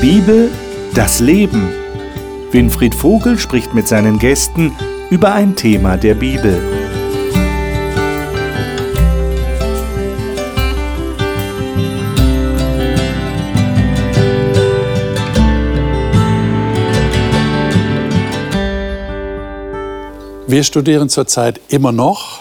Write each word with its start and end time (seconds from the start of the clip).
Bibel, 0.00 0.48
das 0.94 1.18
Leben. 1.18 1.70
Winfried 2.52 2.94
Vogel 2.94 3.36
spricht 3.36 3.74
mit 3.74 3.88
seinen 3.88 4.20
Gästen 4.20 4.72
über 5.10 5.32
ein 5.32 5.56
Thema 5.56 5.96
der 5.96 6.14
Bibel. 6.14 6.56
Wir 20.46 20.62
studieren 20.62 21.08
zurzeit 21.08 21.60
immer 21.68 21.90
noch 21.90 22.38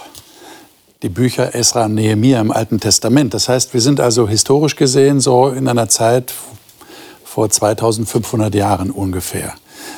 die 1.02 1.10
Bücher 1.10 1.56
Esra 1.56 1.86
und 1.86 1.96
Nehemiah 1.96 2.40
im 2.40 2.52
Alten 2.52 2.80
Testament. 2.80 3.34
Das 3.34 3.50
heißt, 3.50 3.74
wir 3.74 3.82
sind 3.82 4.00
also 4.00 4.28
historisch 4.28 4.76
gesehen 4.76 5.20
so 5.20 5.50
in 5.50 5.68
einer 5.68 5.90
Zeit 5.90 6.34
vor 7.38 7.52
2500 7.52 8.56
Jahren 8.56 8.90
ungefähr. 8.90 9.54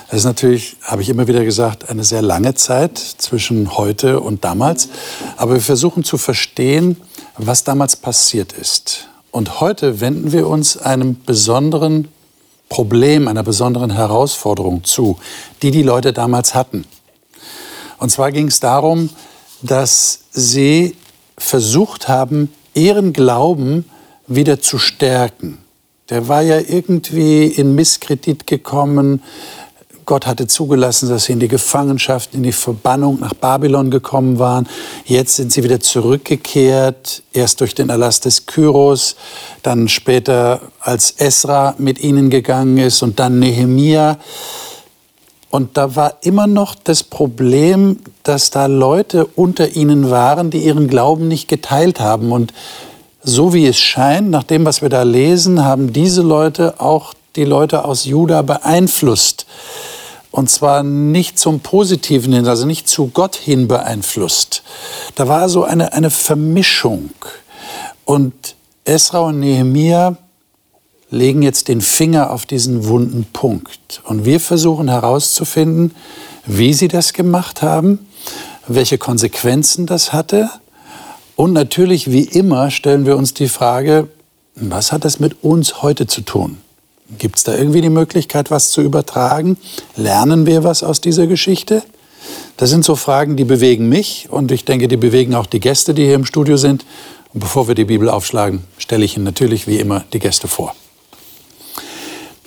Das 0.09 0.19
ist 0.19 0.25
natürlich, 0.25 0.75
habe 0.83 1.01
ich 1.01 1.07
immer 1.07 1.29
wieder 1.29 1.45
gesagt, 1.45 1.89
eine 1.89 2.03
sehr 2.03 2.21
lange 2.21 2.53
Zeit 2.53 2.97
zwischen 2.97 3.77
heute 3.77 4.19
und 4.19 4.43
damals. 4.43 4.89
Aber 5.37 5.53
wir 5.53 5.61
versuchen 5.61 6.03
zu 6.03 6.17
verstehen, 6.17 6.97
was 7.37 7.63
damals 7.63 7.95
passiert 7.95 8.51
ist. 8.51 9.07
Und 9.31 9.61
heute 9.61 10.01
wenden 10.01 10.33
wir 10.33 10.49
uns 10.49 10.75
einem 10.75 11.15
besonderen 11.25 12.09
Problem, 12.67 13.29
einer 13.29 13.43
besonderen 13.43 13.91
Herausforderung 13.91 14.83
zu, 14.83 15.17
die 15.61 15.71
die 15.71 15.83
Leute 15.83 16.11
damals 16.11 16.55
hatten. 16.55 16.83
Und 17.99 18.09
zwar 18.09 18.33
ging 18.33 18.49
es 18.49 18.59
darum, 18.59 19.11
dass 19.61 20.23
sie 20.31 20.93
versucht 21.37 22.09
haben, 22.09 22.51
ihren 22.73 23.13
Glauben 23.13 23.85
wieder 24.27 24.59
zu 24.59 24.77
stärken. 24.77 25.59
Der 26.09 26.27
war 26.27 26.41
ja 26.41 26.59
irgendwie 26.59 27.45
in 27.45 27.75
Misskredit 27.75 28.47
gekommen. 28.47 29.21
Gott 30.05 30.25
hatte 30.25 30.47
zugelassen, 30.47 31.07
dass 31.07 31.25
sie 31.25 31.33
in 31.33 31.39
die 31.39 31.47
Gefangenschaft, 31.47 32.33
in 32.33 32.41
die 32.41 32.51
Verbannung 32.51 33.19
nach 33.19 33.35
Babylon 33.35 33.91
gekommen 33.91 34.39
waren. 34.39 34.67
Jetzt 35.05 35.35
sind 35.35 35.51
sie 35.51 35.63
wieder 35.63 35.79
zurückgekehrt, 35.79 37.21
erst 37.31 37.61
durch 37.61 37.75
den 37.75 37.89
Erlass 37.89 38.19
des 38.19 38.47
Kyros, 38.47 39.17
dann 39.61 39.87
später 39.87 40.61
als 40.79 41.11
Esra 41.11 41.75
mit 41.77 41.99
ihnen 41.99 42.31
gegangen 42.31 42.79
ist 42.79 43.03
und 43.03 43.19
dann 43.19 43.37
Nehemia. 43.37 44.17
Und 45.51 45.77
da 45.77 45.95
war 45.95 46.17
immer 46.21 46.47
noch 46.47 46.73
das 46.73 47.03
Problem, 47.03 47.99
dass 48.23 48.49
da 48.49 48.65
Leute 48.65 49.27
unter 49.27 49.75
ihnen 49.75 50.09
waren, 50.09 50.49
die 50.49 50.59
ihren 50.59 50.87
Glauben 50.87 51.27
nicht 51.27 51.47
geteilt 51.47 51.99
haben. 51.99 52.31
Und 52.31 52.51
so 53.23 53.53
wie 53.53 53.65
es 53.65 53.77
scheint, 53.77 54.29
nach 54.29 54.43
dem, 54.43 54.65
was 54.65 54.81
wir 54.81 54.89
da 54.89 55.03
lesen, 55.03 55.63
haben 55.65 55.93
diese 55.93 56.21
Leute 56.21 56.79
auch 56.79 57.13
die 57.35 57.45
Leute 57.45 57.85
aus 57.85 58.05
Juda 58.05 58.41
beeinflusst. 58.41 59.45
Und 60.31 60.49
zwar 60.49 60.83
nicht 60.83 61.39
zum 61.39 61.59
Positiven 61.59 62.33
hin, 62.33 62.47
also 62.47 62.65
nicht 62.65 62.87
zu 62.87 63.07
Gott 63.07 63.35
hin 63.35 63.67
beeinflusst. 63.67 64.63
Da 65.15 65.27
war 65.27 65.49
so 65.49 65.63
eine, 65.63 65.93
eine 65.93 66.11
Vermischung. 66.11 67.09
Und 68.05 68.55
Esra 68.85 69.19
und 69.19 69.39
Nehemia 69.39 70.17
legen 71.09 71.41
jetzt 71.41 71.67
den 71.67 71.81
Finger 71.81 72.31
auf 72.31 72.45
diesen 72.45 72.87
wunden 72.87 73.25
Punkt. 73.33 74.01
Und 74.05 74.25
wir 74.25 74.39
versuchen 74.39 74.87
herauszufinden, 74.87 75.95
wie 76.45 76.73
sie 76.73 76.87
das 76.87 77.13
gemacht 77.13 77.61
haben, 77.61 78.07
welche 78.67 78.99
Konsequenzen 78.99 79.87
das 79.87 80.13
hatte. 80.13 80.49
Und 81.39 81.53
natürlich, 81.53 82.11
wie 82.11 82.25
immer, 82.25 82.69
stellen 82.69 83.05
wir 83.05 83.15
uns 83.15 83.33
die 83.33 83.47
Frage, 83.47 84.09
was 84.55 84.91
hat 84.91 85.05
das 85.05 85.21
mit 85.21 85.41
uns 85.41 85.81
heute 85.81 86.05
zu 86.05 86.19
tun? 86.19 86.57
Gibt 87.17 87.37
es 87.37 87.45
da 87.45 87.55
irgendwie 87.55 87.79
die 87.79 87.89
Möglichkeit, 87.89 88.51
was 88.51 88.71
zu 88.71 88.81
übertragen? 88.81 89.55
Lernen 89.95 90.45
wir 90.45 90.65
was 90.65 90.83
aus 90.83 90.99
dieser 90.99 91.27
Geschichte? 91.27 91.81
Das 92.57 92.69
sind 92.69 92.83
so 92.83 92.97
Fragen, 92.97 93.37
die 93.37 93.45
bewegen 93.45 93.87
mich 93.87 94.27
und 94.29 94.51
ich 94.51 94.65
denke, 94.65 94.89
die 94.89 94.97
bewegen 94.97 95.33
auch 95.33 95.45
die 95.45 95.61
Gäste, 95.61 95.93
die 95.93 96.03
hier 96.03 96.15
im 96.15 96.25
Studio 96.25 96.57
sind. 96.57 96.85
Und 97.33 97.39
bevor 97.39 97.69
wir 97.69 97.75
die 97.75 97.85
Bibel 97.85 98.09
aufschlagen, 98.09 98.65
stelle 98.77 99.05
ich 99.05 99.15
Ihnen 99.15 99.23
natürlich 99.23 99.65
wie 99.65 99.77
immer 99.77 100.03
die 100.11 100.19
Gäste 100.19 100.49
vor. 100.49 100.75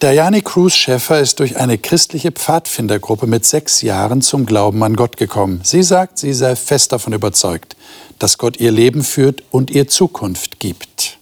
Diane 0.02 0.42
Cruz 0.42 0.74
Schäffer 0.74 1.20
ist 1.20 1.38
durch 1.38 1.58
eine 1.58 1.78
christliche 1.78 2.32
Pfadfindergruppe 2.32 3.28
mit 3.28 3.46
sechs 3.46 3.82
Jahren 3.82 4.20
zum 4.20 4.46
Glauben 4.46 4.82
an 4.82 4.96
Gott 4.96 5.16
gekommen. 5.16 5.60
Sie 5.62 5.84
sagt, 5.84 6.18
sie 6.18 6.32
sei 6.32 6.56
fest 6.56 6.90
davon 6.90 7.12
überzeugt, 7.12 7.76
dass 8.18 8.36
Gott 8.36 8.58
ihr 8.58 8.72
Leben 8.72 9.04
führt 9.04 9.44
und 9.52 9.70
ihr 9.70 9.86
Zukunft 9.86 10.58
gibt. 10.58 11.18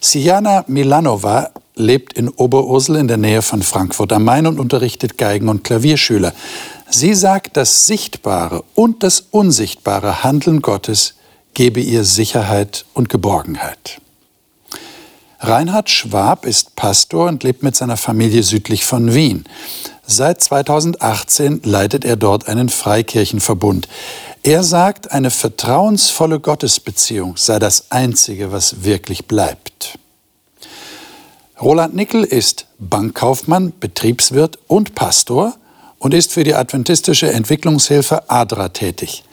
Siana 0.00 0.64
Milanova 0.68 1.50
lebt 1.74 2.12
in 2.12 2.28
Oberursel 2.28 2.94
in 2.94 3.08
der 3.08 3.16
Nähe 3.16 3.42
von 3.42 3.62
Frankfurt 3.62 4.12
am 4.12 4.22
Main 4.22 4.46
und 4.46 4.60
unterrichtet 4.60 5.18
Geigen- 5.18 5.48
und 5.48 5.64
Klavierschüler. 5.64 6.34
Sie 6.88 7.14
sagt, 7.14 7.56
das 7.56 7.86
sichtbare 7.86 8.62
und 8.76 9.02
das 9.02 9.24
unsichtbare 9.32 10.22
Handeln 10.22 10.62
Gottes 10.62 11.14
gebe 11.54 11.80
ihr 11.80 12.04
Sicherheit 12.04 12.84
und 12.94 13.08
Geborgenheit. 13.08 14.00
Reinhard 15.40 15.88
Schwab 15.88 16.44
ist 16.44 16.74
Pastor 16.74 17.28
und 17.28 17.44
lebt 17.44 17.62
mit 17.62 17.76
seiner 17.76 17.96
Familie 17.96 18.42
südlich 18.42 18.84
von 18.84 19.14
Wien. 19.14 19.44
Seit 20.04 20.42
2018 20.42 21.60
leitet 21.64 22.04
er 22.04 22.16
dort 22.16 22.48
einen 22.48 22.68
Freikirchenverbund. 22.68 23.88
Er 24.42 24.64
sagt, 24.64 25.12
eine 25.12 25.30
vertrauensvolle 25.30 26.40
Gottesbeziehung 26.40 27.36
sei 27.36 27.58
das 27.60 27.90
Einzige, 27.90 28.50
was 28.50 28.82
wirklich 28.82 29.26
bleibt. 29.26 29.98
Roland 31.60 31.94
Nickel 31.94 32.24
ist 32.24 32.66
Bankkaufmann, 32.78 33.72
Betriebswirt 33.78 34.58
und 34.66 34.94
Pastor 34.96 35.54
und 35.98 36.14
ist 36.14 36.32
für 36.32 36.44
die 36.44 36.54
adventistische 36.54 37.32
Entwicklungshilfe 37.32 38.28
ADRA 38.28 38.70
tätig. 38.70 39.24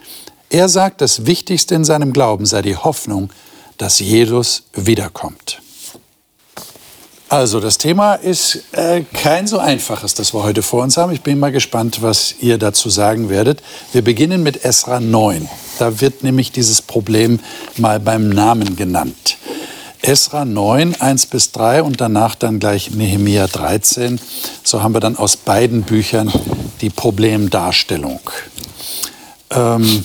Er 0.50 0.68
sagt, 0.68 1.00
das 1.00 1.26
Wichtigste 1.26 1.74
in 1.74 1.84
seinem 1.84 2.12
Glauben 2.12 2.46
sei 2.46 2.62
die 2.62 2.76
Hoffnung, 2.76 3.30
dass 3.78 3.98
Jesus 3.98 4.64
wiederkommt. 4.72 5.60
Also, 7.28 7.58
das 7.58 7.76
Thema 7.76 8.14
ist 8.14 8.62
äh, 8.70 9.02
kein 9.02 9.48
so 9.48 9.58
einfaches, 9.58 10.14
das 10.14 10.32
wir 10.32 10.44
heute 10.44 10.62
vor 10.62 10.84
uns 10.84 10.96
haben. 10.96 11.10
Ich 11.10 11.22
bin 11.22 11.40
mal 11.40 11.50
gespannt, 11.50 12.00
was 12.00 12.36
ihr 12.40 12.56
dazu 12.56 12.88
sagen 12.88 13.28
werdet. 13.28 13.64
Wir 13.90 14.02
beginnen 14.02 14.44
mit 14.44 14.64
Esra 14.64 15.00
9. 15.00 15.48
Da 15.80 16.00
wird 16.00 16.22
nämlich 16.22 16.52
dieses 16.52 16.82
Problem 16.82 17.40
mal 17.78 17.98
beim 17.98 18.28
Namen 18.28 18.76
genannt. 18.76 19.38
Esra 20.02 20.44
9, 20.44 21.00
1 21.00 21.26
bis 21.26 21.50
3 21.50 21.82
und 21.82 22.00
danach 22.00 22.36
dann 22.36 22.60
gleich 22.60 22.92
Nehemia 22.92 23.48
13. 23.48 24.20
So 24.62 24.84
haben 24.84 24.94
wir 24.94 25.00
dann 25.00 25.16
aus 25.16 25.36
beiden 25.36 25.82
Büchern 25.82 26.30
die 26.80 26.90
Problemdarstellung. 26.90 28.20
Ähm, 29.50 30.04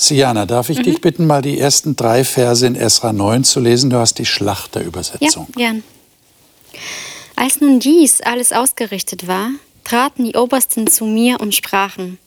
Siana, 0.00 0.46
darf 0.46 0.70
ich 0.70 0.78
mhm. 0.78 0.82
dich 0.84 1.00
bitten, 1.00 1.26
mal 1.26 1.42
die 1.42 1.58
ersten 1.58 1.96
drei 1.96 2.22
Verse 2.22 2.64
in 2.64 2.76
Esra 2.76 3.12
9 3.12 3.42
zu 3.42 3.58
lesen? 3.58 3.90
Du 3.90 3.96
hast 3.96 4.14
die 4.18 4.24
Schlachterübersetzung. 4.24 5.48
Ja, 5.56 5.70
gern. 5.70 5.82
Als 7.34 7.60
nun 7.60 7.80
dies 7.80 8.20
alles 8.20 8.52
ausgerichtet 8.52 9.26
war, 9.26 9.50
traten 9.82 10.24
die 10.24 10.36
Obersten 10.36 10.86
zu 10.86 11.04
mir 11.04 11.40
und 11.40 11.52
sprachen, 11.52 12.18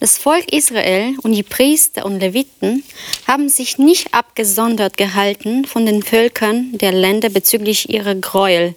das 0.00 0.18
Volk 0.18 0.52
Israel 0.52 1.14
und 1.22 1.32
die 1.32 1.42
Priester 1.44 2.04
und 2.04 2.18
Leviten 2.18 2.82
haben 3.26 3.48
sich 3.48 3.78
nicht 3.78 4.12
abgesondert 4.12 4.96
gehalten 4.96 5.64
von 5.64 5.86
den 5.86 6.02
Völkern 6.02 6.76
der 6.78 6.92
Länder 6.92 7.28
bezüglich 7.28 7.90
ihrer 7.90 8.16
Gräuel, 8.16 8.74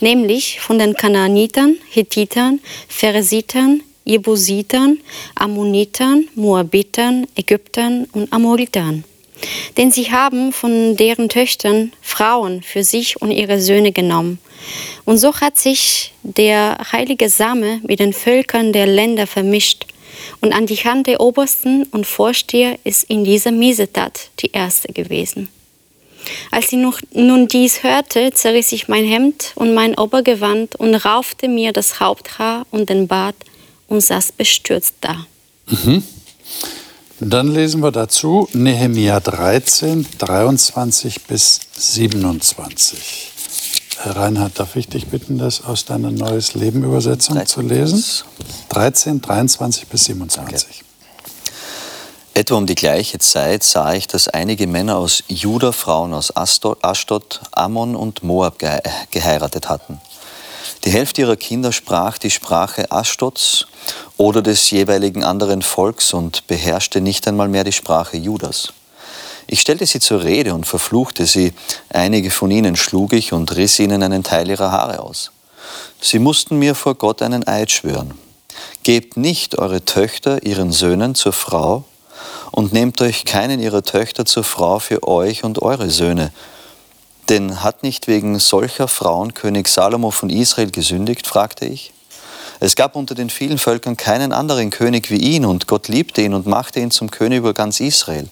nämlich 0.00 0.60
von 0.60 0.78
den 0.78 0.94
Kanaanitern, 0.94 1.76
Hethitern, 1.90 2.60
Pharisitern, 2.88 3.82
Jebusitern, 4.08 4.98
Ammonitern, 5.34 6.28
Moabitern, 6.34 7.26
Ägyptern 7.36 8.06
und 8.12 8.32
Amoritern. 8.32 9.04
Denn 9.76 9.92
sie 9.92 10.10
haben 10.10 10.52
von 10.52 10.96
deren 10.96 11.28
Töchtern 11.28 11.92
Frauen 12.00 12.62
für 12.62 12.82
sich 12.82 13.20
und 13.20 13.30
ihre 13.30 13.60
Söhne 13.60 13.92
genommen. 13.92 14.38
Und 15.04 15.18
so 15.18 15.34
hat 15.40 15.58
sich 15.58 16.12
der 16.22 16.78
heilige 16.90 17.28
Same 17.28 17.80
mit 17.86 18.00
den 18.00 18.12
Völkern 18.12 18.72
der 18.72 18.86
Länder 18.86 19.26
vermischt. 19.26 19.86
Und 20.40 20.52
an 20.52 20.66
die 20.66 20.76
Hand 20.76 21.06
der 21.06 21.20
Obersten 21.20 21.84
und 21.84 22.06
Vorsteher 22.06 22.78
ist 22.84 23.04
in 23.04 23.24
dieser 23.24 23.52
Miesetat 23.52 24.30
die 24.40 24.50
erste 24.50 24.92
gewesen. 24.92 25.48
Als 26.50 26.72
ich 26.72 26.78
nun 27.12 27.48
dies 27.48 27.82
hörte, 27.82 28.32
zerriss 28.32 28.72
ich 28.72 28.88
mein 28.88 29.04
Hemd 29.04 29.52
und 29.54 29.74
mein 29.74 29.96
Obergewand 29.96 30.74
und 30.76 30.94
raufte 30.94 31.48
mir 31.48 31.72
das 31.72 32.00
Haupthaar 32.00 32.66
und 32.70 32.90
den 32.90 33.06
Bart 33.06 33.36
und 33.88 34.00
saß 34.00 34.32
bestürzt 34.32 34.94
da. 35.00 35.26
Mhm. 35.66 36.04
Dann 37.20 37.52
lesen 37.52 37.82
wir 37.82 37.90
dazu 37.90 38.48
Nehemia 38.52 39.18
13, 39.18 40.06
23 40.18 41.24
bis 41.24 41.60
27. 41.76 43.32
Herr 44.00 44.14
Reinhard, 44.16 44.60
darf 44.60 44.76
ich 44.76 44.86
dich 44.86 45.08
bitten, 45.08 45.38
das 45.38 45.64
aus 45.64 45.84
deiner 45.84 46.12
Neues 46.12 46.54
Leben 46.54 46.84
Übersetzung 46.84 47.34
13. 47.34 47.48
zu 47.48 47.60
lesen? 47.62 48.04
13, 48.68 49.20
23 49.20 49.88
bis 49.88 50.04
27. 50.04 50.68
Okay. 50.68 50.84
Etwa 52.34 52.54
um 52.54 52.66
die 52.66 52.76
gleiche 52.76 53.18
Zeit 53.18 53.64
sah 53.64 53.94
ich, 53.94 54.06
dass 54.06 54.28
einige 54.28 54.68
Männer 54.68 54.98
aus 54.98 55.24
Juda 55.26 55.72
Frauen 55.72 56.14
aus 56.14 56.32
Ashdod, 56.36 57.40
Ammon 57.50 57.96
und 57.96 58.22
Moab 58.22 58.60
geheiratet 59.10 59.68
hatten. 59.68 60.00
Die 60.84 60.90
Hälfte 60.90 61.22
ihrer 61.22 61.36
Kinder 61.36 61.72
sprach 61.72 62.18
die 62.18 62.30
Sprache 62.30 62.90
Ashdods 62.90 63.66
oder 64.16 64.42
des 64.42 64.70
jeweiligen 64.70 65.24
anderen 65.24 65.62
Volks 65.62 66.14
und 66.14 66.46
beherrschte 66.46 67.00
nicht 67.00 67.26
einmal 67.26 67.48
mehr 67.48 67.64
die 67.64 67.72
Sprache 67.72 68.16
Judas. 68.16 68.72
Ich 69.46 69.60
stellte 69.60 69.86
sie 69.86 69.98
zur 69.98 70.24
Rede 70.24 70.54
und 70.54 70.66
verfluchte 70.66 71.24
sie. 71.24 71.54
Einige 71.88 72.30
von 72.30 72.50
ihnen 72.50 72.76
schlug 72.76 73.14
ich 73.14 73.32
und 73.32 73.56
riss 73.56 73.78
ihnen 73.78 74.02
einen 74.02 74.22
Teil 74.22 74.48
ihrer 74.50 74.70
Haare 74.70 75.00
aus. 75.00 75.32
Sie 76.00 76.18
mussten 76.18 76.58
mir 76.58 76.74
vor 76.74 76.94
Gott 76.94 77.22
einen 77.22 77.46
Eid 77.48 77.70
schwören. 77.72 78.12
Gebt 78.82 79.16
nicht 79.16 79.58
eure 79.58 79.84
Töchter 79.84 80.42
ihren 80.44 80.70
Söhnen 80.70 81.14
zur 81.14 81.32
Frau 81.32 81.84
und 82.50 82.72
nehmt 82.72 83.00
euch 83.00 83.24
keinen 83.24 83.60
ihrer 83.60 83.82
Töchter 83.82 84.24
zur 84.26 84.44
Frau 84.44 84.78
für 84.78 85.06
euch 85.06 85.44
und 85.44 85.62
eure 85.62 85.90
Söhne. 85.90 86.32
Denn 87.28 87.62
hat 87.62 87.82
nicht 87.82 88.08
wegen 88.08 88.38
solcher 88.38 88.88
Frauen 88.88 89.34
König 89.34 89.68
Salomo 89.68 90.10
von 90.10 90.30
Israel 90.30 90.70
gesündigt, 90.70 91.26
fragte 91.26 91.66
ich. 91.66 91.92
Es 92.60 92.74
gab 92.74 92.96
unter 92.96 93.14
den 93.14 93.30
vielen 93.30 93.58
Völkern 93.58 93.96
keinen 93.96 94.32
anderen 94.32 94.70
König 94.70 95.10
wie 95.10 95.18
ihn, 95.18 95.44
und 95.44 95.66
Gott 95.66 95.88
liebte 95.88 96.22
ihn 96.22 96.34
und 96.34 96.46
machte 96.46 96.80
ihn 96.80 96.90
zum 96.90 97.10
König 97.10 97.38
über 97.38 97.54
ganz 97.54 97.80
Israel. 97.80 98.28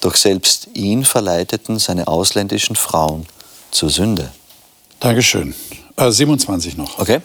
Doch 0.00 0.16
selbst 0.16 0.68
ihn 0.74 1.04
verleiteten 1.04 1.78
seine 1.78 2.08
ausländischen 2.08 2.76
Frauen 2.76 3.26
zur 3.70 3.90
Sünde. 3.90 4.30
Dankeschön. 5.00 5.54
Äh, 5.96 6.10
27 6.10 6.76
noch. 6.76 6.98
Okay. 6.98 7.20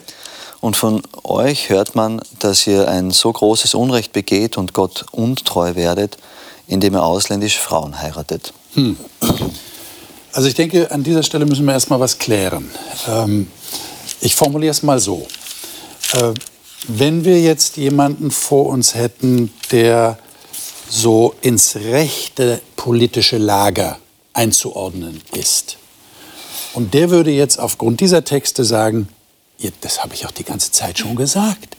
Und 0.60 0.76
von 0.76 1.02
euch 1.22 1.68
hört 1.70 1.94
man, 1.94 2.20
dass 2.38 2.66
ihr 2.66 2.88
ein 2.88 3.10
so 3.10 3.32
großes 3.32 3.74
Unrecht 3.74 4.12
begeht 4.12 4.56
und 4.56 4.72
Gott 4.72 5.06
untreu 5.12 5.74
werdet, 5.74 6.16
indem 6.66 6.94
ihr 6.94 7.04
ausländische 7.04 7.60
Frauen 7.60 8.00
heiratet. 8.00 8.52
Hm. 8.74 8.96
Also 10.36 10.48
ich 10.48 10.54
denke, 10.54 10.90
an 10.90 11.02
dieser 11.02 11.22
Stelle 11.22 11.46
müssen 11.46 11.64
wir 11.64 11.72
erstmal 11.72 11.98
was 11.98 12.18
klären. 12.18 12.70
Ähm, 13.08 13.50
ich 14.20 14.34
formuliere 14.34 14.70
es 14.70 14.82
mal 14.82 14.98
so. 14.98 15.26
Äh, 16.12 16.34
wenn 16.88 17.24
wir 17.24 17.40
jetzt 17.40 17.78
jemanden 17.78 18.30
vor 18.30 18.66
uns 18.66 18.94
hätten, 18.94 19.50
der 19.70 20.18
so 20.90 21.34
ins 21.40 21.76
rechte 21.76 22.60
politische 22.76 23.38
Lager 23.38 23.98
einzuordnen 24.34 25.22
ist, 25.32 25.78
und 26.74 26.92
der 26.92 27.08
würde 27.08 27.30
jetzt 27.30 27.58
aufgrund 27.58 28.00
dieser 28.00 28.22
Texte 28.22 28.66
sagen, 28.66 29.08
ja, 29.56 29.70
das 29.80 30.02
habe 30.02 30.12
ich 30.12 30.26
auch 30.26 30.32
die 30.32 30.44
ganze 30.44 30.70
Zeit 30.70 30.98
schon 30.98 31.16
gesagt. 31.16 31.78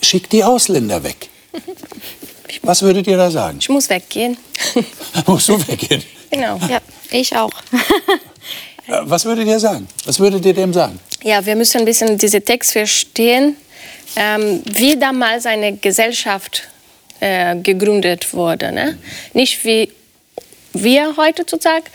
Schickt 0.00 0.32
die 0.32 0.44
Ausländer 0.44 1.02
weg. 1.02 1.28
Was 2.62 2.80
würdet 2.80 3.06
ihr 3.06 3.18
da 3.18 3.30
sagen? 3.30 3.58
Ich 3.60 3.68
muss 3.68 3.90
weggehen. 3.90 4.38
Musst 5.26 5.50
du 5.50 5.58
weggehen? 5.68 6.02
Genau. 6.30 6.58
Ja, 6.68 6.80
ich 7.10 7.34
auch. 7.36 7.50
Äh, 8.88 9.00
was 9.02 9.24
würdet 9.24 9.48
ihr 9.48 9.58
sagen? 9.58 9.88
Was 10.04 10.20
würdet 10.20 10.44
ihr 10.46 10.54
dem 10.54 10.72
sagen? 10.72 11.00
Ja, 11.24 11.44
wir 11.44 11.56
müssen 11.56 11.78
ein 11.78 11.84
bisschen 11.84 12.16
diesen 12.18 12.44
Text 12.44 12.70
verstehen, 12.70 13.56
ähm, 14.14 14.62
wie 14.64 14.96
damals 14.96 15.44
eine 15.44 15.76
Gesellschaft 15.76 16.68
äh, 17.18 17.56
gegründet 17.56 18.32
wurde. 18.32 18.70
Ne? 18.70 18.96
Nicht 19.32 19.64
wie 19.64 19.90
wir 20.72 21.16
heute 21.16 21.42
sozusagen, 21.42 21.86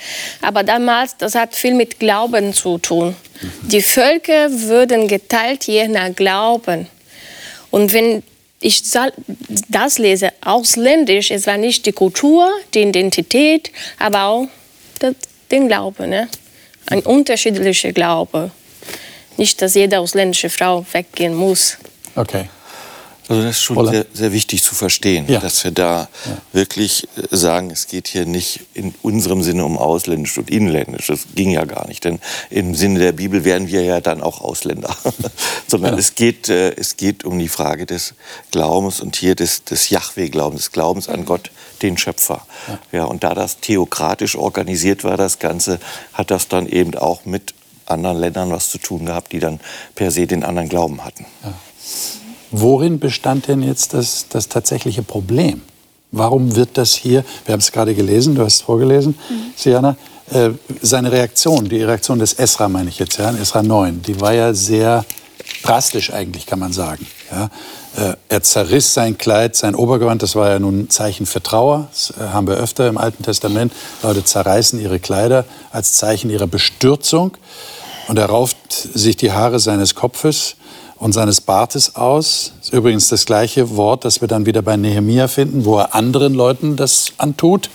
aber 0.42 0.64
damals, 0.64 1.16
das 1.16 1.34
hat 1.34 1.54
viel 1.54 1.72
mit 1.72 1.98
Glauben 1.98 2.52
zu 2.52 2.76
tun. 2.76 3.16
Die 3.62 3.80
Völker 3.80 4.50
würden 4.50 5.08
geteilt 5.08 5.64
je 5.64 5.88
nach 5.88 6.14
Glauben. 6.14 6.88
Und 7.70 7.92
wenn 7.92 8.22
ich 8.62 8.82
das 9.68 9.98
lese, 9.98 10.30
ausländisch, 10.40 11.30
es 11.30 11.46
war 11.46 11.56
nicht 11.56 11.84
die 11.86 11.92
Kultur, 11.92 12.48
die 12.74 12.82
Identität, 12.82 13.70
aber 13.98 14.24
auch 14.24 14.48
den 15.50 15.68
Glauben. 15.68 16.10
Ne? 16.10 16.28
Ein 16.86 17.00
unterschiedlicher 17.00 17.92
Glaube. 17.92 18.50
Nicht, 19.36 19.60
dass 19.62 19.74
jede 19.74 19.98
ausländische 19.98 20.50
Frau 20.50 20.84
weggehen 20.92 21.34
muss. 21.34 21.78
Okay. 22.14 22.48
Also 23.28 23.42
das 23.42 23.56
ist 23.56 23.62
schon 23.62 23.88
sehr, 23.88 24.04
sehr, 24.12 24.32
wichtig 24.32 24.62
zu 24.62 24.74
verstehen, 24.74 25.26
ja. 25.28 25.38
dass 25.38 25.62
wir 25.62 25.70
da 25.70 26.08
ja. 26.26 26.38
wirklich 26.52 27.08
äh, 27.16 27.36
sagen, 27.36 27.70
es 27.70 27.86
geht 27.86 28.08
hier 28.08 28.26
nicht 28.26 28.60
in 28.74 28.94
unserem 29.02 29.42
Sinne 29.42 29.64
um 29.64 29.78
ausländisch 29.78 30.36
und 30.38 30.50
inländisch. 30.50 31.06
Das 31.06 31.26
ging 31.34 31.50
ja 31.50 31.64
gar 31.64 31.86
nicht, 31.86 32.04
denn 32.04 32.18
im 32.50 32.74
Sinne 32.74 32.98
der 32.98 33.12
Bibel 33.12 33.44
wären 33.44 33.68
wir 33.68 33.82
ja 33.82 34.00
dann 34.00 34.22
auch 34.22 34.40
Ausländer. 34.40 34.94
Sondern 35.68 35.94
ja. 35.94 36.00
es, 36.00 36.16
geht, 36.16 36.48
äh, 36.48 36.72
es 36.72 36.96
geht 36.96 37.24
um 37.24 37.38
die 37.38 37.48
Frage 37.48 37.86
des 37.86 38.14
Glaubens 38.50 39.00
und 39.00 39.14
hier 39.14 39.36
des, 39.36 39.64
des 39.64 39.90
Yahweh-Glaubens, 39.90 40.62
des 40.62 40.72
Glaubens 40.72 41.08
an 41.08 41.24
Gott, 41.24 41.52
den 41.82 41.96
Schöpfer. 41.98 42.46
Ja. 42.92 43.04
und 43.04 43.24
da 43.24 43.34
das 43.34 43.58
theokratisch 43.60 44.36
organisiert 44.36 45.04
war, 45.04 45.16
das 45.16 45.38
Ganze, 45.38 45.80
hat 46.12 46.30
das 46.30 46.48
dann 46.48 46.66
eben 46.66 46.94
auch 46.96 47.24
mit 47.24 47.54
anderen 47.86 48.18
Ländern 48.18 48.50
was 48.50 48.70
zu 48.70 48.78
tun 48.78 49.06
gehabt, 49.06 49.32
die 49.32 49.40
dann 49.40 49.60
per 49.94 50.10
se 50.10 50.26
den 50.26 50.44
anderen 50.44 50.68
Glauben 50.68 51.04
hatten. 51.04 51.26
Worin 52.52 53.00
bestand 53.00 53.48
denn 53.48 53.62
jetzt 53.62 53.94
das, 53.94 54.26
das 54.28 54.48
tatsächliche 54.48 55.02
Problem? 55.02 55.62
Warum 56.10 56.54
wird 56.54 56.76
das 56.76 56.92
hier, 56.92 57.24
wir 57.46 57.54
haben 57.54 57.60
es 57.60 57.72
gerade 57.72 57.94
gelesen, 57.94 58.34
du 58.34 58.44
hast 58.44 58.56
es 58.56 58.60
vorgelesen, 58.60 59.14
mhm. 59.28 59.52
Siana, 59.56 59.96
äh, 60.30 60.50
seine 60.82 61.10
Reaktion, 61.10 61.68
die 61.68 61.82
Reaktion 61.82 62.18
des 62.18 62.34
Esra 62.34 62.68
meine 62.68 62.90
ich 62.90 62.98
jetzt, 62.98 63.18
ja, 63.18 63.30
Esra 63.30 63.62
9, 63.62 64.02
die 64.02 64.20
war 64.20 64.34
ja 64.34 64.52
sehr 64.52 65.06
drastisch 65.62 66.12
eigentlich, 66.12 66.44
kann 66.44 66.58
man 66.58 66.74
sagen. 66.74 67.06
Ja. 67.30 67.50
Äh, 67.96 68.16
er 68.28 68.42
zerriss 68.42 68.92
sein 68.92 69.16
Kleid, 69.16 69.56
sein 69.56 69.74
Obergewand, 69.74 70.22
das 70.22 70.36
war 70.36 70.50
ja 70.50 70.58
nun 70.58 70.80
ein 70.80 70.90
Zeichen 70.90 71.24
für 71.24 71.42
Trauer, 71.42 71.88
das 71.90 72.12
äh, 72.18 72.28
haben 72.28 72.46
wir 72.46 72.54
öfter 72.54 72.88
im 72.88 72.98
Alten 72.98 73.22
Testament. 73.22 73.72
Leute 74.02 74.22
zerreißen 74.22 74.78
ihre 74.78 74.98
Kleider 74.98 75.46
als 75.70 75.94
Zeichen 75.94 76.28
ihrer 76.28 76.46
Bestürzung 76.46 77.36
und 78.08 78.18
er 78.18 78.26
rauft 78.26 78.56
sich 78.70 79.16
die 79.16 79.32
Haare 79.32 79.58
seines 79.60 79.94
Kopfes 79.94 80.56
und 81.02 81.12
seines 81.12 81.40
Bartes 81.40 81.96
aus. 81.96 82.52
Das 82.58 82.68
ist 82.68 82.74
übrigens 82.74 83.08
das 83.08 83.26
gleiche 83.26 83.76
Wort, 83.76 84.04
das 84.04 84.20
wir 84.20 84.28
dann 84.28 84.46
wieder 84.46 84.62
bei 84.62 84.76
Nehemia 84.76 85.26
finden, 85.26 85.64
wo 85.64 85.78
er 85.78 85.96
anderen 85.96 86.32
Leuten 86.32 86.76
das 86.76 87.12
antut. 87.18 87.70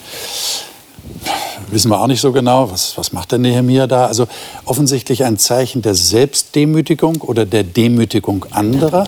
Wissen 1.69 1.91
wir 1.91 2.00
auch 2.00 2.07
nicht 2.07 2.21
so 2.21 2.31
genau, 2.31 2.71
was, 2.71 2.97
was 2.97 3.12
macht 3.12 3.33
der 3.33 3.39
Nehemia 3.39 3.85
da? 3.85 4.06
Also 4.06 4.29
offensichtlich 4.63 5.25
ein 5.25 5.38
Zeichen 5.38 5.81
der 5.81 5.94
Selbstdemütigung 5.94 7.18
oder 7.18 7.45
der 7.45 7.65
Demütigung 7.65 8.45
anderer, 8.51 9.03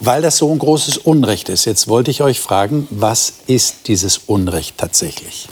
weil 0.00 0.22
das 0.22 0.38
so 0.38 0.50
ein 0.50 0.58
großes 0.58 0.98
Unrecht 0.98 1.48
ist. 1.48 1.64
Jetzt 1.64 1.86
wollte 1.86 2.10
ich 2.10 2.20
euch 2.20 2.40
fragen, 2.40 2.88
was 2.90 3.32
ist 3.46 3.86
dieses 3.86 4.18
Unrecht 4.26 4.76
tatsächlich? 4.76 5.48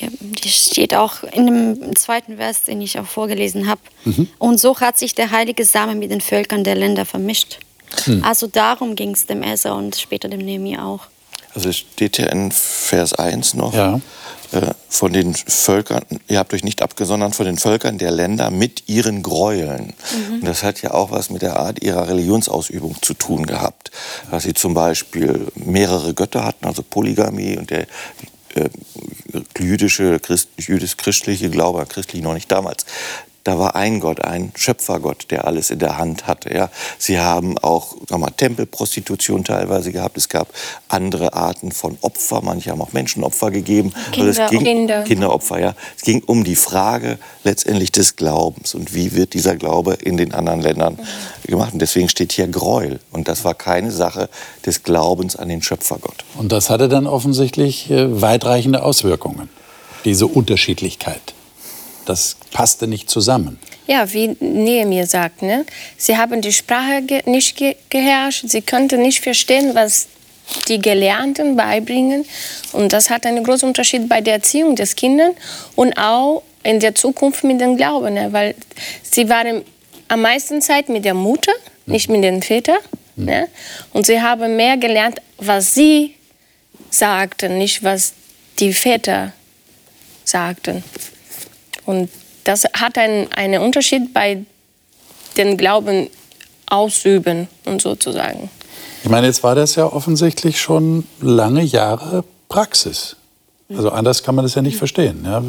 Ja, 0.00 0.08
das 0.42 0.52
steht 0.52 0.94
auch 0.94 1.22
in 1.22 1.46
dem 1.46 1.96
zweiten 1.96 2.36
Vers, 2.36 2.64
den 2.64 2.80
ich 2.80 2.98
auch 2.98 3.06
vorgelesen 3.06 3.68
habe. 3.68 3.80
Mhm. 4.04 4.28
Und 4.38 4.58
so 4.58 4.78
hat 4.80 4.98
sich 4.98 5.14
der 5.14 5.30
heilige 5.30 5.64
Same 5.64 5.94
mit 5.94 6.10
den 6.10 6.20
Völkern 6.20 6.64
der 6.64 6.74
Länder 6.74 7.04
vermischt. 7.04 7.58
Mhm. 8.06 8.24
Also 8.24 8.46
darum 8.46 8.96
ging 8.96 9.12
es 9.12 9.26
dem 9.26 9.42
Esser 9.42 9.76
und 9.76 9.96
später 9.96 10.28
dem 10.28 10.40
Nehemiah 10.40 10.84
auch. 10.84 11.06
Also 11.54 11.68
es 11.68 11.76
steht 11.76 12.18
ja 12.18 12.26
in 12.26 12.50
Vers 12.50 13.14
1 13.14 13.54
noch, 13.54 13.74
ja. 13.74 14.00
äh, 14.50 14.72
von 14.88 15.12
den 15.12 15.34
Völkern, 15.34 16.02
ihr 16.26 16.40
habt 16.40 16.52
euch 16.52 16.64
nicht 16.64 16.82
abgesondert 16.82 17.36
von 17.36 17.46
den 17.46 17.58
Völkern 17.58 17.98
der 17.98 18.10
Länder 18.10 18.50
mit 18.50 18.88
ihren 18.88 19.22
Gräueln. 19.22 19.92
Mhm. 20.12 20.34
Und 20.40 20.44
das 20.44 20.64
hat 20.64 20.82
ja 20.82 20.92
auch 20.92 21.12
was 21.12 21.30
mit 21.30 21.42
der 21.42 21.60
Art 21.60 21.80
ihrer 21.84 22.08
Religionsausübung 22.08 22.96
zu 23.00 23.14
tun 23.14 23.46
gehabt. 23.46 23.92
Dass 24.32 24.42
sie 24.42 24.54
zum 24.54 24.74
Beispiel 24.74 25.46
mehrere 25.54 26.12
Götter 26.12 26.44
hatten, 26.44 26.66
also 26.66 26.82
Polygamie 26.82 27.56
und 27.56 27.70
der 27.70 27.86
äh, 28.54 28.68
jüdische, 29.58 30.18
Christ, 30.20 30.48
jüdisch-christliche 30.56 31.50
Glaube, 31.50 31.84
christlich 31.86 32.22
noch 32.22 32.34
nicht 32.34 32.50
damals, 32.50 32.86
da 33.44 33.58
war 33.58 33.76
ein 33.76 34.00
Gott, 34.00 34.24
ein 34.24 34.52
Schöpfergott, 34.56 35.26
der 35.30 35.46
alles 35.46 35.70
in 35.70 35.78
der 35.78 35.98
Hand 35.98 36.26
hatte. 36.26 36.52
Ja. 36.52 36.70
Sie 36.98 37.20
haben 37.20 37.58
auch 37.58 37.94
sag 38.08 38.18
mal, 38.18 38.30
Tempelprostitution 38.30 39.44
teilweise 39.44 39.92
gehabt. 39.92 40.16
Es 40.16 40.30
gab 40.30 40.48
andere 40.88 41.34
Arten 41.34 41.70
von 41.70 41.98
Opfer. 42.00 42.40
Manche 42.42 42.70
haben 42.70 42.80
auch 42.80 42.94
Menschenopfer 42.94 43.50
gegeben. 43.50 43.92
Kinder, 44.12 44.28
also 44.28 44.42
es 44.42 44.50
ging, 44.50 44.64
Kinder. 44.64 45.02
Kinderopfer, 45.02 45.60
ja. 45.60 45.74
Es 45.94 46.02
ging 46.02 46.22
um 46.24 46.42
die 46.42 46.56
Frage 46.56 47.18
letztendlich 47.44 47.92
des 47.92 48.16
Glaubens 48.16 48.74
und 48.74 48.94
wie 48.94 49.12
wird 49.12 49.34
dieser 49.34 49.56
Glaube 49.56 49.92
in 49.92 50.16
den 50.16 50.32
anderen 50.32 50.62
Ländern 50.62 50.94
mhm. 50.94 51.50
gemacht. 51.50 51.74
Und 51.74 51.82
deswegen 51.82 52.08
steht 52.08 52.32
hier 52.32 52.48
Gräuel. 52.48 52.98
Und 53.12 53.28
das 53.28 53.44
war 53.44 53.54
keine 53.54 53.90
Sache 53.90 54.30
des 54.64 54.82
Glaubens 54.82 55.36
an 55.36 55.50
den 55.50 55.60
Schöpfergott. 55.60 56.24
Und 56.38 56.50
das 56.50 56.70
hatte 56.70 56.88
dann 56.88 57.06
offensichtlich 57.06 57.90
äh, 57.90 58.22
weitreichende 58.22 58.82
Auswirkungen, 58.82 59.50
diese 60.06 60.26
Unterschiedlichkeit 60.26 61.33
das 62.08 62.36
passte 62.52 62.86
nicht 62.86 63.10
zusammen. 63.10 63.58
Ja, 63.86 64.12
wie 64.12 64.28
Nehemiah 64.40 65.06
sagt, 65.06 65.42
ne? 65.42 65.66
sie 65.96 66.16
haben 66.16 66.40
die 66.40 66.52
Sprache 66.52 67.02
ge 67.02 67.22
nicht 67.26 67.56
ge 67.56 67.76
geherrscht, 67.90 68.44
sie 68.48 68.62
konnten 68.62 69.02
nicht 69.02 69.20
verstehen, 69.20 69.74
was 69.74 70.08
die 70.68 70.78
Gelernten 70.78 71.56
beibringen. 71.56 72.24
Und 72.72 72.92
das 72.92 73.10
hat 73.10 73.26
einen 73.26 73.44
großen 73.44 73.68
Unterschied 73.68 74.08
bei 74.08 74.20
der 74.20 74.34
Erziehung 74.34 74.76
des 74.76 74.96
Kindes 74.96 75.32
und 75.74 75.96
auch 75.98 76.42
in 76.62 76.80
der 76.80 76.94
Zukunft 76.94 77.44
mit 77.44 77.60
dem 77.60 77.76
Glauben, 77.76 78.14
ne? 78.14 78.32
weil 78.32 78.54
sie 79.02 79.28
waren 79.28 79.62
am 80.08 80.22
meisten 80.22 80.60
Zeit 80.62 80.88
mit 80.88 81.04
der 81.04 81.14
Mutter, 81.14 81.52
nicht 81.86 82.08
mit 82.08 82.24
den 82.24 82.42
Vätern. 82.42 82.78
Mhm. 83.16 83.24
Ne? 83.24 83.48
Und 83.92 84.06
sie 84.06 84.20
haben 84.20 84.56
mehr 84.56 84.76
gelernt, 84.76 85.20
was 85.38 85.74
sie 85.74 86.14
sagten, 86.90 87.58
nicht 87.58 87.82
was 87.82 88.14
die 88.58 88.72
Väter 88.72 89.32
sagten. 90.24 90.82
Und 91.86 92.10
das 92.44 92.64
hat 92.72 92.98
einen, 92.98 93.32
einen 93.32 93.62
Unterschied 93.62 94.12
bei 94.12 94.44
den 95.36 95.56
Glauben 95.56 96.08
ausüben 96.66 97.48
und 97.64 97.82
sozusagen. 97.82 98.50
Ich 99.02 99.10
meine, 99.10 99.26
jetzt 99.26 99.42
war 99.42 99.54
das 99.54 99.74
ja 99.74 99.86
offensichtlich 99.86 100.60
schon 100.60 101.06
lange 101.20 101.62
Jahre 101.62 102.24
Praxis. 102.48 103.16
Also 103.68 103.90
anders 103.90 104.22
kann 104.22 104.34
man 104.34 104.44
das 104.44 104.54
ja 104.54 104.62
nicht 104.62 104.76
verstehen. 104.76 105.24
Ja? 105.24 105.42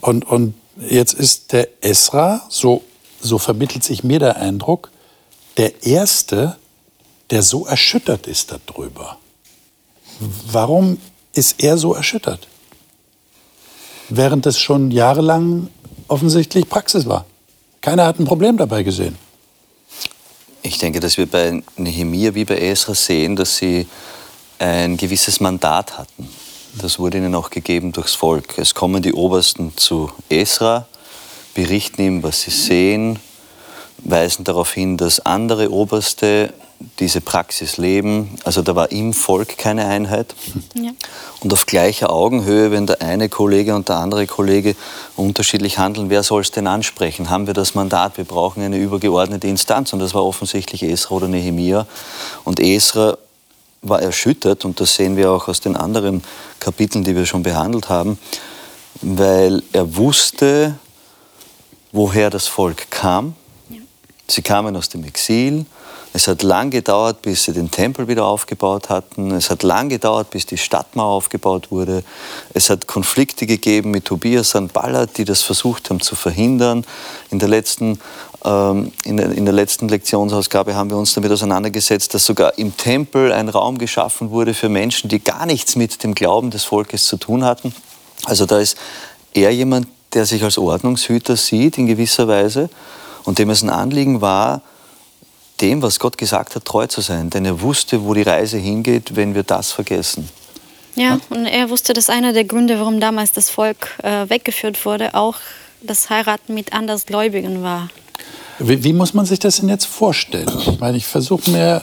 Und, 0.00 0.24
und 0.24 0.54
jetzt 0.88 1.14
ist 1.14 1.52
der 1.52 1.68
Esra, 1.80 2.42
so, 2.48 2.82
so 3.20 3.38
vermittelt 3.38 3.84
sich 3.84 4.04
mir 4.04 4.18
der 4.18 4.36
Eindruck, 4.36 4.90
der 5.56 5.84
Erste, 5.84 6.56
der 7.30 7.42
so 7.42 7.66
erschüttert 7.66 8.26
ist 8.26 8.54
darüber. 8.66 9.18
Warum 10.50 10.98
ist 11.34 11.62
er 11.62 11.78
so 11.78 11.94
erschüttert? 11.94 12.48
Während 14.08 14.46
das 14.46 14.58
schon 14.58 14.90
jahrelang 14.90 15.68
offensichtlich 16.08 16.68
Praxis 16.68 17.06
war. 17.06 17.24
Keiner 17.80 18.06
hat 18.06 18.18
ein 18.18 18.24
Problem 18.24 18.56
dabei 18.56 18.82
gesehen. 18.82 19.16
Ich 20.62 20.78
denke, 20.78 21.00
dass 21.00 21.18
wir 21.18 21.26
bei 21.26 21.62
Nehemia 21.76 22.34
wie 22.34 22.44
bei 22.44 22.56
Esra 22.58 22.94
sehen, 22.94 23.36
dass 23.36 23.56
sie 23.58 23.86
ein 24.58 24.96
gewisses 24.96 25.40
Mandat 25.40 25.98
hatten. 25.98 26.28
Das 26.80 26.98
wurde 26.98 27.18
ihnen 27.18 27.34
auch 27.34 27.50
gegeben 27.50 27.92
durchs 27.92 28.14
Volk. 28.14 28.58
Es 28.58 28.74
kommen 28.74 29.02
die 29.02 29.12
Obersten 29.12 29.76
zu 29.76 30.10
Esra, 30.28 30.86
berichten 31.54 32.02
ihm, 32.02 32.22
was 32.22 32.42
sie 32.42 32.50
sehen, 32.50 33.18
weisen 33.98 34.44
darauf 34.44 34.72
hin, 34.72 34.96
dass 34.96 35.20
andere 35.20 35.70
Oberste 35.70 36.52
diese 36.98 37.20
Praxis 37.20 37.76
leben. 37.76 38.36
Also 38.44 38.62
da 38.62 38.76
war 38.76 38.92
im 38.92 39.12
Volk 39.12 39.58
keine 39.58 39.86
Einheit. 39.86 40.34
Ja. 40.76 40.90
Und 41.40 41.52
auf 41.52 41.66
gleicher 41.66 42.10
Augenhöhe, 42.10 42.72
wenn 42.72 42.86
der 42.86 43.00
eine 43.00 43.28
Kollege 43.28 43.76
und 43.76 43.88
der 43.88 43.96
andere 43.96 44.26
Kollege 44.26 44.74
unterschiedlich 45.14 45.78
handeln, 45.78 46.10
wer 46.10 46.24
soll 46.24 46.40
es 46.40 46.50
denn 46.50 46.66
ansprechen? 46.66 47.30
Haben 47.30 47.46
wir 47.46 47.54
das 47.54 47.76
Mandat? 47.76 48.16
Wir 48.16 48.24
brauchen 48.24 48.62
eine 48.62 48.76
übergeordnete 48.76 49.46
Instanz. 49.46 49.92
Und 49.92 50.00
das 50.00 50.14
war 50.14 50.24
offensichtlich 50.24 50.82
Esra 50.82 51.14
oder 51.14 51.28
Nehemia. 51.28 51.86
Und 52.42 52.58
Esra 52.58 53.18
war 53.82 54.02
erschüttert, 54.02 54.64
und 54.64 54.80
das 54.80 54.94
sehen 54.96 55.16
wir 55.16 55.30
auch 55.30 55.46
aus 55.46 55.60
den 55.60 55.76
anderen 55.76 56.24
Kapiteln, 56.58 57.04
die 57.04 57.14
wir 57.14 57.26
schon 57.26 57.42
behandelt 57.42 57.88
haben, 57.88 58.18
weil 59.00 59.62
er 59.72 59.96
wusste, 59.96 60.76
woher 61.92 62.30
das 62.30 62.48
Volk 62.48 62.90
kam. 62.90 63.36
Sie 64.26 64.42
kamen 64.42 64.74
aus 64.76 64.88
dem 64.88 65.04
Exil, 65.04 65.66
es 66.16 66.28
hat 66.28 66.44
lang 66.44 66.70
gedauert, 66.70 67.22
bis 67.22 67.42
sie 67.42 67.52
den 67.52 67.72
Tempel 67.72 68.06
wieder 68.06 68.24
aufgebaut 68.24 68.88
hatten. 68.88 69.32
Es 69.32 69.50
hat 69.50 69.64
lang 69.64 69.88
gedauert, 69.88 70.30
bis 70.30 70.46
die 70.46 70.56
Stadtmauer 70.56 71.12
aufgebaut 71.12 71.72
wurde. 71.72 72.04
Es 72.52 72.70
hat 72.70 72.86
Konflikte 72.86 73.46
gegeben 73.46 73.90
mit 73.90 74.04
Tobias 74.04 74.54
und 74.54 74.72
Ballard, 74.72 75.18
die 75.18 75.24
das 75.24 75.42
versucht 75.42 75.90
haben 75.90 76.00
zu 76.00 76.14
verhindern. 76.14 76.86
In 77.32 77.40
der 77.40 77.48
letzten 77.48 77.98
ähm, 78.44 78.92
in 79.02 79.16
der, 79.16 79.54
letzten 79.54 79.88
Lektionsausgabe 79.88 80.76
haben 80.76 80.88
wir 80.88 80.96
uns 80.98 81.14
damit 81.14 81.32
auseinandergesetzt, 81.32 82.14
dass 82.14 82.24
sogar 82.24 82.58
im 82.58 82.76
Tempel 82.76 83.32
ein 83.32 83.48
Raum 83.48 83.78
geschaffen 83.78 84.30
wurde 84.30 84.54
für 84.54 84.68
Menschen, 84.68 85.08
die 85.08 85.18
gar 85.18 85.46
nichts 85.46 85.74
mit 85.74 86.04
dem 86.04 86.14
Glauben 86.14 86.52
des 86.52 86.62
Volkes 86.62 87.06
zu 87.06 87.16
tun 87.16 87.44
hatten. 87.44 87.74
Also 88.24 88.46
da 88.46 88.60
ist 88.60 88.76
er 89.32 89.50
jemand, 89.50 89.88
der 90.12 90.26
sich 90.26 90.44
als 90.44 90.58
Ordnungshüter 90.58 91.36
sieht 91.36 91.76
in 91.76 91.88
gewisser 91.88 92.28
Weise 92.28 92.70
und 93.24 93.40
dem 93.40 93.50
es 93.50 93.62
ein 93.62 93.70
Anliegen 93.70 94.20
war, 94.20 94.62
dem, 95.64 95.80
was 95.80 95.98
Gott 95.98 96.18
gesagt 96.18 96.54
hat, 96.54 96.64
treu 96.66 96.86
zu 96.86 97.00
sein. 97.00 97.30
Denn 97.30 97.44
er 97.46 97.60
wusste, 97.62 98.04
wo 98.04 98.12
die 98.12 98.22
Reise 98.22 98.58
hingeht, 98.58 99.16
wenn 99.16 99.34
wir 99.34 99.44
das 99.44 99.72
vergessen. 99.72 100.28
Ja, 100.94 101.18
und 101.30 101.46
er 101.46 101.70
wusste, 101.70 101.94
dass 101.94 102.10
einer 102.10 102.32
der 102.32 102.44
Gründe, 102.44 102.78
warum 102.78 103.00
damals 103.00 103.32
das 103.32 103.48
Volk 103.50 103.98
äh, 104.02 104.28
weggeführt 104.28 104.84
wurde, 104.84 105.14
auch 105.14 105.36
das 105.82 106.10
Heiraten 106.10 106.54
mit 106.54 106.72
Andersgläubigen 106.72 107.62
war. 107.62 107.88
Wie, 108.58 108.84
wie, 108.84 108.92
muss 108.92 109.14
man 109.14 109.26
sich 109.26 109.40
das 109.40 109.56
denn 109.56 109.68
jetzt 109.68 109.86
vorstellen? 109.86 110.48
Ich 110.66 110.78
meine, 110.78 110.96
ich 110.96 111.06
versuche 111.06 111.50
mir 111.50 111.82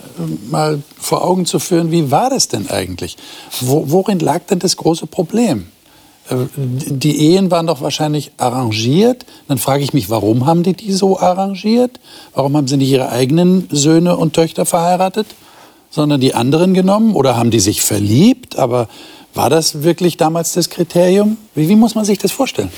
mal 0.49 0.81
vor 0.97 1.25
Augen 1.25 1.45
zu 1.45 1.59
führen, 1.59 1.91
wie 1.91 2.09
war 2.09 2.29
das 2.29 2.47
denn 2.47 2.69
eigentlich? 2.69 3.17
Wo, 3.59 3.83
worin 3.87 4.19
lag 4.19 4.41
denn 4.49 4.59
das 4.59 4.77
große 4.77 5.07
Problem? 5.07 5.67
Äh, 6.31 6.47
die 6.55 7.33
Ehen 7.33 7.51
waren 7.51 7.67
doch 7.67 7.81
wahrscheinlich 7.81 8.31
arrangiert. 8.37 9.25
Dann 9.47 9.57
frage 9.57 9.83
ich 9.83 9.93
mich, 9.93 10.09
warum 10.09 10.45
haben 10.45 10.63
die 10.63 10.73
die 10.73 10.91
so 10.93 11.19
arrangiert? 11.19 11.99
Warum 12.33 12.55
haben 12.57 12.67
sie 12.67 12.77
nicht 12.77 12.89
ihre 12.89 13.09
eigenen 13.09 13.67
Söhne 13.71 14.17
und 14.17 14.33
Töchter 14.33 14.65
verheiratet, 14.65 15.27
sondern 15.89 16.21
die 16.21 16.33
anderen 16.33 16.73
genommen? 16.73 17.15
Oder 17.15 17.37
haben 17.37 17.51
die 17.51 17.59
sich 17.59 17.81
verliebt? 17.81 18.57
Aber 18.57 18.87
war 19.33 19.49
das 19.49 19.83
wirklich 19.83 20.17
damals 20.17 20.53
das 20.53 20.69
Kriterium? 20.69 21.37
Wie, 21.55 21.69
wie 21.69 21.75
muss 21.75 21.95
man 21.95 22.05
sich 22.05 22.17
das 22.17 22.31
vorstellen? 22.31 22.71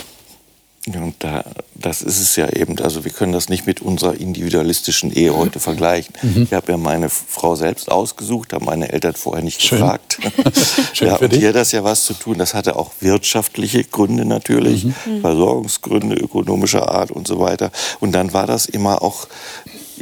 Ja, 0.86 1.00
und 1.00 1.16
da, 1.20 1.46
das 1.76 2.02
ist 2.02 2.20
es 2.20 2.36
ja 2.36 2.50
eben. 2.50 2.78
Also 2.80 3.06
wir 3.06 3.12
können 3.12 3.32
das 3.32 3.48
nicht 3.48 3.66
mit 3.66 3.82
unserer 3.82 4.16
individualistischen 4.16 5.14
Ehe 5.14 5.34
heute 5.34 5.62
vergleichen. 5.62 6.14
Mhm. 6.22 6.44
Ich 6.44 6.54
habe 6.54 6.74
ja 6.74 6.78
meine 6.78 7.10
Frau 7.10 7.56
selbst 7.56 7.90
ausgesucht, 7.90 8.52
habe 8.52 8.66
meine 8.66 8.92
Eltern 8.92 9.14
vorher 9.14 9.44
nicht 9.44 9.62
Schön. 9.62 9.80
gefragt. 9.80 10.20
Schön 10.94 11.08
ja, 11.08 11.18
für 11.18 11.26
und 11.26 11.34
dich. 11.34 11.40
hier 11.40 11.54
das 11.54 11.72
ja 11.72 11.86
was 11.86 12.04
zu 12.04 12.14
tun. 12.14 12.38
Das 12.38 12.54
hatte 12.54 12.76
auch 12.76 12.92
wirtschaftliche 13.00 13.86
Gründe 13.86 14.26
natürlich, 14.26 14.84
mhm. 14.84 15.22
Versorgungsgründe 15.22 16.16
ökonomischer 16.18 16.90
Art 16.90 17.12
und 17.12 17.28
so 17.28 17.40
weiter. 17.40 17.72
Und 18.02 18.12
dann 18.12 18.34
war 18.34 18.46
das 18.46 18.66
immer 18.66 19.02
auch 19.02 19.28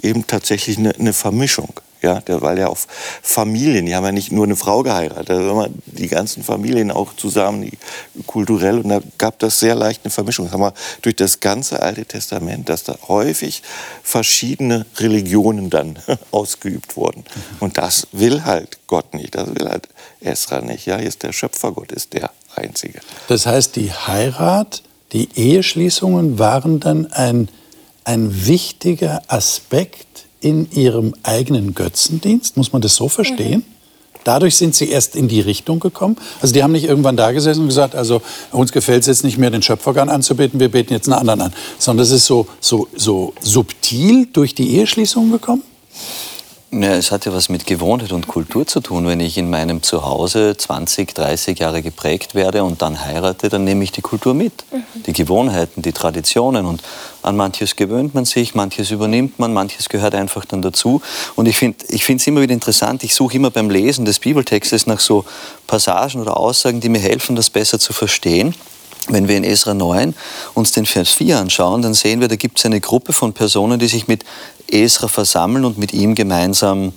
eben 0.02 0.26
tatsächlich 0.26 0.80
eine, 0.80 0.96
eine 0.96 1.14
Vermischung. 1.14 1.74
Ja, 2.02 2.20
der, 2.20 2.42
weil 2.42 2.58
ja 2.58 2.68
auch 2.68 2.78
Familien, 3.22 3.86
die 3.86 3.96
haben 3.96 4.06
ja 4.06 4.12
nicht 4.12 4.32
nur 4.32 4.46
eine 4.46 4.56
Frau 4.56 4.82
geheiratet, 4.82 5.30
da 5.30 5.68
die 5.86 6.08
ganzen 6.08 6.44
Familien 6.44 6.90
auch 6.90 7.16
zusammen, 7.16 7.62
die, 7.62 7.78
kulturell, 8.26 8.80
und 8.80 8.90
da 8.90 9.02
gab 9.20 9.38
das 9.40 9.60
sehr 9.60 9.76
leicht 9.76 10.02
eine 10.04 10.12
Vermischung. 10.12 10.46
Das 10.46 10.54
haben 10.54 10.62
wir 10.62 10.74
durch 11.04 11.16
das 11.16 11.40
ganze 11.40 11.82
Alte 11.82 12.06
Testament, 12.06 12.70
dass 12.70 12.84
da 12.84 12.98
häufig 13.08 13.62
verschiedene 14.02 14.86
Religionen 14.98 15.70
dann 15.70 16.00
ausgeübt 16.32 16.98
wurden. 16.98 17.24
Und 17.60 17.78
das 17.78 18.08
will 18.12 18.46
halt 18.46 18.80
Gott 18.88 19.14
nicht, 19.14 19.36
das 19.36 19.48
will 19.56 19.70
halt 19.70 19.88
Esra 20.22 20.62
nicht. 20.62 20.86
Ja, 20.86 20.96
ist 20.96 21.24
der 21.24 21.34
Schöpfergott 21.34 21.92
ist 21.92 22.14
der 22.14 22.32
Einzige. 22.56 23.00
Das 23.28 23.46
heißt, 23.46 23.76
die 23.76 23.92
Heirat, 23.92 24.84
die 25.12 25.30
Eheschließungen 25.36 26.40
waren 26.40 26.80
dann 26.80 27.12
ein, 27.12 27.50
ein 28.04 28.48
wichtiger 28.48 29.22
Aspekt 29.28 30.11
in 30.42 30.70
ihrem 30.72 31.14
eigenen 31.24 31.74
Götzendienst? 31.74 32.58
Muss 32.58 32.74
man 32.74 32.82
das 32.82 32.96
so 32.96 33.08
verstehen? 33.08 33.60
Mhm. 33.60 33.82
Dadurch 34.24 34.56
sind 34.56 34.76
sie 34.76 34.90
erst 34.90 35.16
in 35.16 35.28
die 35.28 35.42
Richtung 35.42 35.80
gekommen. 35.80 36.16
Also 36.42 36.54
die 36.54 36.62
haben 36.62 36.74
nicht 36.74 36.86
irgendwann 36.86 37.18
da 37.18 37.32
gesessen 37.32 37.62
und 37.62 37.68
gesagt, 37.68 37.96
also 37.96 38.22
uns 38.52 38.72
gefällt 38.72 39.02
es 39.02 39.08
jetzt 39.08 39.24
nicht 39.24 39.38
mehr, 39.38 39.50
den 39.50 39.64
Schöpfergott 39.64 40.10
anzubeten, 40.10 40.60
wir 40.60 40.70
beten 40.70 40.94
jetzt 40.94 41.08
einen 41.08 41.18
anderen 41.18 41.42
an. 41.42 41.54
Sondern 41.80 42.04
es 42.04 42.12
ist 42.12 42.26
so, 42.26 42.48
so, 42.60 42.88
so 42.96 43.34
subtil 43.42 44.28
durch 44.32 44.54
die 44.54 44.76
Eheschließung 44.76 45.32
gekommen? 45.32 45.64
Ja, 46.74 46.94
es 46.94 47.12
hat 47.12 47.26
ja 47.26 47.34
was 47.34 47.50
mit 47.50 47.66
Gewohnheit 47.66 48.14
und 48.14 48.28
Kultur 48.28 48.66
zu 48.66 48.80
tun. 48.80 49.06
Wenn 49.06 49.20
ich 49.20 49.38
in 49.38 49.50
meinem 49.50 49.84
Zuhause 49.84 50.56
20, 50.56 51.14
30 51.14 51.60
Jahre 51.60 51.82
geprägt 51.82 52.34
werde 52.34 52.64
und 52.64 52.82
dann 52.82 53.04
heirate, 53.06 53.50
dann 53.50 53.66
nehme 53.66 53.84
ich 53.84 53.92
die 53.92 54.02
Kultur 54.02 54.34
mit. 54.34 54.54
Mhm. 54.72 55.04
Die 55.04 55.12
Gewohnheiten, 55.12 55.82
die 55.82 55.92
Traditionen. 55.92 56.66
Und 56.66 56.82
an 57.24 57.36
manches 57.36 57.76
gewöhnt 57.76 58.16
man 58.16 58.24
sich, 58.24 58.56
manches 58.56 58.90
übernimmt 58.90 59.38
man, 59.38 59.52
manches 59.52 59.90
gehört 59.90 60.16
einfach 60.16 60.46
dann 60.46 60.62
dazu. 60.62 61.02
Und 61.36 61.46
ich 61.46 61.58
finde 61.58 61.84
es 61.90 62.28
immer 62.28 62.40
wieder 62.40 62.54
interessant, 62.54 63.04
ich 63.04 63.16
suche 63.16 63.36
immer 63.36 63.52
beim 63.52 63.70
Lesen 63.70 64.06
des 64.06 64.20
Bibeltextes 64.20 64.88
nach 64.88 65.02
so 65.02 65.26
Passagen 65.68 66.22
oder 66.22 66.38
Aussagen, 66.38 66.80
die 66.80 66.88
mir 66.88 67.00
helfen, 67.00 67.36
das 67.36 67.50
besser 67.50 67.80
zu 67.80 67.92
verstehen. 67.92 68.56
Wenn 69.08 69.28
wir 69.28 69.36
in 69.36 69.44
Esra 69.44 69.74
9 69.74 70.14
uns 70.54 70.72
den 70.72 70.86
Vers 70.86 71.10
4 71.10 71.40
anschauen, 71.40 71.82
dann 71.82 71.96
sehen 71.96 72.22
wir, 72.22 72.28
da 72.28 72.36
gibt 72.36 72.60
es 72.60 72.66
eine 72.66 72.80
Gruppe 72.80 73.14
von 73.14 73.34
Personen, 73.34 73.80
die 73.80 73.88
sich 73.88 74.08
mit 74.08 74.24
Esra 74.74 75.08
versammeln 75.08 75.66
und 75.66 75.78
mit 75.78 75.94
ihm 75.94 76.16
gemeinsam 76.16 76.94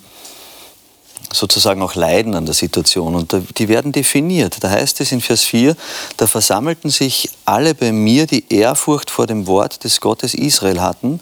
sozusagen 1.32 1.82
auch 1.82 1.94
leiden 1.94 2.34
an 2.34 2.46
der 2.46 2.54
Situation. 2.54 3.14
Und 3.14 3.34
die 3.58 3.68
werden 3.68 3.92
definiert. 3.92 4.62
Da 4.62 4.70
heißt 4.70 5.00
es 5.00 5.12
in 5.12 5.20
Vers 5.20 5.42
4, 5.42 5.76
da 6.16 6.26
versammelten 6.26 6.90
sich 6.90 7.30
alle 7.44 7.74
bei 7.74 7.92
mir, 7.92 8.26
die 8.26 8.44
Ehrfurcht 8.52 9.10
vor 9.10 9.26
dem 9.26 9.46
Wort 9.46 9.84
des 9.84 10.00
Gottes 10.00 10.34
Israel 10.34 10.80
hatten 10.80 11.20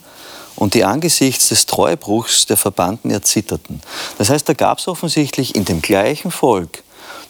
und 0.55 0.75
die 0.75 0.83
angesichts 0.83 1.49
des 1.49 1.65
Treubruchs 1.65 2.45
der 2.45 2.57
Verbannten 2.57 3.09
erzitterten. 3.09 3.81
Das 4.17 4.29
heißt, 4.29 4.47
da 4.47 4.53
gab 4.53 4.77
es 4.77 4.87
offensichtlich 4.87 5.55
in 5.55 5.65
dem 5.65 5.81
gleichen 5.81 6.31
Volk 6.31 6.83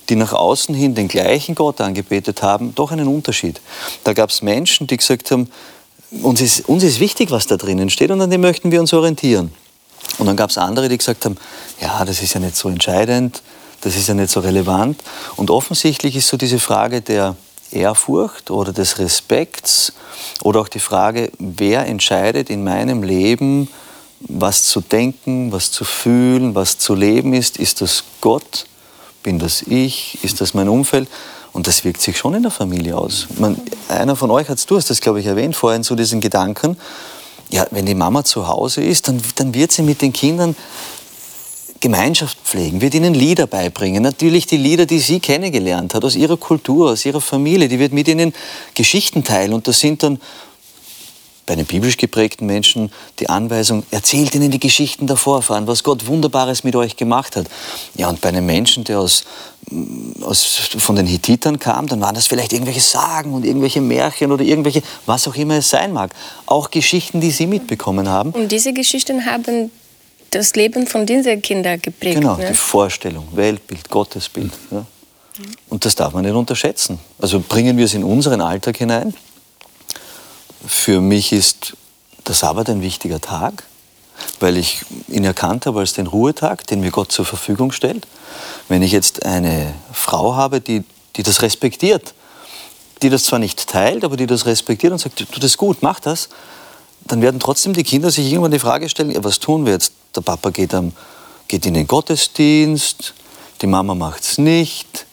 die 0.10 0.16
nach 0.16 0.34
außen 0.34 0.76
hin 0.76 0.96
den 0.96 1.08
gleichen 1.08 1.56
Gott 1.56 1.80
angebetet 1.82 2.42
haben, 2.42 2.76
doch 2.76 2.92
einen 2.92 3.08
Unterschied. 3.08 3.62
Da 4.04 4.14
gab 4.14 4.30
es 4.30 4.42
Menschen, 4.42 4.88
die 4.88 4.98
gesagt 4.98 5.32
haben, 5.32 5.50
uns 6.22 6.42
ist, 6.42 6.70
uns 6.70 6.84
ist 6.84 7.00
wichtig, 7.00 7.32
was 7.32 7.48
da 7.48 7.58
drinnen 7.58 7.90
steht 7.90 8.12
und 8.12 8.22
an 8.22 8.30
dem 8.30 8.42
möchten 8.42 8.72
wir 8.72 8.80
uns 8.80 8.94
orientieren. 8.94 9.52
Und 10.18 10.28
dann 10.28 10.36
gab 10.36 10.50
es 10.50 10.58
andere, 10.58 10.90
die 10.90 10.98
gesagt 10.98 11.26
haben, 11.26 11.38
ja, 11.82 12.06
das 12.06 12.22
ist 12.22 12.34
ja 12.34 12.40
nicht 12.40 12.56
so 12.56 12.70
entscheidend, 12.70 13.42
das 13.82 13.96
ist 13.96 14.08
ja 14.08 14.14
nicht 14.14 14.30
so 14.30 14.40
relevant. 14.40 15.02
Und 15.36 15.50
offensichtlich 15.50 16.16
ist 16.16 16.28
so 16.28 16.38
diese 16.38 16.60
Frage 16.60 17.02
der 17.02 17.36
Ehrfurcht 17.72 18.52
oder 18.52 18.72
des 18.72 19.00
Respekts 19.00 19.94
oder 20.44 20.62
auch 20.62 20.68
die 20.68 20.80
Frage, 20.80 21.32
wer 21.40 21.88
entscheidet 21.88 22.50
in 22.50 22.64
meinem 22.64 23.02
Leben, 23.02 23.68
was 24.20 24.66
zu 24.66 24.82
denken, 24.82 25.52
was 25.52 25.72
zu 25.72 25.84
fühlen, 25.84 26.56
was 26.56 26.78
zu 26.78 26.96
leben 26.96 27.34
ist. 27.34 27.58
Ist 27.58 27.82
das 27.82 28.04
Gott 28.22 28.66
Bin 29.24 29.40
das 29.40 29.62
ich? 29.62 30.22
Ist 30.24 30.42
das 30.42 30.54
mein 30.54 30.68
Umfeld? 30.68 31.08
Und 31.54 31.68
das 31.68 31.84
wirkt 31.84 32.02
sich 32.02 32.18
schon 32.18 32.34
in 32.34 32.42
der 32.42 32.52
Familie 32.52 32.98
aus. 32.98 33.28
Man, 33.38 33.62
einer 33.88 34.16
von 34.16 34.32
euch 34.32 34.50
hat 34.50 34.70
du 34.70 34.76
hast 34.76 34.90
das, 34.90 35.00
glaube 35.00 35.20
ich, 35.20 35.28
erwähnt 35.28 35.56
vorhin, 35.56 35.84
so 35.84 35.96
diesen 35.96 36.20
Gedanken, 36.20 36.78
ja, 37.50 37.68
wenn 37.70 37.86
die 37.86 37.96
Mama 37.96 38.24
zu 38.24 38.48
Hause 38.48 38.82
ist, 38.82 39.08
dann, 39.08 39.22
dann 39.36 39.54
wird 39.54 39.72
sie 39.72 39.84
mit 39.84 40.02
den 40.02 40.12
Kindern 40.12 40.56
Gemeinschaft 41.84 42.38
pflegen, 42.46 42.80
wird 42.80 42.96
ihnen 42.96 43.14
Lieder 43.14 43.46
beibringen. 43.46 44.02
Natürlich 44.02 44.48
die 44.48 44.56
Lieder, 44.56 44.86
die 44.86 45.00
sie 45.00 45.20
kennengelernt 45.20 45.94
hat, 45.94 46.06
aus 46.06 46.16
ihrer 46.16 46.38
Kultur, 46.38 46.92
aus 46.92 47.06
ihrer 47.06 47.20
Familie. 47.20 47.68
Die 47.68 47.78
wird 47.78 47.92
mit 47.92 48.08
ihnen 48.08 48.34
Geschichten 48.74 49.26
teilen. 49.26 49.54
Und 49.54 49.68
das 49.68 49.82
sind 49.82 50.02
dann 50.02 50.22
bei 51.46 51.56
den 51.56 51.66
biblisch 51.66 51.98
geprägten 51.98 52.46
Menschen 52.46 52.92
die 53.20 53.30
Anweisung, 53.30 53.84
erzählt 53.92 54.34
ihnen 54.36 54.52
die 54.52 54.60
Geschichten 54.60 55.08
der 55.08 55.18
Vorfahren, 55.18 55.68
was 55.68 55.84
Gott 55.84 56.08
Wunderbares 56.08 56.64
mit 56.64 56.76
euch 56.76 56.96
gemacht 56.96 57.36
hat. 57.36 57.48
Ja, 57.96 58.10
und 58.10 58.22
bei 58.22 58.30
einem 58.30 58.46
Menschen, 58.46 58.84
der 58.86 59.00
aus, 59.00 59.26
mm, 59.70 60.24
aus, 60.24 60.72
von 60.78 60.96
den 60.96 61.06
Hittitern 61.06 61.60
kam, 61.60 61.88
dann 61.88 62.00
waren 62.00 62.16
das 62.16 62.28
vielleicht 62.28 62.54
irgendwelche 62.54 62.80
Sagen 62.80 63.34
und 63.34 63.46
irgendwelche 63.46 63.82
Märchen 63.82 64.32
oder 64.32 64.44
irgendwelche, 64.44 64.82
was 65.06 65.28
auch 65.28 65.36
immer 65.36 65.56
es 65.56 65.70
sein 65.70 65.92
mag. 65.92 66.12
Auch 66.46 66.72
Geschichten, 66.72 67.20
die 67.20 67.32
sie 67.32 67.48
mitbekommen 67.48 68.08
haben. 68.08 68.32
Und 68.32 68.52
diese 68.52 68.72
Geschichten 68.72 69.26
haben 69.26 69.72
das 70.32 70.56
Leben 70.56 70.88
von 70.88 71.06
diesen 71.06 71.42
Kindern 71.42 71.82
geprägt. 71.82 72.22
Genau, 72.22 72.38
ne? 72.38 72.48
die 72.50 72.56
Vorstellung, 72.56 73.28
Weltbild, 73.34 73.90
Gottesbild. 73.90 74.52
Ja. 74.72 74.86
Und 75.70 75.84
das 75.84 75.96
darf 75.96 76.14
man 76.14 76.24
nicht 76.24 76.34
unterschätzen. 76.34 77.00
Also 77.20 77.40
bringen 77.40 77.76
wir 77.78 77.86
es 77.86 77.94
in 77.94 78.04
unseren 78.04 78.40
Alltag 78.40 78.78
hinein 78.78 79.14
für 80.66 81.02
mich 81.02 81.32
ist 81.32 81.76
der 82.28 82.36
Sabbat 82.36 82.70
ein 82.70 82.82
wichtiger 82.82 83.20
Tag, 83.20 83.64
weil 84.40 84.58
ich 84.58 84.82
ihn 85.08 85.24
erkannt 85.24 85.66
habe 85.66 85.80
als 85.80 85.94
den 85.94 86.08
Ruhetag, 86.08 86.66
den 86.68 86.82
mir 86.82 86.92
Gott 86.92 87.12
zur 87.12 87.26
Verfügung 87.26 87.72
stellt. 87.72 88.08
Wenn 88.70 88.82
ich 88.82 88.92
jetzt 88.92 89.26
eine 89.26 89.74
Frau 89.92 90.36
habe, 90.36 90.62
die, 90.62 90.84
die 91.16 91.24
das 91.24 91.42
respektiert, 91.42 92.14
die 93.02 93.10
das 93.10 93.24
zwar 93.24 93.40
nicht 93.40 93.68
teilt, 93.68 94.04
aber 94.04 94.16
die 94.16 94.28
das 94.28 94.46
respektiert 94.46 94.94
und 94.94 95.00
sagt, 95.00 95.20
du 95.20 95.40
das 95.40 95.58
gut, 95.58 95.78
mach 95.82 96.00
das, 96.00 96.30
dann 97.06 97.22
werden 97.22 97.40
trotzdem 97.40 97.74
die 97.74 97.84
Kinder 97.84 98.12
sich 98.12 98.32
irgendwann 98.32 98.52
die 98.52 98.60
Frage 98.60 98.88
stellen, 98.88 99.12
ja, 99.12 99.24
was 99.24 99.40
tun 99.40 99.66
wir 99.66 99.74
jetzt? 99.74 99.94
Der 100.16 100.22
Papa 100.22 100.52
geht, 100.52 100.74
am, 100.74 100.94
geht 101.48 101.66
in 101.66 101.74
den 101.74 101.88
Gottesdienst, 101.88 103.14
die 103.62 103.68
Mama 103.68 103.96
macht 103.96 104.22
es 104.22 104.38
nicht, 104.38 105.06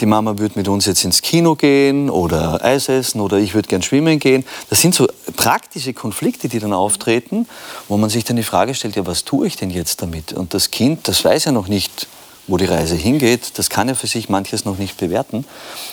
die 0.00 0.06
Mama 0.06 0.38
würde 0.38 0.58
mit 0.58 0.68
uns 0.68 0.86
jetzt 0.86 1.04
ins 1.04 1.22
Kino 1.22 1.54
gehen 1.54 2.10
oder 2.10 2.64
Eis 2.64 2.88
essen 2.88 3.20
oder 3.20 3.38
ich 3.38 3.54
würde 3.54 3.68
gern 3.68 3.82
schwimmen 3.82 4.18
gehen. 4.18 4.44
Das 4.68 4.80
sind 4.80 4.94
so 4.94 5.06
praktische 5.36 5.94
Konflikte, 5.94 6.48
die 6.48 6.58
dann 6.58 6.72
auftreten, 6.72 7.48
wo 7.88 7.96
man 7.96 8.10
sich 8.10 8.24
dann 8.24 8.36
die 8.36 8.42
Frage 8.42 8.74
stellt, 8.74 8.96
ja, 8.96 9.06
was 9.06 9.24
tue 9.24 9.46
ich 9.46 9.56
denn 9.56 9.70
jetzt 9.70 10.02
damit? 10.02 10.32
Und 10.32 10.54
das 10.54 10.70
Kind, 10.70 11.08
das 11.08 11.24
weiß 11.24 11.46
ja 11.46 11.52
noch 11.52 11.68
nicht, 11.68 12.08
wo 12.46 12.56
die 12.56 12.64
Reise 12.64 12.94
hingeht, 12.94 13.58
das 13.58 13.70
kann 13.70 13.88
ja 13.88 13.94
für 13.94 14.06
sich 14.06 14.28
manches 14.28 14.64
noch 14.64 14.78
nicht 14.78 14.96
bewerten. 14.96 15.44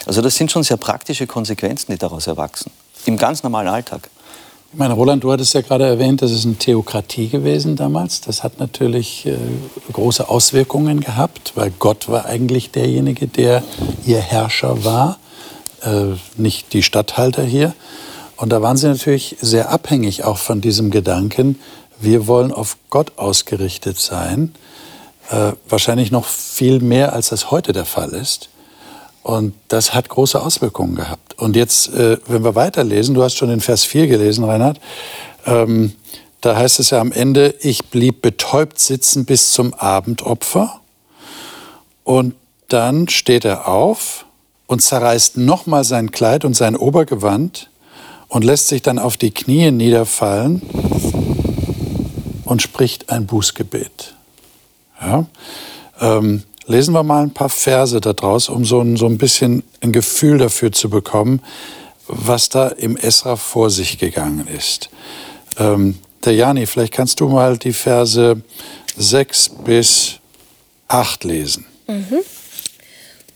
Also 0.06 0.22
das 0.22 0.36
sind 0.36 0.52
schon 0.52 0.64
sehr 0.64 0.78
praktische 0.78 1.26
Konsequenzen, 1.26 1.92
die 1.92 1.98
daraus 1.98 2.28
erwachsen, 2.28 2.72
im 3.06 3.18
ganz 3.18 3.44
normalen 3.44 3.68
Alltag. 3.68 4.10
Ich 4.74 4.80
meine, 4.80 4.96
Roland, 4.96 5.24
du 5.24 5.32
hattest 5.32 5.54
ja 5.54 5.62
gerade 5.62 5.86
erwähnt, 5.86 6.24
das 6.24 6.32
ist 6.32 6.46
eine 6.46 6.56
Theokratie 6.56 7.28
gewesen 7.28 7.76
damals. 7.76 8.22
Das 8.22 8.42
hat 8.42 8.60
natürlich 8.60 9.28
äh, 9.28 9.38
große 9.92 10.28
Auswirkungen 10.28 11.00
gehabt, 11.00 11.52
weil 11.54 11.72
Gott 11.78 12.10
war 12.10 12.26
eigentlich 12.26 12.72
derjenige, 12.72 13.28
der 13.28 13.62
ihr 14.04 14.18
Herrscher 14.18 14.84
war, 14.84 15.20
äh, 15.84 16.16
nicht 16.38 16.74
die 16.74 16.82
Statthalter 16.82 17.44
hier. 17.44 17.76
Und 18.36 18.50
da 18.50 18.64
waren 18.64 18.76
sie 18.76 18.88
natürlich 18.88 19.38
sehr 19.40 19.70
abhängig 19.70 20.24
auch 20.24 20.40
von 20.40 20.60
diesem 20.60 20.90
Gedanken, 20.90 21.60
wir 22.00 22.26
wollen 22.26 22.52
auf 22.52 22.78
Gott 22.90 23.12
ausgerichtet 23.18 24.00
sein. 24.00 24.56
Äh, 25.30 25.52
wahrscheinlich 25.70 26.10
noch 26.10 26.26
viel 26.26 26.80
mehr, 26.80 27.14
als 27.14 27.30
das 27.30 27.52
heute 27.52 27.74
der 27.74 27.86
Fall 27.86 28.10
ist. 28.10 28.50
Und 29.24 29.54
das 29.70 29.94
hat 29.94 30.10
große 30.10 30.42
Auswirkungen 30.42 30.96
gehabt. 30.96 31.40
Und 31.40 31.56
jetzt, 31.56 31.94
äh, 31.94 32.18
wenn 32.28 32.44
wir 32.44 32.56
weiterlesen, 32.56 33.16
du 33.16 33.24
hast 33.24 33.38
schon 33.38 33.50
den 33.50 33.62
Vers 33.62 33.86
4 33.86 34.08
gelesen, 34.08 34.44
Reinhard, 34.44 34.80
ähm, 35.46 35.94
da 36.42 36.58
heißt 36.58 36.80
es 36.80 36.90
ja 36.90 37.00
am 37.00 37.14
Ende, 37.14 37.56
ich 37.62 37.86
blieb 37.86 38.22
betäubt 38.22 38.78
sitzen 38.78 39.24
bis 39.24 39.52
zum 39.52 39.74
Abendopfer. 39.74 40.82
Und 42.04 42.36
dann 42.68 43.08
steht 43.08 43.46
er 43.46 43.70
auf 43.70 44.26
und 44.68 44.82
zerreißt 44.82 45.38
nochmal 45.38 45.86
sein 45.86 46.12
Kleid 46.12 46.44
und 46.44 46.54
sein 46.54 46.76
Obergewand 46.76 47.70
und 48.28 48.44
lässt 48.44 48.68
sich 48.68 48.82
dann 48.82 49.00
auf 49.00 49.16
die 49.16 49.32
Knie 49.32 49.72
niederfallen 49.72 50.62
und 52.44 52.62
spricht 52.62 53.10
ein 53.10 53.26
Bußgebet. 53.26 54.16
Ja? 55.02 55.26
Ähm, 56.02 56.44
Lesen 56.66 56.94
wir 56.94 57.04
mal 57.04 57.24
ein 57.24 57.34
paar 57.34 57.50
Verse 57.50 58.00
daraus, 58.00 58.48
um 58.48 58.64
so 58.64 58.80
ein, 58.80 58.96
so 58.96 59.06
ein 59.06 59.18
bisschen 59.18 59.64
ein 59.82 59.92
Gefühl 59.92 60.38
dafür 60.38 60.72
zu 60.72 60.90
bekommen, 60.90 61.42
was 62.08 62.50
da 62.50 62.70
im 62.70 62.96
Esra 62.96 63.36
vor 63.36 63.70
sich 63.70 63.98
gegangen 63.98 64.48
ist. 64.48 64.90
Ähm, 65.58 66.00
der 66.24 66.34
Jani, 66.34 66.66
vielleicht 66.66 66.94
kannst 66.94 67.20
du 67.20 67.28
mal 67.28 67.58
die 67.58 67.74
Verse 67.74 68.42
6 68.96 69.50
bis 69.66 70.20
8 70.88 71.24
lesen. 71.26 71.66
Mhm. 71.88 72.20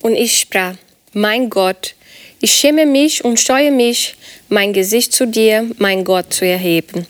Und 0.02 0.14
ich 0.14 0.40
sprach, 0.40 0.76
mein 1.14 1.50
Gott, 1.50 1.96
ich 2.40 2.54
schäme 2.54 2.86
mich 2.86 3.26
und 3.26 3.40
scheue 3.40 3.72
mich, 3.72 4.16
mein 4.48 4.72
Gesicht 4.72 5.12
zu 5.12 5.28
dir, 5.28 5.70
mein 5.80 6.06
Gott, 6.06 6.34
zu 6.34 6.46
erheben. 6.46 7.08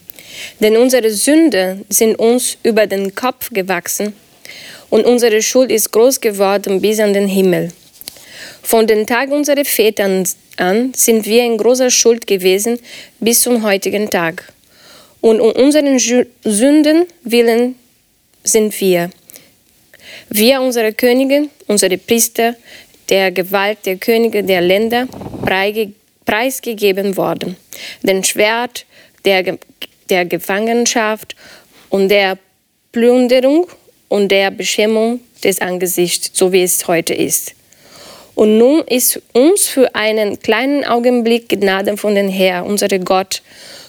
Denn 0.61 0.77
unsere 0.77 1.11
Sünden 1.11 1.85
sind 1.89 2.15
uns 2.15 2.57
über 2.63 2.87
den 2.87 3.13
Kopf 3.13 3.49
gewachsen 3.51 4.13
und 4.89 5.05
unsere 5.05 5.41
Schuld 5.41 5.71
ist 5.71 5.91
groß 5.91 6.21
geworden 6.21 6.81
bis 6.81 6.99
an 6.99 7.13
den 7.13 7.27
Himmel. 7.27 7.71
Von 8.61 8.87
den 8.87 9.07
Tagen 9.07 9.31
unserer 9.31 9.65
Väter 9.65 10.23
an 10.57 10.93
sind 10.93 11.25
wir 11.25 11.43
in 11.43 11.57
großer 11.57 11.89
Schuld 11.89 12.27
gewesen 12.27 12.79
bis 13.19 13.41
zum 13.41 13.63
heutigen 13.63 14.09
Tag. 14.09 14.51
Und 15.21 15.39
um 15.41 15.51
unseren 15.51 15.99
Sünden 15.99 17.05
willen 17.23 17.75
sind 18.43 18.79
wir. 18.79 19.09
Wir, 20.29 20.61
unsere 20.61 20.93
Könige, 20.93 21.49
unsere 21.67 21.97
Priester, 21.97 22.55
der 23.09 23.31
Gewalt 23.31 23.79
der 23.85 23.97
Könige 23.97 24.43
der 24.43 24.61
Länder 24.61 25.07
preisgegeben 26.25 27.17
worden. 27.17 27.55
Den 28.03 28.23
Schwert 28.23 28.85
der, 29.25 29.57
der 30.09 30.25
Gefangenschaft 30.25 31.35
und 31.89 32.09
der 32.09 32.37
Plünderung 32.91 33.67
und 34.09 34.29
der 34.29 34.51
Beschämung 34.51 35.19
des 35.43 35.61
Angesichts, 35.61 36.31
so 36.33 36.51
wie 36.51 36.63
es 36.63 36.87
heute 36.87 37.13
ist. 37.13 37.53
Und 38.35 38.57
nun 38.59 38.81
ist 38.81 39.21
uns 39.33 39.67
für 39.67 39.95
einen 39.95 40.39
kleinen 40.39 40.85
Augenblick 40.85 41.49
Gnade 41.49 41.97
von 41.97 42.13
den 42.13 42.29
Herr, 42.29 42.65
unser 42.65 42.87
Gott, 42.99 43.41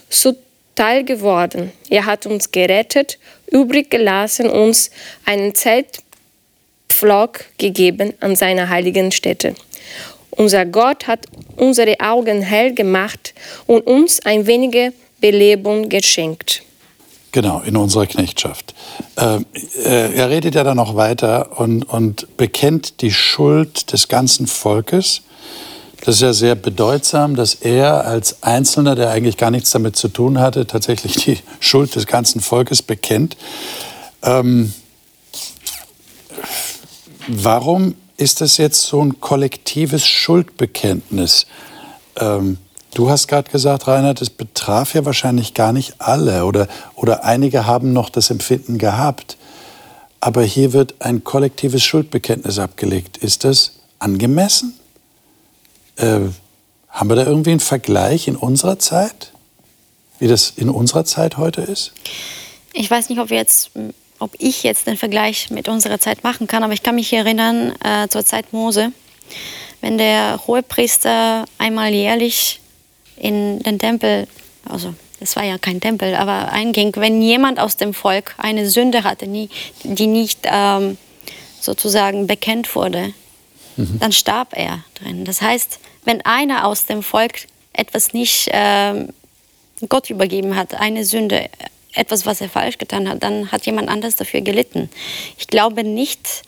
zuteil 0.08 1.04
geworden. 1.04 1.72
Er 1.90 2.06
hat 2.06 2.24
uns 2.24 2.50
gerettet, 2.50 3.18
übrig 3.50 3.90
gelassen, 3.90 4.48
uns 4.48 4.90
einen 5.26 5.54
Zeitpflock 5.54 7.44
gegeben 7.58 8.14
an 8.20 8.36
seiner 8.36 8.70
heiligen 8.70 9.12
Stätte. 9.12 9.54
Unser 10.30 10.64
Gott 10.64 11.06
hat 11.06 11.26
unsere 11.56 12.00
Augen 12.00 12.40
hell 12.40 12.72
gemacht 12.72 13.34
und 13.66 13.86
uns 13.86 14.24
ein 14.24 14.46
wenig 14.46 14.92
Belebung 15.20 15.88
geschenkt. 15.88 16.62
Genau, 17.32 17.60
in 17.60 17.76
unserer 17.76 18.06
Knechtschaft. 18.06 18.74
Äh, 19.16 19.40
äh, 19.84 20.14
er 20.14 20.30
redet 20.30 20.54
ja 20.54 20.64
dann 20.64 20.78
noch 20.78 20.96
weiter 20.96 21.60
und, 21.60 21.82
und 21.82 22.36
bekennt 22.36 23.02
die 23.02 23.12
Schuld 23.12 23.92
des 23.92 24.08
ganzen 24.08 24.46
Volkes. 24.46 25.22
Das 26.04 26.16
ist 26.16 26.22
ja 26.22 26.32
sehr 26.32 26.54
bedeutsam, 26.54 27.36
dass 27.36 27.54
er 27.54 28.06
als 28.06 28.42
Einzelner, 28.42 28.94
der 28.94 29.10
eigentlich 29.10 29.36
gar 29.36 29.50
nichts 29.50 29.70
damit 29.70 29.96
zu 29.96 30.08
tun 30.08 30.38
hatte, 30.38 30.66
tatsächlich 30.66 31.16
die 31.16 31.38
Schuld 31.60 31.94
des 31.94 32.06
ganzen 32.06 32.40
Volkes 32.40 32.82
bekennt. 32.82 33.36
Ähm, 34.22 34.72
warum 37.26 37.94
ist 38.16 38.40
das 38.40 38.56
jetzt 38.56 38.82
so 38.82 39.02
ein 39.04 39.20
kollektives 39.20 40.06
Schuldbekenntnis? 40.06 41.46
Ähm, 42.16 42.58
Du 42.94 43.10
hast 43.10 43.28
gerade 43.28 43.50
gesagt, 43.50 43.86
Reinhard, 43.86 44.20
es 44.22 44.30
betraf 44.30 44.94
ja 44.94 45.04
wahrscheinlich 45.04 45.54
gar 45.54 45.72
nicht 45.72 46.00
alle 46.00 46.44
oder, 46.44 46.68
oder 46.94 47.24
einige 47.24 47.66
haben 47.66 47.92
noch 47.92 48.10
das 48.10 48.30
Empfinden 48.30 48.78
gehabt. 48.78 49.36
Aber 50.20 50.42
hier 50.42 50.72
wird 50.72 50.96
ein 51.00 51.22
kollektives 51.22 51.84
Schuldbekenntnis 51.84 52.58
abgelegt. 52.58 53.18
Ist 53.18 53.44
das 53.44 53.74
angemessen? 53.98 54.78
Äh, 55.96 56.20
haben 56.88 57.08
wir 57.08 57.16
da 57.16 57.24
irgendwie 57.24 57.50
einen 57.50 57.60
Vergleich 57.60 58.26
in 58.26 58.36
unserer 58.36 58.78
Zeit, 58.78 59.32
wie 60.18 60.26
das 60.26 60.50
in 60.56 60.68
unserer 60.68 61.04
Zeit 61.04 61.36
heute 61.36 61.60
ist? 61.60 61.92
Ich 62.72 62.90
weiß 62.90 63.08
nicht, 63.08 63.20
ob, 63.20 63.30
wir 63.30 63.36
jetzt, 63.36 63.70
ob 64.18 64.32
ich 64.38 64.62
jetzt 64.62 64.86
den 64.86 64.96
Vergleich 64.96 65.50
mit 65.50 65.68
unserer 65.68 66.00
Zeit 66.00 66.24
machen 66.24 66.46
kann, 66.46 66.64
aber 66.64 66.72
ich 66.72 66.82
kann 66.82 66.96
mich 66.96 67.12
erinnern 67.12 67.74
äh, 67.84 68.08
zur 68.08 68.24
Zeit 68.24 68.52
Mose, 68.52 68.92
wenn 69.80 69.98
der 69.98 70.40
Hohepriester 70.46 71.44
einmal 71.58 71.92
jährlich 71.92 72.60
in 73.20 73.58
den 73.60 73.78
Tempel, 73.78 74.26
also 74.64 74.94
es 75.20 75.36
war 75.36 75.44
ja 75.44 75.58
kein 75.58 75.80
Tempel, 75.80 76.14
aber 76.14 76.52
einging, 76.52 76.92
wenn 76.96 77.20
jemand 77.22 77.58
aus 77.58 77.76
dem 77.76 77.92
Volk 77.94 78.34
eine 78.38 78.68
Sünde 78.68 79.04
hatte, 79.04 79.26
die 79.26 80.06
nicht 80.06 80.40
ähm, 80.44 80.96
sozusagen 81.60 82.26
bekennt 82.26 82.74
wurde, 82.74 83.12
mhm. 83.76 83.98
dann 83.98 84.12
starb 84.12 84.56
er 84.56 84.84
drin. 84.94 85.24
Das 85.24 85.42
heißt, 85.42 85.80
wenn 86.04 86.24
einer 86.24 86.66
aus 86.66 86.86
dem 86.86 87.02
Volk 87.02 87.46
etwas 87.72 88.12
nicht 88.12 88.48
äh, 88.48 89.06
Gott 89.88 90.10
übergeben 90.10 90.56
hat, 90.56 90.74
eine 90.74 91.04
Sünde, 91.04 91.48
etwas, 91.94 92.26
was 92.26 92.40
er 92.40 92.48
falsch 92.48 92.78
getan 92.78 93.08
hat, 93.08 93.22
dann 93.22 93.50
hat 93.50 93.66
jemand 93.66 93.88
anders 93.88 94.16
dafür 94.16 94.40
gelitten. 94.40 94.88
Ich 95.36 95.48
glaube 95.48 95.84
nicht, 95.84 96.42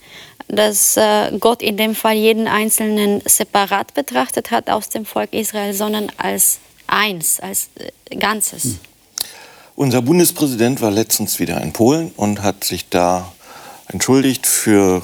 dass 0.52 0.96
äh, 0.96 1.32
Gott 1.38 1.62
in 1.62 1.76
dem 1.76 1.94
Fall 1.94 2.14
jeden 2.14 2.48
Einzelnen 2.48 3.22
separat 3.24 3.94
betrachtet 3.94 4.50
hat 4.50 4.68
aus 4.70 4.88
dem 4.88 5.04
Volk 5.04 5.32
Israel, 5.32 5.74
sondern 5.74 6.10
als 6.16 6.58
eins, 6.86 7.40
als 7.40 7.68
äh, 7.76 8.16
Ganzes. 8.16 8.64
Hm. 8.64 8.78
Unser 9.76 10.02
Bundespräsident 10.02 10.80
war 10.82 10.90
letztens 10.90 11.38
wieder 11.38 11.60
in 11.62 11.72
Polen 11.72 12.10
und 12.16 12.42
hat 12.42 12.64
sich 12.64 12.88
da 12.90 13.32
entschuldigt 13.88 14.46
für 14.46 15.02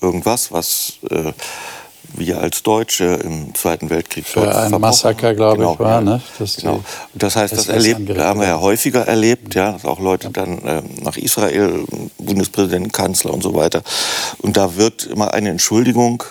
irgendwas, 0.00 0.52
was 0.52 0.94
äh, 1.10 1.32
wir 2.12 2.40
als 2.40 2.62
Deutsche 2.62 3.04
im 3.24 3.54
Zweiten 3.54 3.90
Weltkrieg 3.90 4.26
für 4.26 4.54
ein 4.54 4.70
Massaker, 4.80 5.34
glaube 5.34 5.58
genau, 5.58 5.72
ich, 5.74 5.78
war. 5.78 6.00
Ne? 6.00 6.20
Das, 6.38 6.56
genau. 6.56 6.82
das 7.14 7.36
heißt, 7.36 7.52
das 7.56 7.68
erlebt, 7.68 8.18
haben 8.18 8.40
wir 8.40 8.48
ja 8.48 8.60
häufiger 8.60 9.06
erlebt, 9.06 9.54
ja, 9.54 9.72
dass 9.72 9.84
auch 9.84 10.00
Leute 10.00 10.30
dann 10.30 10.58
äh, 10.58 10.82
nach 11.02 11.16
Israel, 11.16 11.84
Bundespräsident, 12.18 12.92
Kanzler 12.92 13.32
und 13.32 13.42
so 13.42 13.54
weiter. 13.54 13.82
Und 14.38 14.56
da 14.56 14.76
wird 14.76 15.06
immer 15.06 15.34
eine 15.34 15.50
Entschuldigung 15.50 16.22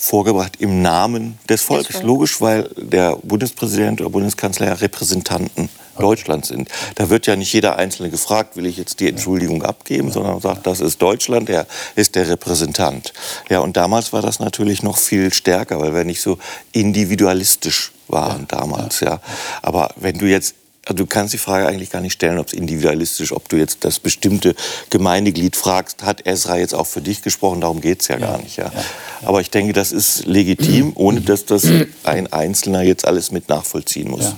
vorgebracht 0.00 0.56
im 0.58 0.82
Namen 0.82 1.38
des 1.48 1.62
Volkes. 1.62 2.02
Logisch, 2.02 2.40
weil 2.40 2.70
der 2.76 3.16
Bundespräsident 3.16 4.00
oder 4.00 4.10
Bundeskanzler 4.10 4.68
ja 4.68 4.72
Repräsentanten 4.74 5.68
Deutschland 5.98 6.46
sind. 6.46 6.68
Da 6.94 7.10
wird 7.10 7.26
ja 7.26 7.36
nicht 7.36 7.52
jeder 7.52 7.76
Einzelne 7.76 8.10
gefragt, 8.10 8.56
will 8.56 8.66
ich 8.66 8.78
jetzt 8.78 9.00
die 9.00 9.08
Entschuldigung 9.08 9.62
abgeben, 9.62 10.10
sondern 10.10 10.40
sagt, 10.40 10.66
das 10.66 10.80
ist 10.80 11.02
Deutschland, 11.02 11.50
er 11.50 11.66
ist 11.94 12.14
der 12.14 12.28
Repräsentant. 12.28 13.12
Ja, 13.50 13.60
und 13.60 13.76
damals 13.76 14.12
war 14.12 14.22
das 14.22 14.40
natürlich 14.40 14.82
noch 14.82 14.96
viel 14.96 15.32
stärker, 15.32 15.78
weil 15.80 15.94
wir 15.94 16.04
nicht 16.04 16.22
so 16.22 16.38
individualistisch 16.72 17.92
waren 18.08 18.48
damals. 18.48 19.00
Ja. 19.00 19.20
Aber 19.62 19.90
wenn 19.96 20.18
du 20.18 20.26
jetzt 20.26 20.54
also 20.90 21.04
du 21.04 21.06
kannst 21.06 21.32
die 21.32 21.38
Frage 21.38 21.68
eigentlich 21.68 21.90
gar 21.90 22.00
nicht 22.00 22.14
stellen, 22.14 22.38
ob 22.38 22.48
es 22.48 22.52
individualistisch, 22.52 23.30
ob 23.30 23.48
du 23.48 23.56
jetzt 23.56 23.84
das 23.84 24.00
bestimmte 24.00 24.56
Gemeindeglied 24.90 25.54
fragst, 25.54 26.02
hat 26.02 26.26
Ezra 26.26 26.58
jetzt 26.58 26.74
auch 26.74 26.88
für 26.88 27.00
dich 27.00 27.22
gesprochen, 27.22 27.60
darum 27.60 27.80
geht 27.80 28.00
es 28.02 28.08
ja, 28.08 28.18
ja, 28.18 28.26
gar 28.26 28.38
nicht. 28.38 28.56
Ja. 28.56 28.64
ja. 28.64 28.84
Aber 29.22 29.40
ich 29.40 29.50
denke, 29.50 29.72
das 29.72 29.92
ist 29.92 30.26
legitim, 30.26 30.90
ohne 30.96 31.20
dass 31.20 31.46
das 31.46 31.68
ein 32.02 32.32
Einzelner 32.32 32.82
jetzt 32.82 33.06
alles 33.06 33.30
mit 33.30 33.48
nachvollziehen 33.48 34.10
muss. 34.10 34.24
Ja. 34.24 34.36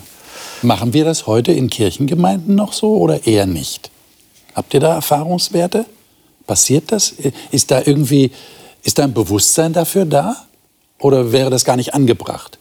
Machen 0.60 0.92
wir 0.92 1.06
das 1.06 1.26
heute 1.26 1.52
in 1.52 1.70
Kirchengemeinden 1.70 2.54
noch 2.54 2.74
so 2.74 2.98
oder 2.98 3.26
eher 3.26 3.46
nicht? 3.46 3.90
Habt 4.54 4.74
ihr 4.74 4.80
da 4.80 4.92
Erfahrungswerte? 4.96 5.86
Passiert 6.46 6.92
das? 6.92 7.14
Ist 7.50 7.70
da 7.70 7.80
irgendwie, 7.82 8.30
ist 8.82 8.98
da 8.98 9.04
ein 9.04 9.14
Bewusstsein 9.14 9.72
dafür 9.72 10.04
da? 10.04 10.36
Oder 10.98 11.32
wäre 11.32 11.48
das 11.48 11.64
gar 11.64 11.76
nicht 11.76 11.94
angebracht? 11.94 12.58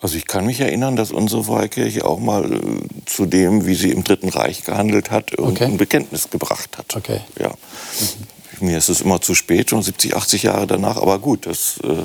Also 0.00 0.16
ich 0.16 0.26
kann 0.26 0.46
mich 0.46 0.60
erinnern, 0.60 0.94
dass 0.94 1.10
unsere 1.10 1.42
Freikirche 1.44 2.04
auch 2.04 2.20
mal 2.20 2.52
äh, 2.52 2.58
zu 3.06 3.26
dem, 3.26 3.66
wie 3.66 3.74
sie 3.74 3.90
im 3.90 4.04
Dritten 4.04 4.28
Reich 4.28 4.62
gehandelt 4.62 5.10
hat, 5.10 5.32
irgendein 5.32 5.70
okay. 5.70 5.76
Bekenntnis 5.76 6.30
gebracht 6.30 6.78
hat. 6.78 6.96
Okay. 6.96 7.20
Ja. 7.38 7.48
Mhm. 7.48 8.66
Mir 8.68 8.78
ist 8.78 8.88
es 8.88 9.00
immer 9.00 9.20
zu 9.20 9.34
spät, 9.34 9.70
schon 9.70 9.82
70, 9.82 10.16
80 10.16 10.42
Jahre 10.44 10.66
danach, 10.66 10.96
aber 10.96 11.18
gut, 11.18 11.46
das 11.46 11.78
äh, 11.84 12.02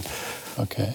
Okay. 0.57 0.93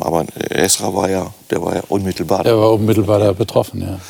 Aber 0.00 0.26
Esra 0.50 0.94
war 0.94 1.08
ja, 1.08 1.32
der 1.50 1.62
war 1.62 1.74
ja 1.74 1.82
unmittelbar. 1.88 2.44
Der 2.44 2.58
war 2.58 2.72
unmittelbar 2.72 3.18
da 3.18 3.32
betroffen, 3.32 3.80
ja. 3.80 3.88
ja. 3.88 4.00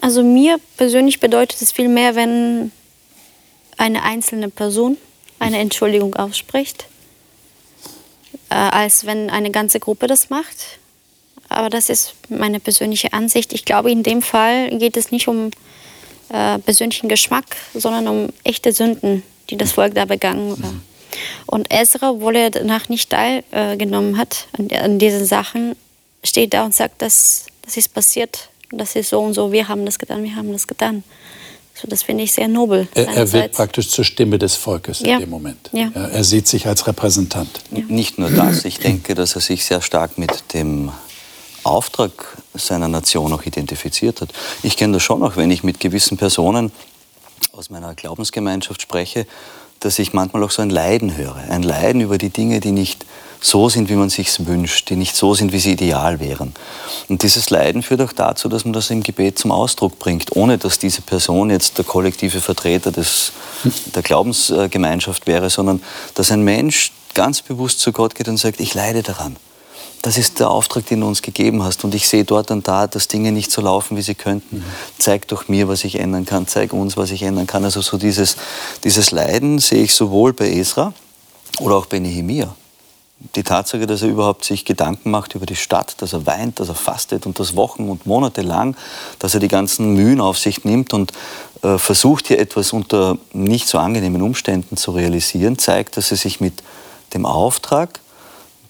Also 0.00 0.22
mir 0.22 0.58
persönlich 0.76 1.20
bedeutet 1.20 1.62
es 1.62 1.72
viel 1.72 1.88
mehr, 1.88 2.14
wenn 2.14 2.70
eine 3.76 4.02
einzelne 4.02 4.48
Person 4.48 4.96
eine 5.38 5.58
Entschuldigung 5.58 6.14
ausspricht, 6.14 6.86
äh, 8.50 8.54
als 8.54 9.06
wenn 9.06 9.30
eine 9.30 9.50
ganze 9.50 9.80
Gruppe 9.80 10.06
das 10.06 10.30
macht. 10.30 10.78
Aber 11.56 11.70
das 11.70 11.88
ist 11.88 12.14
meine 12.28 12.60
persönliche 12.60 13.12
Ansicht. 13.12 13.52
Ich 13.52 13.64
glaube, 13.64 13.90
in 13.90 14.02
dem 14.02 14.22
Fall 14.22 14.70
geht 14.78 14.96
es 14.96 15.10
nicht 15.10 15.28
um 15.28 15.50
äh, 16.30 16.58
persönlichen 16.58 17.08
Geschmack, 17.08 17.56
sondern 17.74 18.08
um 18.08 18.28
echte 18.44 18.72
Sünden, 18.72 19.22
die 19.50 19.56
das 19.56 19.72
Volk 19.72 19.94
da 19.94 20.04
begangen 20.04 20.52
hat. 20.52 20.58
Mhm. 20.58 20.82
Und 21.46 21.72
Ezra, 21.72 22.10
obwohl 22.10 22.36
er 22.36 22.50
danach 22.50 22.88
nicht 22.88 23.10
teilgenommen 23.10 24.16
hat 24.16 24.46
an, 24.58 24.68
an 24.72 24.98
diesen 24.98 25.26
Sachen, 25.26 25.76
steht 26.24 26.54
da 26.54 26.64
und 26.64 26.74
sagt, 26.74 27.02
dass 27.02 27.46
das 27.62 27.76
ist 27.76 27.92
passiert, 27.92 28.48
das 28.70 28.96
ist 28.96 29.10
so 29.10 29.20
und 29.20 29.34
so, 29.34 29.52
wir 29.52 29.68
haben 29.68 29.84
das 29.84 29.98
getan, 29.98 30.24
wir 30.24 30.34
haben 30.34 30.52
das 30.52 30.66
getan. 30.66 31.04
So, 31.74 31.88
das 31.88 32.02
finde 32.02 32.24
ich 32.24 32.32
sehr 32.32 32.48
nobel. 32.48 32.86
Er, 32.94 33.08
er, 33.08 33.32
wird 33.32 33.52
praktisch 33.52 33.88
zur 33.88 34.04
Stimme 34.04 34.38
des 34.38 34.56
Volkes 34.56 35.00
ja. 35.00 35.14
in 35.14 35.20
dem 35.20 35.30
Moment. 35.30 35.70
Ja. 35.72 35.90
Ja, 35.94 36.06
er 36.08 36.24
sieht 36.24 36.46
sich 36.46 36.66
als 36.66 36.86
Repräsentant. 36.86 37.62
Nicht 37.70 38.18
nur 38.18 38.30
das, 38.30 38.64
ich 38.64 38.78
denke, 38.78 39.14
dass 39.14 39.34
er 39.34 39.40
sich 39.40 39.64
sehr 39.64 39.80
stark 39.80 40.18
mit 40.18 40.52
dem 40.52 40.92
Auftrag 41.64 42.36
seiner 42.54 42.88
Nation 42.88 43.32
auch 43.32 43.44
identifiziert 43.44 44.20
hat. 44.20 44.30
Ich 44.62 44.76
kenne 44.76 44.94
das 44.94 45.02
schon 45.02 45.22
auch, 45.22 45.36
wenn 45.36 45.50
ich 45.50 45.62
mit 45.62 45.80
gewissen 45.80 46.16
Personen 46.16 46.72
aus 47.52 47.70
meiner 47.70 47.94
Glaubensgemeinschaft 47.94 48.82
spreche, 48.82 49.26
dass 49.80 49.98
ich 49.98 50.12
manchmal 50.12 50.44
auch 50.44 50.50
so 50.50 50.62
ein 50.62 50.70
Leiden 50.70 51.16
höre. 51.16 51.36
Ein 51.48 51.62
Leiden 51.62 52.00
über 52.00 52.18
die 52.18 52.30
Dinge, 52.30 52.60
die 52.60 52.70
nicht 52.70 53.04
so 53.40 53.68
sind, 53.68 53.88
wie 53.88 53.96
man 53.96 54.08
sich 54.08 54.46
wünscht, 54.46 54.88
die 54.88 54.96
nicht 54.96 55.16
so 55.16 55.34
sind, 55.34 55.52
wie 55.52 55.58
sie 55.58 55.72
ideal 55.72 56.20
wären. 56.20 56.54
Und 57.08 57.24
dieses 57.24 57.50
Leiden 57.50 57.82
führt 57.82 58.00
auch 58.00 58.12
dazu, 58.12 58.48
dass 58.48 58.64
man 58.64 58.72
das 58.72 58.90
im 58.90 59.02
Gebet 59.02 59.38
zum 59.38 59.50
Ausdruck 59.50 59.98
bringt, 59.98 60.36
ohne 60.36 60.58
dass 60.58 60.78
diese 60.78 61.02
Person 61.02 61.50
jetzt 61.50 61.78
der 61.78 61.84
kollektive 61.84 62.40
Vertreter 62.40 62.92
des, 62.92 63.32
der 63.94 64.02
Glaubensgemeinschaft 64.02 65.26
wäre, 65.26 65.50
sondern 65.50 65.82
dass 66.14 66.30
ein 66.30 66.42
Mensch 66.42 66.92
ganz 67.14 67.42
bewusst 67.42 67.80
zu 67.80 67.90
Gott 67.92 68.14
geht 68.14 68.28
und 68.28 68.36
sagt, 68.36 68.60
ich 68.60 68.74
leide 68.74 69.02
daran 69.02 69.36
das 70.02 70.18
ist 70.18 70.40
der 70.40 70.50
Auftrag, 70.50 70.84
den 70.86 71.00
du 71.00 71.06
uns 71.06 71.22
gegeben 71.22 71.62
hast. 71.62 71.84
Und 71.84 71.94
ich 71.94 72.08
sehe 72.08 72.24
dort 72.24 72.50
und 72.50 72.66
da, 72.66 72.88
dass 72.88 73.06
Dinge 73.06 73.30
nicht 73.30 73.52
so 73.52 73.62
laufen, 73.62 73.96
wie 73.96 74.02
sie 74.02 74.16
könnten. 74.16 74.58
Mhm. 74.58 74.64
Zeig 74.98 75.28
doch 75.28 75.46
mir, 75.46 75.68
was 75.68 75.84
ich 75.84 75.98
ändern 75.98 76.24
kann. 76.24 76.48
Zeig 76.48 76.72
uns, 76.72 76.96
was 76.96 77.12
ich 77.12 77.22
ändern 77.22 77.46
kann. 77.46 77.64
Also 77.64 77.80
so 77.80 77.96
dieses, 77.96 78.36
dieses 78.82 79.12
Leiden 79.12 79.60
sehe 79.60 79.84
ich 79.84 79.94
sowohl 79.94 80.32
bei 80.32 80.50
Esra 80.50 80.92
oder 81.60 81.76
auch 81.76 81.86
bei 81.86 82.00
Nehemia. 82.00 82.54
Die 83.36 83.44
Tatsache, 83.44 83.86
dass 83.86 84.02
er 84.02 84.08
überhaupt 84.08 84.44
sich 84.44 84.64
Gedanken 84.64 85.12
macht 85.12 85.36
über 85.36 85.46
die 85.46 85.54
Stadt, 85.54 85.94
dass 86.02 86.12
er 86.12 86.26
weint, 86.26 86.58
dass 86.58 86.68
er 86.68 86.74
fastet 86.74 87.24
und 87.24 87.38
das 87.38 87.54
Wochen 87.54 87.88
und 87.88 88.04
Monate 88.04 88.42
lang, 88.42 88.76
dass 89.20 89.34
er 89.34 89.40
die 89.40 89.46
ganzen 89.46 89.94
Mühen 89.94 90.20
auf 90.20 90.36
sich 90.36 90.64
nimmt 90.64 90.92
und 90.92 91.12
äh, 91.62 91.78
versucht 91.78 92.26
hier 92.26 92.40
etwas 92.40 92.72
unter 92.72 93.16
nicht 93.32 93.68
so 93.68 93.78
angenehmen 93.78 94.20
Umständen 94.22 94.76
zu 94.76 94.90
realisieren, 94.90 95.56
zeigt, 95.56 95.96
dass 95.96 96.10
er 96.10 96.16
sich 96.16 96.40
mit 96.40 96.64
dem 97.14 97.24
Auftrag 97.24 98.00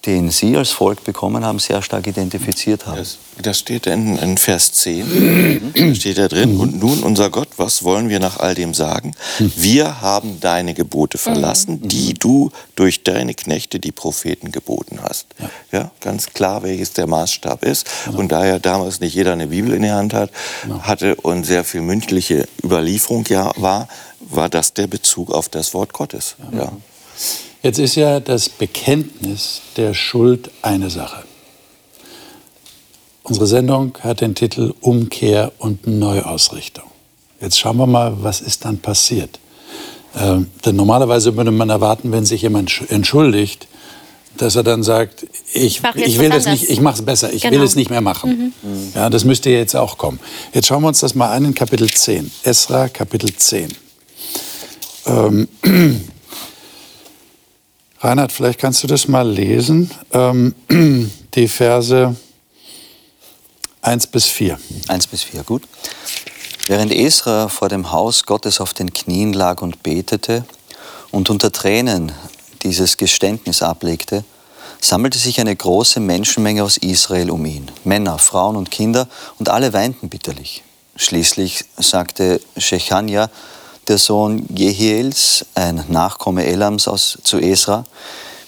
den 0.06 0.30
Sie 0.30 0.56
als 0.56 0.70
Volk 0.70 1.04
bekommen 1.04 1.44
haben, 1.44 1.60
sehr 1.60 1.80
stark 1.80 2.06
identifiziert 2.06 2.86
haben. 2.86 2.96
Das, 2.96 3.18
das 3.40 3.58
steht 3.60 3.86
in, 3.86 4.18
in, 4.18 4.36
Vers 4.36 4.72
10, 4.72 5.72
da 5.74 5.94
steht 5.94 6.18
da 6.18 6.26
drin, 6.26 6.56
und 6.56 6.78
nun 6.80 7.04
unser 7.04 7.30
Gott, 7.30 7.48
was 7.56 7.84
wollen 7.84 8.08
wir 8.08 8.18
nach 8.18 8.38
all 8.40 8.54
dem 8.54 8.74
sagen? 8.74 9.14
Wir 9.38 10.00
haben 10.00 10.40
deine 10.40 10.74
Gebote 10.74 11.18
verlassen, 11.18 11.80
mhm. 11.82 11.88
die 11.88 12.14
du 12.14 12.50
durch 12.74 13.04
deine 13.04 13.34
Knechte, 13.34 13.78
die 13.78 13.92
Propheten, 13.92 14.50
geboten 14.50 14.98
hast. 15.02 15.26
Ja, 15.70 15.92
ganz 16.00 16.26
klar, 16.26 16.62
welches 16.62 16.92
der 16.92 17.06
Maßstab 17.06 17.64
ist. 17.64 17.86
Genau. 18.04 18.18
Und 18.18 18.32
da 18.32 18.44
ja 18.44 18.58
damals 18.58 19.00
nicht 19.00 19.14
jeder 19.14 19.32
eine 19.32 19.48
Bibel 19.48 19.72
in 19.72 19.82
der 19.82 19.94
Hand 19.94 20.14
hat, 20.14 20.30
genau. 20.62 20.82
hatte 20.82 21.14
und 21.16 21.44
sehr 21.44 21.64
viel 21.64 21.80
mündliche 21.80 22.48
Überlieferung 22.62 23.24
ja 23.28 23.52
war, 23.56 23.88
war 24.20 24.48
das 24.48 24.74
der 24.74 24.88
Bezug 24.88 25.30
auf 25.30 25.48
das 25.48 25.74
Wort 25.74 25.92
Gottes. 25.92 26.36
Ja. 26.52 26.72
Jetzt 27.62 27.78
ist 27.78 27.94
ja 27.94 28.18
das 28.18 28.48
Bekenntnis 28.48 29.62
der 29.76 29.94
Schuld 29.94 30.50
eine 30.62 30.90
Sache. 30.90 31.22
Unsere 33.22 33.46
Sendung 33.46 33.96
hat 34.00 34.20
den 34.20 34.34
Titel 34.34 34.74
Umkehr 34.80 35.52
und 35.58 35.86
Neuausrichtung. 35.86 36.84
Jetzt 37.40 37.58
schauen 37.58 37.76
wir 37.76 37.86
mal, 37.86 38.16
was 38.22 38.40
ist 38.40 38.64
dann 38.64 38.78
passiert. 38.78 39.38
Ähm, 40.18 40.48
denn 40.64 40.74
normalerweise 40.74 41.36
würde 41.36 41.52
man 41.52 41.70
erwarten, 41.70 42.10
wenn 42.10 42.24
sich 42.24 42.42
jemand 42.42 42.90
entschuldigt, 42.90 43.68
dass 44.36 44.56
er 44.56 44.64
dann 44.64 44.82
sagt, 44.82 45.26
ich, 45.52 45.82
ich 45.94 46.18
will 46.18 46.30
das 46.30 46.46
nicht, 46.46 46.68
ich 46.68 46.80
mache 46.80 46.96
es 46.96 47.04
besser, 47.04 47.32
ich 47.32 47.42
genau. 47.42 47.58
will 47.58 47.62
es 47.62 47.76
nicht 47.76 47.90
mehr 47.90 48.00
machen. 48.00 48.52
Mhm. 48.62 48.92
Ja, 48.94 49.08
das 49.08 49.24
müsste 49.24 49.50
jetzt 49.50 49.76
auch 49.76 49.98
kommen. 49.98 50.18
Jetzt 50.52 50.66
schauen 50.66 50.82
wir 50.82 50.88
uns 50.88 51.00
das 51.00 51.14
mal 51.14 51.30
an 51.30 51.44
in 51.44 51.54
Kapitel 51.54 51.88
10. 51.88 52.30
Esra, 52.42 52.88
Kapitel 52.88 53.34
10. 53.34 53.68
Ähm, 55.06 55.48
Reinhard, 58.02 58.32
vielleicht 58.32 58.58
kannst 58.58 58.82
du 58.82 58.88
das 58.88 59.06
mal 59.06 59.28
lesen, 59.28 59.88
ähm, 60.12 60.56
die 61.34 61.46
Verse 61.46 62.16
1 63.80 64.06
bis 64.08 64.26
4. 64.26 64.58
1 64.88 65.06
bis 65.06 65.22
4, 65.22 65.44
gut. 65.44 65.62
Während 66.66 66.92
Esra 66.92 67.46
vor 67.46 67.68
dem 67.68 67.92
Haus 67.92 68.24
Gottes 68.24 68.60
auf 68.60 68.74
den 68.74 68.92
Knien 68.92 69.32
lag 69.32 69.62
und 69.62 69.84
betete 69.84 70.44
und 71.12 71.30
unter 71.30 71.52
Tränen 71.52 72.10
dieses 72.64 72.96
Geständnis 72.96 73.62
ablegte, 73.62 74.24
sammelte 74.80 75.18
sich 75.18 75.40
eine 75.40 75.54
große 75.54 76.00
Menschenmenge 76.00 76.64
aus 76.64 76.78
Israel 76.78 77.30
um 77.30 77.46
ihn, 77.46 77.70
Männer, 77.84 78.18
Frauen 78.18 78.56
und 78.56 78.72
Kinder, 78.72 79.06
und 79.38 79.48
alle 79.48 79.72
weinten 79.72 80.08
bitterlich. 80.08 80.64
Schließlich 80.96 81.66
sagte 81.76 82.40
Shechania, 82.56 83.30
der 83.88 83.98
Sohn 83.98 84.46
Jehiels, 84.54 85.44
ein 85.54 85.84
Nachkomme 85.88 86.44
Elams 86.44 86.86
aus, 86.88 87.18
zu 87.22 87.38
Esra. 87.38 87.84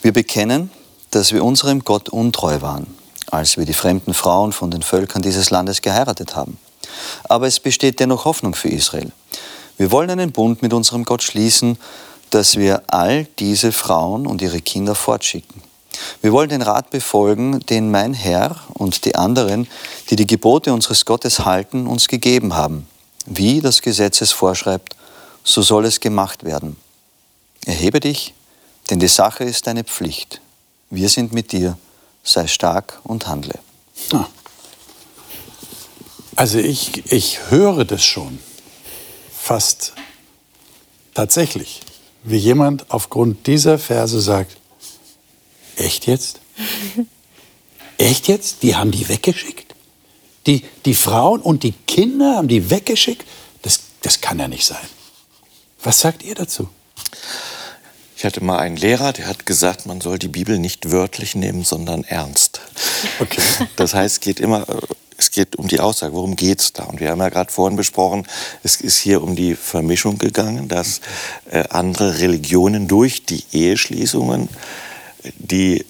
Wir 0.02 0.12
bekennen, 0.12 0.70
dass 1.10 1.32
wir 1.32 1.44
unserem 1.44 1.80
Gott 1.80 2.08
untreu 2.08 2.60
waren, 2.60 2.86
als 3.30 3.56
wir 3.56 3.64
die 3.64 3.72
fremden 3.72 4.14
Frauen 4.14 4.52
von 4.52 4.70
den 4.70 4.82
Völkern 4.82 5.22
dieses 5.22 5.50
Landes 5.50 5.82
geheiratet 5.82 6.36
haben. 6.36 6.58
Aber 7.24 7.46
es 7.46 7.60
besteht 7.60 8.00
dennoch 8.00 8.24
Hoffnung 8.24 8.54
für 8.54 8.68
Israel. 8.68 9.10
Wir 9.76 9.90
wollen 9.90 10.10
einen 10.10 10.32
Bund 10.32 10.62
mit 10.62 10.72
unserem 10.72 11.04
Gott 11.04 11.22
schließen, 11.22 11.78
dass 12.30 12.56
wir 12.56 12.82
all 12.88 13.26
diese 13.38 13.72
Frauen 13.72 14.26
und 14.26 14.42
ihre 14.42 14.60
Kinder 14.60 14.94
fortschicken. 14.94 15.62
Wir 16.20 16.32
wollen 16.32 16.48
den 16.48 16.62
Rat 16.62 16.90
befolgen, 16.90 17.60
den 17.60 17.90
mein 17.90 18.14
Herr 18.14 18.56
und 18.74 19.04
die 19.04 19.14
anderen, 19.14 19.68
die 20.10 20.16
die 20.16 20.26
Gebote 20.26 20.72
unseres 20.72 21.04
Gottes 21.04 21.44
halten, 21.44 21.86
uns 21.86 22.08
gegeben 22.08 22.54
haben. 22.54 22.86
Wie 23.26 23.60
das 23.60 23.82
Gesetz 23.82 24.20
es 24.20 24.32
vorschreibt, 24.32 24.93
so 25.44 25.62
soll 25.62 25.84
es 25.84 26.00
gemacht 26.00 26.42
werden. 26.42 26.76
Erhebe 27.66 28.00
dich, 28.00 28.34
denn 28.90 28.98
die 28.98 29.08
Sache 29.08 29.44
ist 29.44 29.66
deine 29.66 29.84
Pflicht. 29.84 30.40
Wir 30.90 31.08
sind 31.08 31.32
mit 31.32 31.52
dir, 31.52 31.78
sei 32.22 32.46
stark 32.46 33.00
und 33.04 33.26
handle. 33.26 33.58
Ah. 34.12 34.26
Also 36.34 36.58
ich, 36.58 37.12
ich 37.12 37.50
höre 37.50 37.84
das 37.84 38.04
schon 38.04 38.38
fast 39.32 39.92
tatsächlich, 41.12 41.80
wie 42.24 42.38
jemand 42.38 42.90
aufgrund 42.90 43.46
dieser 43.46 43.78
Verse 43.78 44.20
sagt, 44.20 44.56
echt 45.76 46.06
jetzt? 46.06 46.40
echt 47.98 48.28
jetzt? 48.28 48.62
Die 48.62 48.74
haben 48.74 48.90
die 48.90 49.08
weggeschickt? 49.08 49.74
Die, 50.46 50.64
die 50.84 50.94
Frauen 50.94 51.40
und 51.40 51.62
die 51.62 51.72
Kinder 51.72 52.36
haben 52.36 52.48
die 52.48 52.70
weggeschickt? 52.70 53.26
Das, 53.62 53.80
das 54.00 54.20
kann 54.20 54.38
ja 54.38 54.48
nicht 54.48 54.64
sein. 54.64 54.86
Was 55.84 56.00
sagt 56.00 56.22
ihr 56.22 56.34
dazu? 56.34 56.68
Ich 58.16 58.24
hatte 58.24 58.42
mal 58.42 58.58
einen 58.58 58.76
Lehrer, 58.76 59.12
der 59.12 59.26
hat 59.26 59.44
gesagt, 59.44 59.84
man 59.84 60.00
soll 60.00 60.18
die 60.18 60.28
Bibel 60.28 60.58
nicht 60.58 60.90
wörtlich 60.90 61.34
nehmen, 61.34 61.62
sondern 61.62 62.04
ernst. 62.04 62.60
Okay. 63.20 63.42
Das 63.76 63.92
heißt, 63.94 64.14
es 64.14 64.20
geht 64.20 64.40
immer 64.40 64.66
es 65.16 65.30
geht 65.30 65.56
um 65.56 65.68
die 65.68 65.80
Aussage, 65.80 66.12
worum 66.14 66.36
geht 66.36 66.60
es 66.60 66.72
da? 66.72 66.84
Und 66.84 67.00
wir 67.00 67.10
haben 67.10 67.20
ja 67.20 67.28
gerade 67.28 67.52
vorhin 67.52 67.76
besprochen, 67.76 68.26
es 68.62 68.80
ist 68.80 68.98
hier 68.98 69.22
um 69.22 69.36
die 69.36 69.54
Vermischung 69.54 70.18
gegangen, 70.18 70.68
dass 70.68 71.00
äh, 71.50 71.64
andere 71.70 72.18
Religionen 72.18 72.88
durch 72.88 73.24
die 73.24 73.44
Eheschließungen 73.52 74.48
die 75.38 75.84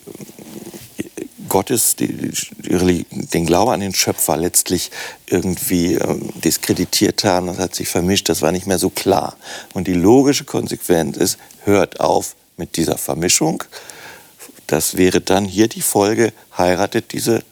Gottes, 1.48 1.96
den 1.96 3.46
Glauben 3.46 3.70
an 3.70 3.80
den 3.80 3.94
Schöpfer 3.94 4.36
letztlich 4.36 4.90
irgendwie 5.26 5.94
äh, 5.94 6.16
diskreditiert 6.42 7.24
haben. 7.24 7.46
Das 7.46 7.58
hat 7.58 7.74
sich 7.74 7.88
vermischt, 7.88 8.28
das 8.28 8.42
war 8.42 8.52
nicht 8.52 8.66
mehr 8.66 8.78
so 8.78 8.90
klar. 8.90 9.36
Und 9.72 9.86
die 9.86 9.94
logische 9.94 10.44
Konsequenz 10.44 11.16
ist, 11.16 11.38
hört 11.64 12.00
auf 12.00 12.36
mit 12.56 12.76
dieser 12.76 12.98
Vermischung. 12.98 13.64
Das 14.66 14.96
wäre 14.96 15.20
dann 15.20 15.44
hier 15.44 15.68
die 15.68 15.82
Folge, 15.82 16.32
heiratet 16.56 17.12
diese 17.12 17.42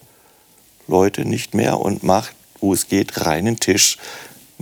Leute 0.87 1.24
nicht 1.24 1.55
mehr 1.55 1.78
und 1.78 2.02
macht, 2.02 2.35
wo 2.61 2.72
es 2.72 2.88
geht, 2.88 3.24
reinen 3.26 3.59
Tisch 3.59 3.98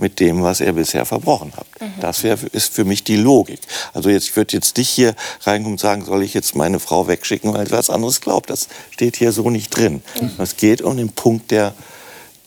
mit 0.01 0.19
dem, 0.19 0.43
was 0.43 0.61
er 0.61 0.73
bisher 0.73 1.05
verbrochen 1.05 1.53
hat. 1.55 1.67
Mhm. 1.79 1.93
Das 2.01 2.23
wär, 2.23 2.37
ist 2.51 2.73
für 2.73 2.85
mich 2.85 3.03
die 3.03 3.15
Logik. 3.15 3.59
Also 3.93 4.09
jetzt, 4.09 4.29
ich 4.29 4.35
würde 4.35 4.55
jetzt 4.55 4.77
nicht 4.77 4.89
hier 4.89 5.15
reinkommen 5.43 5.73
und 5.73 5.79
sagen, 5.79 6.03
soll 6.03 6.23
ich 6.23 6.33
jetzt 6.33 6.55
meine 6.55 6.79
Frau 6.79 7.07
wegschicken, 7.07 7.53
weil 7.53 7.67
sie 7.67 7.73
was 7.73 7.89
anderes 7.89 8.21
glaubt. 8.21 8.49
Das 8.49 8.67
steht 8.91 9.17
hier 9.17 9.31
so 9.31 9.49
nicht 9.49 9.69
drin. 9.75 10.01
Mhm. 10.19 10.31
Es 10.39 10.57
geht 10.57 10.81
um 10.81 10.97
den 10.97 11.09
Punkt 11.09 11.51
der, 11.51 11.73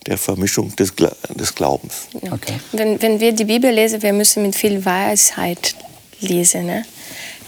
der 0.06 0.18
Vermischung 0.18 0.74
des, 0.76 0.92
des 1.30 1.54
Glaubens. 1.54 2.08
Okay. 2.30 2.54
Wenn, 2.72 3.00
wenn 3.00 3.20
wir 3.20 3.32
die 3.32 3.44
Bibel 3.44 3.70
lesen, 3.70 4.02
wir 4.02 4.12
müssen 4.12 4.42
mit 4.42 4.54
viel 4.54 4.84
Weisheit 4.84 5.74
lesen. 6.20 6.66
Ne? 6.66 6.84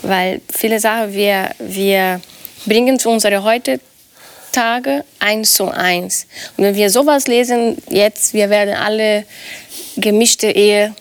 Weil 0.03 0.40
viele 0.53 0.81
Sachen, 0.81 1.12
wir, 1.12 1.51
wir 1.59 2.21
bringen 2.64 2.99
zu 2.99 3.11
unserer 3.11 3.42
heute 3.42 3.81
Tage 4.53 5.05
eins 5.19 5.53
zu 5.53 5.69
eins. 5.69 6.27
Und 6.57 6.64
wenn 6.64 6.75
wir 6.75 6.88
sowas 6.88 7.27
lesen, 7.27 7.77
jetzt, 7.90 8.33
wir 8.33 8.49
werden 8.49 8.75
alle 8.75 9.27
gemischte 9.96 10.48
Ehe 10.48 10.94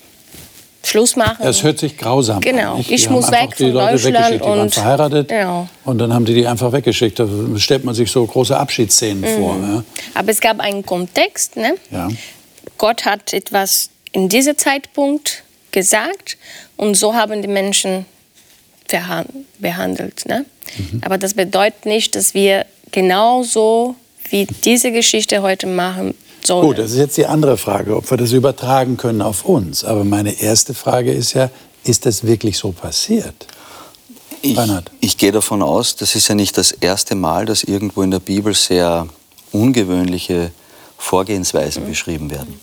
Schluss 0.86 1.16
machen. 1.16 1.46
Es 1.46 1.64
hört 1.64 1.80
sich 1.80 1.98
grausam 1.98 2.42
genau. 2.42 2.76
an. 2.76 2.84
Genau, 2.84 2.96
ich 2.96 3.10
muss 3.10 3.32
weg 3.32 3.58
von 3.58 3.74
Deutschland. 3.74 4.36
Die 4.36 4.42
waren 4.42 4.70
verheiratet 4.70 5.30
genau. 5.30 5.68
und 5.84 5.98
dann 5.98 6.14
haben 6.14 6.26
die 6.26 6.36
die 6.36 6.48
einfach 6.48 6.72
weggeschickt. 6.72 7.20
Da 7.20 7.28
stellt 7.58 7.84
man 7.84 7.96
sich 7.96 8.12
so 8.12 8.26
große 8.26 8.56
Abschiedsszenen 8.56 9.22
mhm. 9.22 9.38
vor. 9.38 9.58
Ja. 9.62 9.84
Aber 10.14 10.32
es 10.32 10.40
gab 10.40 10.60
einen 10.60 10.86
Kontext. 10.86 11.58
Ne? 11.58 11.76
Ja. 11.92 12.10
Gott 12.78 13.06
hat 13.06 13.34
etwas 13.34 13.90
in 14.12 14.30
diesem 14.30 14.58
Zeitpunkt 14.58 15.44
gesagt 15.72 16.38
und 16.78 16.96
so 16.96 17.16
haben 17.16 17.42
die 17.42 17.48
Menschen 17.48 18.06
behandelt. 19.60 20.26
Ne? 20.28 20.46
Mhm. 20.78 21.02
Aber 21.04 21.18
das 21.18 21.34
bedeutet 21.34 21.86
nicht, 21.86 22.16
dass 22.16 22.34
wir 22.34 22.66
genauso 22.92 23.96
wie 24.30 24.46
diese 24.64 24.92
Geschichte 24.92 25.42
heute 25.42 25.68
machen 25.68 26.14
sollen. 26.46 26.68
Gut, 26.68 26.78
das 26.78 26.92
ist 26.92 26.98
jetzt 26.98 27.18
die 27.18 27.26
andere 27.26 27.58
Frage, 27.58 27.96
ob 27.96 28.10
wir 28.10 28.18
das 28.18 28.32
übertragen 28.32 28.98
können 28.98 29.22
auf 29.22 29.46
uns. 29.46 29.84
Aber 29.84 30.04
meine 30.04 30.40
erste 30.40 30.74
Frage 30.74 31.12
ist 31.12 31.34
ja, 31.34 31.50
ist 31.84 32.06
das 32.06 32.26
wirklich 32.26 32.58
so 32.58 32.72
passiert? 32.72 33.48
Ich, 34.42 34.58
ich 35.00 35.18
gehe 35.18 35.32
davon 35.32 35.64
aus, 35.64 35.96
das 35.96 36.16
ist 36.16 36.28
ja 36.28 36.36
nicht 36.36 36.58
das 36.58 36.72
erste 36.72 37.16
Mal, 37.16 37.46
dass 37.46 37.64
irgendwo 37.64 38.04
in 38.04 38.12
der 38.12 38.20
Bibel 38.20 38.54
sehr 38.54 39.08
ungewöhnliche 39.52 40.52
Vorgehensweisen 40.98 41.84
mhm. 41.84 41.90
beschrieben 41.90 42.32
werden. 42.32 42.60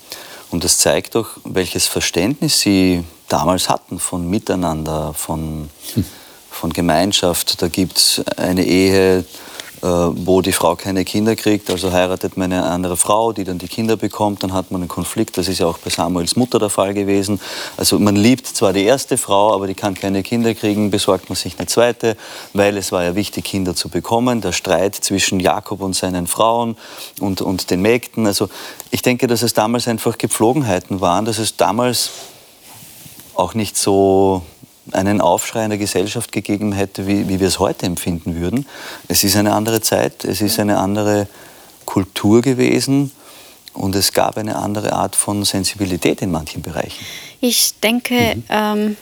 Und 0.51 0.65
das 0.65 0.79
zeigt 0.79 1.15
doch, 1.15 1.39
welches 1.45 1.87
Verständnis 1.87 2.61
sie 2.61 3.03
damals 3.29 3.69
hatten 3.69 3.99
von 3.99 4.29
Miteinander, 4.29 5.15
von, 5.15 5.71
hm. 5.95 6.05
von 6.51 6.73
Gemeinschaft. 6.73 7.63
Da 7.63 7.69
gibt 7.69 7.97
es 7.97 8.23
eine 8.37 8.65
Ehe, 8.65 9.21
äh, 9.21 9.25
wo 9.83 10.43
die 10.43 10.53
Frau 10.53 10.77
keine 10.77 11.05
Kinder 11.05 11.35
kriegt, 11.35 11.69
also 11.69 11.91
heiratet 11.91 12.37
man 12.37 12.53
eine 12.53 12.65
andere 12.65 12.97
Frau, 12.97 13.33
die 13.33 13.43
dann 13.43 13.59
die 13.59 13.67
Kinder 13.67 13.97
bekommt, 13.97 14.45
dann 14.45 14.53
hat 14.53 14.71
man 14.71 14.83
einen 14.83 14.89
Konflikt. 14.89 15.37
Das 15.37 15.49
ist 15.49 15.59
ja 15.59 15.67
auch 15.67 15.79
bei 15.79 15.91
Samuels 15.91 16.37
Mutter 16.37 16.61
der 16.61 16.71
Fall 16.71 16.95
gewesen. 16.95 17.41
Also 17.77 17.99
man 17.99 18.15
liebt 18.15 18.47
zwar 18.47 18.73
die 18.73 18.85
erste 18.85 19.19
Frau, 19.19 19.53
aber 19.53 19.67
die 19.67 19.75
kann 19.75 19.95
keine 19.95 20.23
Kinder 20.23 20.55
kriegen, 20.55 20.93
besorgt 20.93 21.29
man 21.29 21.37
sich 21.37 21.59
eine 21.59 21.67
zweite, 21.67 22.17
weil 22.53 22.77
es 22.77 22.93
war 22.93 23.03
ja 23.03 23.17
wichtig, 23.17 23.45
Kinder 23.45 23.75
zu 23.75 23.89
bekommen. 23.89 24.41
Der 24.41 24.53
Streit 24.53 24.95
zwischen 24.95 25.41
Jakob 25.41 25.81
und 25.81 25.97
seinen 25.97 26.29
Frauen 26.29 26.77
und, 27.19 27.43
und 27.43 27.71
den 27.71 27.83
Mägden. 27.83 28.27
Also 28.27 28.49
ich 28.93 29.03
denke, 29.03 29.27
dass 29.27 29.43
es 29.43 29.53
damals 29.53 29.89
einfach 29.89 30.17
Gepflogenheiten 30.17 31.01
waren, 31.01 31.25
dass 31.25 31.39
es 31.39 31.57
damals 31.57 32.11
auch 33.35 33.55
nicht 33.55 33.77
so 33.77 34.43
einen 34.91 35.21
Aufschrei 35.21 35.65
in 35.65 35.71
der 35.71 35.79
Gesellschaft 35.79 36.33
gegeben 36.33 36.73
hätte, 36.73 37.07
wie, 37.07 37.29
wie 37.29 37.41
wir 37.41 37.47
es 37.47 37.59
heute 37.59 37.87
empfinden 37.87 38.37
würden. 38.41 38.67
Es 39.09 39.23
ist 39.23 39.37
eine 39.37 39.53
andere 39.53 39.81
Zeit, 39.81 40.25
es 40.25 40.41
ist 40.41 40.59
eine 40.59 40.79
andere 40.79 41.29
Kultur 41.87 42.43
gewesen 42.43 43.13
und 43.75 43.95
es 43.95 44.13
gab 44.13 44.37
eine 44.37 44.57
andere 44.57 44.93
Art 44.93 45.17
von 45.17 45.45
Sensibilität 45.45 46.21
in 46.23 46.31
manchen 46.31 46.63
Bereichen. 46.63 47.05
Ich 47.41 47.75
denke, 47.81 48.37
mhm. 48.37 48.45
ähm, 48.49 48.97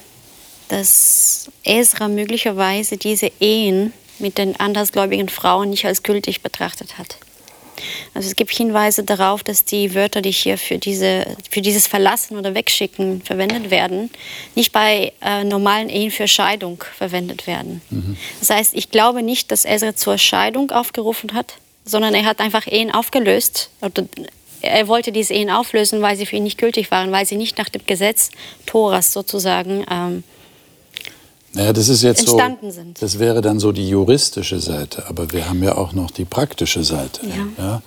dass 0.68 1.48
Ezra 1.64 2.08
möglicherweise 2.08 2.96
diese 2.96 3.30
Ehen 3.40 3.92
mit 4.18 4.38
den 4.38 4.58
andersgläubigen 4.60 5.28
Frauen 5.28 5.70
nicht 5.70 5.86
als 5.86 6.02
gültig 6.02 6.42
betrachtet 6.42 6.98
hat. 6.98 7.16
Also 8.14 8.28
es 8.28 8.36
gibt 8.36 8.50
Hinweise 8.52 9.04
darauf, 9.04 9.42
dass 9.42 9.64
die 9.64 9.94
Wörter, 9.94 10.22
die 10.22 10.30
hier 10.30 10.58
für, 10.58 10.78
diese, 10.78 11.26
für 11.50 11.60
dieses 11.60 11.86
Verlassen 11.86 12.38
oder 12.38 12.54
Wegschicken 12.54 13.22
verwendet 13.22 13.70
werden, 13.70 14.10
nicht 14.54 14.72
bei 14.72 15.12
äh, 15.22 15.44
normalen 15.44 15.88
Ehen 15.88 16.10
für 16.10 16.28
Scheidung 16.28 16.82
verwendet 16.96 17.46
werden. 17.46 17.82
Mhm. 17.90 18.16
Das 18.38 18.50
heißt, 18.50 18.74
ich 18.74 18.90
glaube 18.90 19.22
nicht, 19.22 19.50
dass 19.50 19.64
Ezra 19.64 19.94
zur 19.94 20.18
Scheidung 20.18 20.70
aufgerufen 20.70 21.34
hat, 21.34 21.54
sondern 21.84 22.14
er 22.14 22.24
hat 22.24 22.40
einfach 22.40 22.66
Ehen 22.66 22.90
aufgelöst. 22.90 23.70
Oder 23.80 24.04
er 24.62 24.88
wollte 24.88 25.12
diese 25.12 25.34
Ehen 25.34 25.50
auflösen, 25.50 26.02
weil 26.02 26.16
sie 26.16 26.26
für 26.26 26.36
ihn 26.36 26.44
nicht 26.44 26.58
gültig 26.58 26.90
waren, 26.90 27.12
weil 27.12 27.26
sie 27.26 27.36
nicht 27.36 27.58
nach 27.58 27.68
dem 27.68 27.82
Gesetz 27.86 28.30
Toras 28.66 29.12
sozusagen 29.12 29.84
ähm, 29.90 30.24
naja, 31.52 31.72
das 31.72 31.88
ist 31.88 32.02
jetzt 32.02 32.20
entstanden 32.20 32.70
so, 32.70 32.76
sind. 32.76 33.02
Das 33.02 33.18
wäre 33.18 33.40
dann 33.40 33.58
so 33.58 33.72
die 33.72 33.88
juristische 33.88 34.60
Seite, 34.60 35.08
aber 35.08 35.32
wir 35.32 35.48
haben 35.48 35.62
ja 35.64 35.76
auch 35.76 35.92
noch 35.92 36.12
die 36.12 36.24
praktische 36.24 36.84
Seite. 36.84 37.22
Ja. 37.26 37.64
ja? 37.64 37.82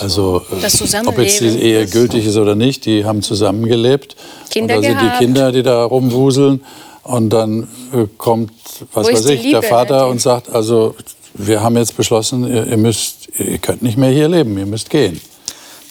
Also, 0.00 0.42
äh, 0.52 1.06
ob 1.06 1.18
jetzt 1.18 1.40
die 1.40 1.48
Ehe 1.48 1.86
gültig 1.86 2.26
ist 2.26 2.36
oder 2.36 2.54
nicht, 2.54 2.86
die 2.86 3.04
haben 3.04 3.22
zusammengelebt. 3.22 4.14
Kinder 4.50 4.76
und 4.76 4.84
da 4.84 4.88
sind 4.88 5.00
die 5.02 5.18
Kinder, 5.18 5.50
die 5.50 5.64
da 5.64 5.84
rumwuseln. 5.84 6.62
Und 7.02 7.30
dann 7.30 7.64
äh, 7.92 8.06
kommt, 8.16 8.52
was 8.92 9.08
Wo 9.08 9.12
weiß 9.12 9.26
ich, 9.26 9.50
der 9.50 9.62
Vater 9.62 10.06
und 10.08 10.20
sagt, 10.20 10.48
also 10.50 10.94
wir 11.34 11.62
haben 11.62 11.76
jetzt 11.76 11.96
beschlossen, 11.96 12.46
ihr, 12.46 12.66
ihr, 12.68 12.76
müsst, 12.76 13.28
ihr 13.38 13.58
könnt 13.58 13.82
nicht 13.82 13.98
mehr 13.98 14.10
hier 14.10 14.28
leben, 14.28 14.56
ihr 14.56 14.66
müsst 14.66 14.88
gehen. 14.88 15.20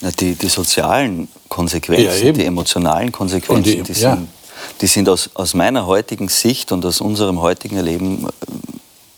Na, 0.00 0.10
die, 0.10 0.34
die 0.36 0.48
sozialen 0.48 1.28
Konsequenzen, 1.50 2.26
ja, 2.26 2.32
die 2.32 2.44
emotionalen 2.46 3.12
Konsequenzen, 3.12 3.64
die, 3.64 3.82
die, 3.82 3.92
sind 3.92 4.02
ja 4.02 4.18
die 4.80 4.86
sind 4.86 5.08
aus, 5.08 5.30
aus 5.34 5.54
meiner 5.54 5.86
heutigen 5.86 6.28
Sicht 6.28 6.72
und 6.72 6.84
aus 6.84 7.00
unserem 7.00 7.40
heutigen 7.40 7.76
Erleben 7.76 8.26
äh, 8.26 8.30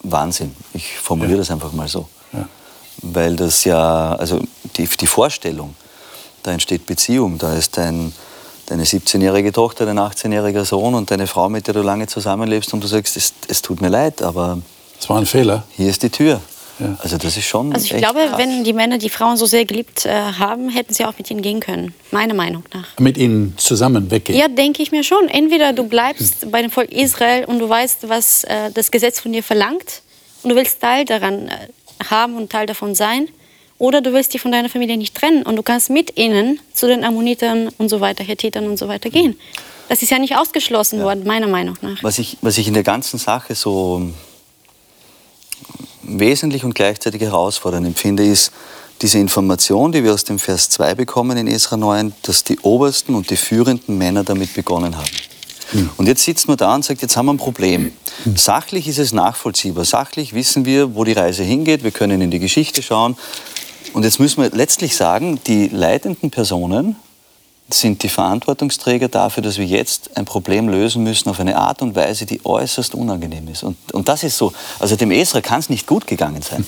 Wahnsinn. 0.03 0.55
Ich 0.73 0.97
formuliere 0.97 1.37
ja. 1.37 1.39
das 1.39 1.51
einfach 1.51 1.71
mal 1.71 1.87
so. 1.87 2.07
Ja. 2.33 2.47
Weil 3.01 3.35
das 3.35 3.63
ja, 3.63 4.15
also 4.15 4.39
die, 4.77 4.87
die 4.87 5.07
Vorstellung, 5.07 5.75
da 6.43 6.51
entsteht 6.51 6.85
Beziehung, 6.85 7.37
da 7.37 7.53
ist 7.53 7.77
ein, 7.79 8.13
deine 8.65 8.83
17-jährige 8.83 9.51
Tochter, 9.51 9.85
dein 9.85 9.99
18-jähriger 9.99 10.65
Sohn 10.65 10.93
und 10.93 11.09
deine 11.09 11.27
Frau, 11.27 11.49
mit 11.49 11.67
der 11.67 11.73
du 11.73 11.81
lange 11.81 12.07
zusammenlebst 12.07 12.73
und 12.73 12.83
du 12.83 12.87
sagst, 12.87 13.17
es, 13.17 13.33
es 13.47 13.61
tut 13.61 13.81
mir 13.81 13.89
leid, 13.89 14.21
aber... 14.21 14.59
Es 14.99 15.09
war 15.09 15.17
ein 15.17 15.25
Fehler. 15.25 15.63
Hier 15.71 15.89
ist 15.89 16.03
die 16.03 16.09
Tür. 16.09 16.41
Ja. 16.83 16.97
Also 17.01 17.17
das 17.17 17.37
ist 17.37 17.45
schon. 17.45 17.73
Also 17.73 17.93
ich 17.93 17.97
glaube, 17.97 18.19
krass. 18.27 18.37
wenn 18.37 18.63
die 18.63 18.73
Männer 18.73 18.97
die 18.97 19.09
Frauen 19.09 19.37
so 19.37 19.45
sehr 19.45 19.65
geliebt 19.65 20.05
äh, 20.05 20.11
haben, 20.11 20.69
hätten 20.69 20.93
sie 20.93 21.05
auch 21.05 21.17
mit 21.17 21.29
ihnen 21.31 21.41
gehen 21.41 21.59
können. 21.59 21.93
Meiner 22.11 22.33
Meinung 22.33 22.63
nach. 22.73 22.87
Mit 22.99 23.17
ihnen 23.17 23.57
zusammen 23.57 24.11
weggehen? 24.11 24.37
Ja, 24.37 24.47
denke 24.47 24.83
ich 24.83 24.91
mir 24.91 25.03
schon. 25.03 25.27
Entweder 25.29 25.73
du 25.73 25.83
bleibst 25.85 26.43
hm. 26.43 26.51
bei 26.51 26.61
dem 26.61 26.71
Volk 26.71 26.91
Israel 26.91 27.45
und 27.45 27.59
du 27.59 27.67
weißt, 27.67 28.09
was 28.09 28.43
äh, 28.43 28.71
das 28.71 28.91
Gesetz 28.91 29.19
von 29.19 29.33
dir 29.33 29.43
verlangt 29.43 30.01
und 30.43 30.49
du 30.49 30.55
willst 30.55 30.81
Teil 30.81 31.05
daran 31.05 31.47
äh, 31.47 31.51
haben 32.09 32.35
und 32.35 32.51
Teil 32.51 32.65
davon 32.65 32.95
sein. 32.95 33.27
Oder 33.79 34.01
du 34.01 34.13
willst 34.13 34.33
dich 34.33 34.41
von 34.41 34.51
deiner 34.51 34.69
Familie 34.69 34.97
nicht 34.97 35.15
trennen 35.15 35.43
und 35.43 35.55
du 35.55 35.63
kannst 35.63 35.89
mit 35.89 36.17
ihnen 36.17 36.59
zu 36.73 36.87
den 36.87 37.03
Ammonitern 37.03 37.69
und 37.77 37.89
so 37.89 37.99
weiter, 37.99 38.23
Hethitern 38.23 38.67
und 38.67 38.77
so 38.77 38.87
weiter 38.87 39.09
gehen. 39.09 39.37
Das 39.89 40.01
ist 40.01 40.09
ja 40.09 40.19
nicht 40.19 40.37
ausgeschlossen 40.37 40.99
ja. 40.99 41.05
worden, 41.05 41.23
meiner 41.25 41.47
Meinung 41.47 41.77
nach. 41.81 42.01
Was 42.01 42.19
ich, 42.19 42.37
was 42.41 42.57
ich 42.57 42.67
in 42.67 42.73
der 42.73 42.83
ganzen 42.83 43.19
Sache 43.19 43.55
so 43.55 44.09
wesentlich 46.03 46.63
und 46.63 46.75
gleichzeitig 46.75 47.21
herausfordernd 47.21 47.87
empfinde, 47.87 48.25
ist 48.25 48.51
diese 49.01 49.19
Information, 49.19 49.91
die 49.91 50.03
wir 50.03 50.13
aus 50.13 50.23
dem 50.23 50.39
Vers 50.39 50.69
2 50.69 50.95
bekommen 50.95 51.37
in 51.37 51.47
Esra 51.47 51.77
9, 51.77 52.13
dass 52.21 52.43
die 52.43 52.59
obersten 52.59 53.15
und 53.15 53.29
die 53.29 53.37
führenden 53.37 53.97
Männer 53.97 54.23
damit 54.23 54.53
begonnen 54.53 54.95
haben. 54.95 55.09
Hm. 55.71 55.89
Und 55.97 56.07
jetzt 56.07 56.23
sitzt 56.23 56.47
man 56.47 56.57
da 56.57 56.73
und 56.75 56.85
sagt, 56.85 57.01
jetzt 57.01 57.17
haben 57.17 57.25
wir 57.25 57.33
ein 57.33 57.37
Problem. 57.37 57.91
Hm. 58.23 58.37
Sachlich 58.37 58.87
ist 58.87 58.99
es 58.99 59.11
nachvollziehbar. 59.11 59.85
Sachlich 59.85 60.33
wissen 60.33 60.65
wir, 60.65 60.95
wo 60.95 61.03
die 61.03 61.13
Reise 61.13 61.43
hingeht. 61.43 61.83
Wir 61.83 61.91
können 61.91 62.21
in 62.21 62.31
die 62.31 62.39
Geschichte 62.39 62.81
schauen. 62.81 63.17
Und 63.93 64.03
jetzt 64.03 64.19
müssen 64.19 64.41
wir 64.41 64.49
letztlich 64.51 64.95
sagen, 64.95 65.39
die 65.45 65.67
leitenden 65.67 66.31
Personen 66.31 66.95
sind 67.69 68.03
die 68.03 68.09
Verantwortungsträger 68.09 69.07
dafür, 69.07 69.43
dass 69.43 69.57
wir 69.57 69.65
jetzt 69.65 70.15
ein 70.17 70.25
Problem 70.25 70.69
lösen 70.69 71.03
müssen 71.03 71.29
auf 71.29 71.39
eine 71.39 71.55
Art 71.55 71.81
und 71.81 71.95
Weise, 71.95 72.25
die 72.25 72.45
äußerst 72.45 72.93
unangenehm 72.95 73.47
ist. 73.47 73.63
Und, 73.63 73.77
und 73.93 74.07
das 74.09 74.23
ist 74.23 74.37
so. 74.37 74.53
Also 74.79 74.95
dem 74.95 75.11
Esra 75.11 75.41
kann 75.41 75.59
es 75.59 75.69
nicht 75.69 75.87
gut 75.87 76.07
gegangen 76.07 76.41
sein. 76.41 76.65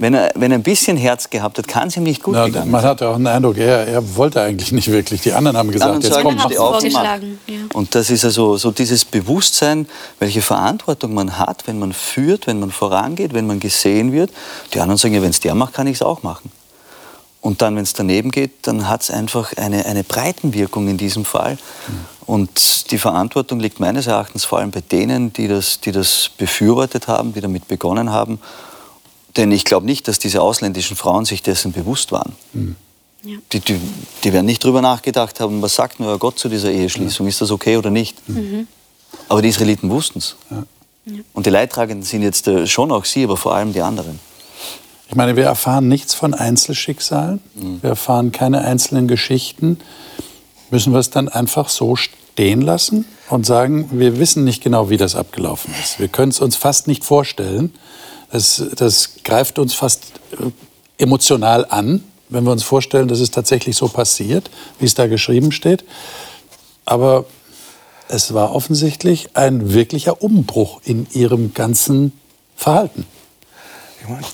Wenn 0.00 0.14
er, 0.14 0.30
wenn 0.36 0.52
er 0.52 0.58
ein 0.58 0.62
bisschen 0.62 0.96
Herz 0.96 1.28
gehabt 1.28 1.58
hat, 1.58 1.66
kann 1.66 1.88
es 1.88 1.96
ihm 1.96 2.04
nicht 2.04 2.22
gut 2.22 2.34
Na, 2.34 2.46
gegangen 2.46 2.70
Man 2.70 2.84
hat 2.84 3.02
auch 3.02 3.16
den 3.16 3.26
Eindruck, 3.26 3.58
er, 3.58 3.88
er 3.88 4.16
wollte 4.16 4.40
eigentlich 4.40 4.70
nicht 4.70 4.88
wirklich. 4.92 5.22
Die 5.22 5.32
anderen 5.32 5.56
haben 5.56 5.72
gesagt, 5.72 6.04
jetzt 6.04 6.22
kommt 6.22 6.48
die 6.48 6.54
vorgeschlagen. 6.54 7.40
Ja. 7.48 7.56
Und 7.74 7.96
das 7.96 8.08
ist 8.08 8.24
also 8.24 8.56
so 8.56 8.70
dieses 8.70 9.04
Bewusstsein, 9.04 9.88
welche 10.20 10.40
Verantwortung 10.40 11.14
man 11.14 11.36
hat, 11.36 11.66
wenn 11.66 11.80
man 11.80 11.92
führt, 11.92 12.46
wenn 12.46 12.60
man 12.60 12.70
vorangeht, 12.70 13.34
wenn 13.34 13.48
man 13.48 13.58
gesehen 13.58 14.12
wird. 14.12 14.30
Die 14.72 14.78
anderen 14.78 14.98
sagen, 14.98 15.14
ja, 15.14 15.22
wenn 15.22 15.30
es 15.30 15.40
der 15.40 15.56
macht, 15.56 15.74
kann 15.74 15.88
ich 15.88 15.96
es 15.96 16.02
auch 16.02 16.22
machen. 16.22 16.52
Und 17.48 17.62
dann, 17.62 17.76
wenn 17.76 17.82
es 17.82 17.94
daneben 17.94 18.30
geht, 18.30 18.66
dann 18.66 18.90
hat 18.90 19.00
es 19.00 19.10
einfach 19.10 19.56
eine, 19.56 19.86
eine 19.86 20.04
Breitenwirkung 20.04 20.86
in 20.86 20.98
diesem 20.98 21.24
Fall. 21.24 21.54
Mhm. 21.54 21.94
Und 22.26 22.90
die 22.90 22.98
Verantwortung 22.98 23.58
liegt 23.58 23.80
meines 23.80 24.06
Erachtens 24.06 24.44
vor 24.44 24.58
allem 24.58 24.70
bei 24.70 24.82
denen, 24.82 25.32
die 25.32 25.48
das, 25.48 25.80
die 25.80 25.90
das 25.90 26.30
befürwortet 26.36 27.08
haben, 27.08 27.32
die 27.32 27.40
damit 27.40 27.66
begonnen 27.66 28.10
haben. 28.10 28.38
Denn 29.38 29.50
ich 29.50 29.64
glaube 29.64 29.86
nicht, 29.86 30.08
dass 30.08 30.18
diese 30.18 30.42
ausländischen 30.42 30.94
Frauen 30.94 31.24
sich 31.24 31.42
dessen 31.42 31.72
bewusst 31.72 32.12
waren. 32.12 32.34
Mhm. 32.52 32.76
Ja. 33.22 33.38
Die, 33.50 33.60
die, 33.60 33.80
die, 34.24 34.32
werden 34.34 34.44
nicht 34.44 34.62
darüber 34.62 34.82
nachgedacht 34.82 35.40
haben, 35.40 35.62
was 35.62 35.74
sagt 35.74 36.00
nur 36.00 36.18
Gott 36.18 36.38
zu 36.38 36.50
dieser 36.50 36.70
Eheschließung, 36.70 37.24
ja. 37.24 37.30
ist 37.30 37.40
das 37.40 37.50
okay 37.50 37.78
oder 37.78 37.88
nicht. 37.88 38.28
Mhm. 38.28 38.68
Aber 39.30 39.40
die 39.40 39.48
Israeliten 39.48 39.88
wussten 39.88 40.18
es. 40.18 40.36
Ja. 40.50 40.64
Und 41.32 41.46
die 41.46 41.50
Leidtragenden 41.50 42.04
sind 42.04 42.20
jetzt 42.20 42.46
äh, 42.46 42.66
schon 42.66 42.92
auch 42.92 43.06
sie, 43.06 43.24
aber 43.24 43.38
vor 43.38 43.54
allem 43.54 43.72
die 43.72 43.80
anderen. 43.80 44.20
Ich 45.08 45.14
meine, 45.14 45.36
wir 45.36 45.44
erfahren 45.44 45.88
nichts 45.88 46.12
von 46.12 46.34
Einzelschicksalen, 46.34 47.40
mhm. 47.54 47.82
wir 47.82 47.90
erfahren 47.90 48.30
keine 48.30 48.60
einzelnen 48.60 49.08
Geschichten. 49.08 49.78
Müssen 50.70 50.92
wir 50.92 50.98
es 50.98 51.08
dann 51.08 51.28
einfach 51.30 51.70
so 51.70 51.96
stehen 51.96 52.60
lassen 52.60 53.06
und 53.30 53.46
sagen, 53.46 53.88
wir 53.92 54.18
wissen 54.18 54.44
nicht 54.44 54.62
genau, 54.62 54.90
wie 54.90 54.98
das 54.98 55.16
abgelaufen 55.16 55.74
ist. 55.82 55.98
Wir 55.98 56.08
können 56.08 56.30
es 56.30 56.40
uns 56.40 56.56
fast 56.56 56.86
nicht 56.86 57.04
vorstellen. 57.04 57.72
Das, 58.30 58.62
das 58.76 59.14
greift 59.24 59.58
uns 59.58 59.72
fast 59.72 60.12
äh, 60.32 60.50
emotional 61.02 61.64
an, 61.64 62.04
wenn 62.28 62.44
wir 62.44 62.52
uns 62.52 62.62
vorstellen, 62.62 63.08
dass 63.08 63.20
es 63.20 63.30
tatsächlich 63.30 63.76
so 63.76 63.88
passiert, 63.88 64.50
wie 64.78 64.84
es 64.84 64.94
da 64.94 65.06
geschrieben 65.06 65.52
steht. 65.52 65.84
Aber 66.84 67.24
es 68.08 68.34
war 68.34 68.54
offensichtlich 68.54 69.30
ein 69.34 69.72
wirklicher 69.72 70.22
Umbruch 70.22 70.82
in 70.84 71.06
ihrem 71.14 71.54
ganzen 71.54 72.12
Verhalten. 72.56 73.06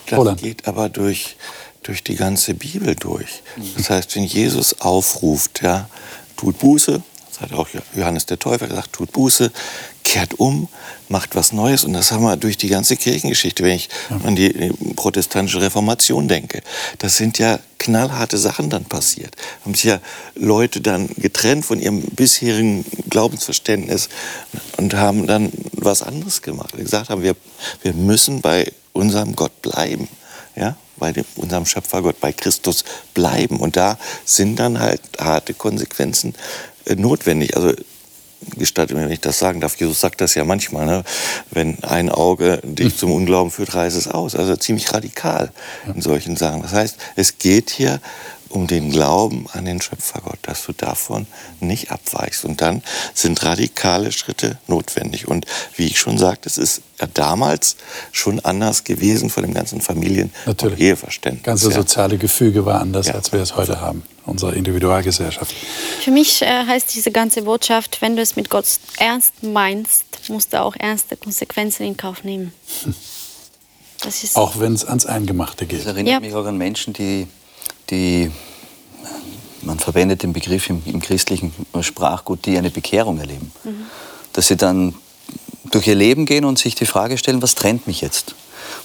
Das 0.06 0.18
Roland. 0.18 0.40
geht 0.40 0.66
aber 0.68 0.88
durch, 0.88 1.36
durch 1.82 2.02
die 2.04 2.16
ganze 2.16 2.54
Bibel 2.54 2.94
durch. 2.94 3.42
Das 3.76 3.90
heißt, 3.90 4.14
wenn 4.16 4.24
Jesus 4.24 4.80
aufruft, 4.80 5.62
ja, 5.62 5.88
tut 6.36 6.58
Buße, 6.58 7.02
das 7.34 7.40
hat 7.40 7.52
auch 7.52 7.66
Johannes 7.96 8.26
der 8.26 8.38
Täufer 8.38 8.68
gesagt, 8.68 8.92
tut 8.92 9.10
Buße, 9.10 9.50
kehrt 10.04 10.38
um, 10.38 10.68
macht 11.08 11.34
was 11.34 11.52
Neues. 11.52 11.84
Und 11.84 11.92
das 11.94 12.12
haben 12.12 12.22
wir 12.22 12.36
durch 12.36 12.56
die 12.56 12.68
ganze 12.68 12.96
Kirchengeschichte, 12.96 13.64
wenn 13.64 13.74
ich 13.74 13.88
an 14.22 14.36
die 14.36 14.72
protestantische 14.94 15.60
Reformation 15.60 16.28
denke. 16.28 16.62
Das 16.98 17.16
sind 17.16 17.40
ja 17.40 17.58
knallharte 17.78 18.38
Sachen 18.38 18.70
dann 18.70 18.84
passiert. 18.84 19.34
Haben 19.64 19.74
sich 19.74 19.84
ja 19.84 20.00
Leute 20.36 20.80
dann 20.80 21.08
getrennt 21.16 21.64
von 21.64 21.80
ihrem 21.80 22.02
bisherigen 22.02 22.84
Glaubensverständnis 23.10 24.08
und 24.76 24.94
haben 24.94 25.26
dann 25.26 25.50
was 25.72 26.02
anderes 26.02 26.40
gemacht. 26.40 26.76
Gesagt 26.76 27.10
haben, 27.10 27.22
wir, 27.22 27.34
wir 27.82 27.94
müssen 27.94 28.42
bei 28.42 28.70
unserem 28.94 29.36
Gott 29.36 29.60
bleiben. 29.60 30.08
Ja, 30.56 30.76
bei 30.96 31.12
dem, 31.12 31.24
unserem 31.36 31.66
Schöpfergott, 31.66 32.20
bei 32.20 32.32
Christus 32.32 32.84
bleiben. 33.12 33.58
Und 33.58 33.76
da 33.76 33.98
sind 34.24 34.58
dann 34.58 34.78
halt 34.78 35.00
harte 35.18 35.52
Konsequenzen 35.52 36.34
äh, 36.86 36.94
notwendig. 36.94 37.56
Also 37.56 37.74
gestattet 38.56 38.96
mir, 38.96 39.04
wenn 39.04 39.12
ich 39.12 39.20
das 39.20 39.38
sagen 39.38 39.60
darf, 39.60 39.76
Jesus 39.76 40.00
sagt 40.00 40.20
das 40.20 40.34
ja 40.34 40.44
manchmal, 40.44 40.86
ne? 40.86 41.04
wenn 41.50 41.82
ein 41.82 42.10
Auge 42.10 42.60
dich 42.62 42.92
hm. 42.92 42.98
zum 42.98 43.12
Unglauben 43.12 43.50
führt, 43.50 43.74
reiß 43.74 43.94
es 43.94 44.08
aus. 44.08 44.34
Also 44.34 44.56
ziemlich 44.56 44.92
radikal 44.92 45.50
in 45.92 46.00
solchen 46.00 46.36
Sachen. 46.36 46.62
Das 46.62 46.72
heißt, 46.72 46.96
es 47.16 47.38
geht 47.38 47.70
hier 47.70 48.00
um 48.54 48.68
den 48.68 48.90
Glauben 48.90 49.46
an 49.52 49.64
den 49.64 49.80
Schöpfergott, 49.80 50.38
dass 50.42 50.64
du 50.64 50.72
davon 50.72 51.26
nicht 51.60 51.90
abweichst. 51.90 52.44
Und 52.44 52.60
dann 52.60 52.82
sind 53.12 53.42
radikale 53.44 54.12
Schritte 54.12 54.58
notwendig. 54.68 55.26
Und 55.26 55.46
wie 55.76 55.86
ich 55.86 55.98
schon 55.98 56.18
sagte, 56.18 56.48
es 56.48 56.56
ist 56.56 56.82
ja 57.00 57.08
damals 57.12 57.76
schon 58.12 58.38
anders 58.40 58.84
gewesen 58.84 59.28
von 59.28 59.42
dem 59.42 59.54
ganzen 59.54 59.80
Familien- 59.80 60.32
Natürlich. 60.46 60.78
und 60.78 60.84
Eheverständnis. 60.84 61.42
Das 61.42 61.62
ganze 61.62 61.72
soziale 61.72 62.16
Gefüge 62.16 62.64
war 62.64 62.80
anders, 62.80 63.08
ja. 63.08 63.14
als 63.14 63.32
wir 63.32 63.40
es 63.40 63.56
heute 63.56 63.80
haben, 63.80 64.04
unsere 64.24 64.54
Individualgesellschaft. 64.54 65.52
Für 66.02 66.12
mich 66.12 66.40
äh, 66.42 66.46
heißt 66.66 66.94
diese 66.94 67.10
ganze 67.10 67.42
Botschaft, 67.42 68.00
wenn 68.02 68.14
du 68.14 68.22
es 68.22 68.36
mit 68.36 68.50
Gott 68.50 68.66
ernst 68.98 69.42
meinst, 69.42 70.04
musst 70.28 70.52
du 70.52 70.60
auch 70.60 70.76
ernste 70.78 71.16
Konsequenzen 71.16 71.84
in 71.84 71.96
Kauf 71.96 72.22
nehmen. 72.22 72.52
Hm. 72.84 72.94
auch 74.34 74.60
wenn 74.60 74.74
es 74.74 74.84
ans 74.84 75.06
Eingemachte 75.06 75.66
geht. 75.66 75.80
Das 75.80 75.86
erinnert 75.86 76.12
ja. 76.12 76.20
mich 76.20 76.34
auch 76.34 76.46
an 76.46 76.56
Menschen, 76.56 76.92
die 76.92 77.26
die, 77.90 78.30
man 79.62 79.78
verwendet 79.78 80.22
den 80.22 80.32
Begriff 80.32 80.68
im, 80.70 80.82
im 80.86 81.00
christlichen 81.00 81.52
Sprachgut, 81.80 82.46
die 82.46 82.56
eine 82.58 82.70
Bekehrung 82.70 83.18
erleben. 83.18 83.52
Mhm. 83.64 83.86
Dass 84.32 84.48
sie 84.48 84.56
dann 84.56 84.94
durch 85.70 85.86
ihr 85.86 85.94
Leben 85.94 86.26
gehen 86.26 86.44
und 86.44 86.58
sich 86.58 86.74
die 86.74 86.86
Frage 86.86 87.18
stellen, 87.18 87.42
was 87.42 87.54
trennt 87.54 87.86
mich 87.86 88.00
jetzt? 88.00 88.34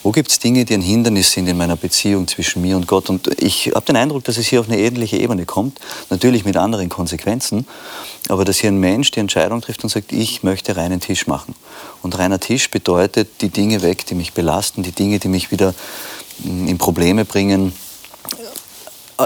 Wo 0.01 0.11
gibt 0.11 0.31
es 0.31 0.39
Dinge, 0.39 0.63
die 0.63 0.73
ein 0.73 0.81
Hindernis 0.81 1.31
sind 1.31 1.47
in 1.47 1.57
meiner 1.57 1.75
Beziehung 1.75 2.27
zwischen 2.27 2.61
mir 2.61 2.77
und 2.77 2.87
Gott? 2.87 3.09
Und 3.09 3.41
ich 3.41 3.71
habe 3.75 3.85
den 3.85 3.97
Eindruck, 3.97 4.23
dass 4.23 4.37
es 4.37 4.47
hier 4.47 4.61
auf 4.61 4.69
eine 4.69 4.79
ähnliche 4.79 5.17
Ebene 5.17 5.45
kommt, 5.45 5.79
natürlich 6.09 6.45
mit 6.45 6.55
anderen 6.55 6.89
Konsequenzen, 6.89 7.67
aber 8.29 8.45
dass 8.45 8.59
hier 8.59 8.71
ein 8.71 8.79
Mensch 8.79 9.11
die 9.11 9.19
Entscheidung 9.19 9.61
trifft 9.61 9.83
und 9.83 9.89
sagt, 9.89 10.13
ich 10.13 10.41
möchte 10.43 10.77
reinen 10.77 11.01
Tisch 11.01 11.27
machen. 11.27 11.53
Und 12.01 12.17
reiner 12.17 12.39
Tisch 12.39 12.71
bedeutet 12.71 13.41
die 13.41 13.49
Dinge 13.49 13.81
weg, 13.81 14.05
die 14.05 14.15
mich 14.15 14.33
belasten, 14.33 14.83
die 14.83 14.93
Dinge, 14.93 15.19
die 15.19 15.27
mich 15.27 15.51
wieder 15.51 15.73
hm, 16.43 16.67
in 16.67 16.77
Probleme 16.77 17.25
bringen, 17.25 17.73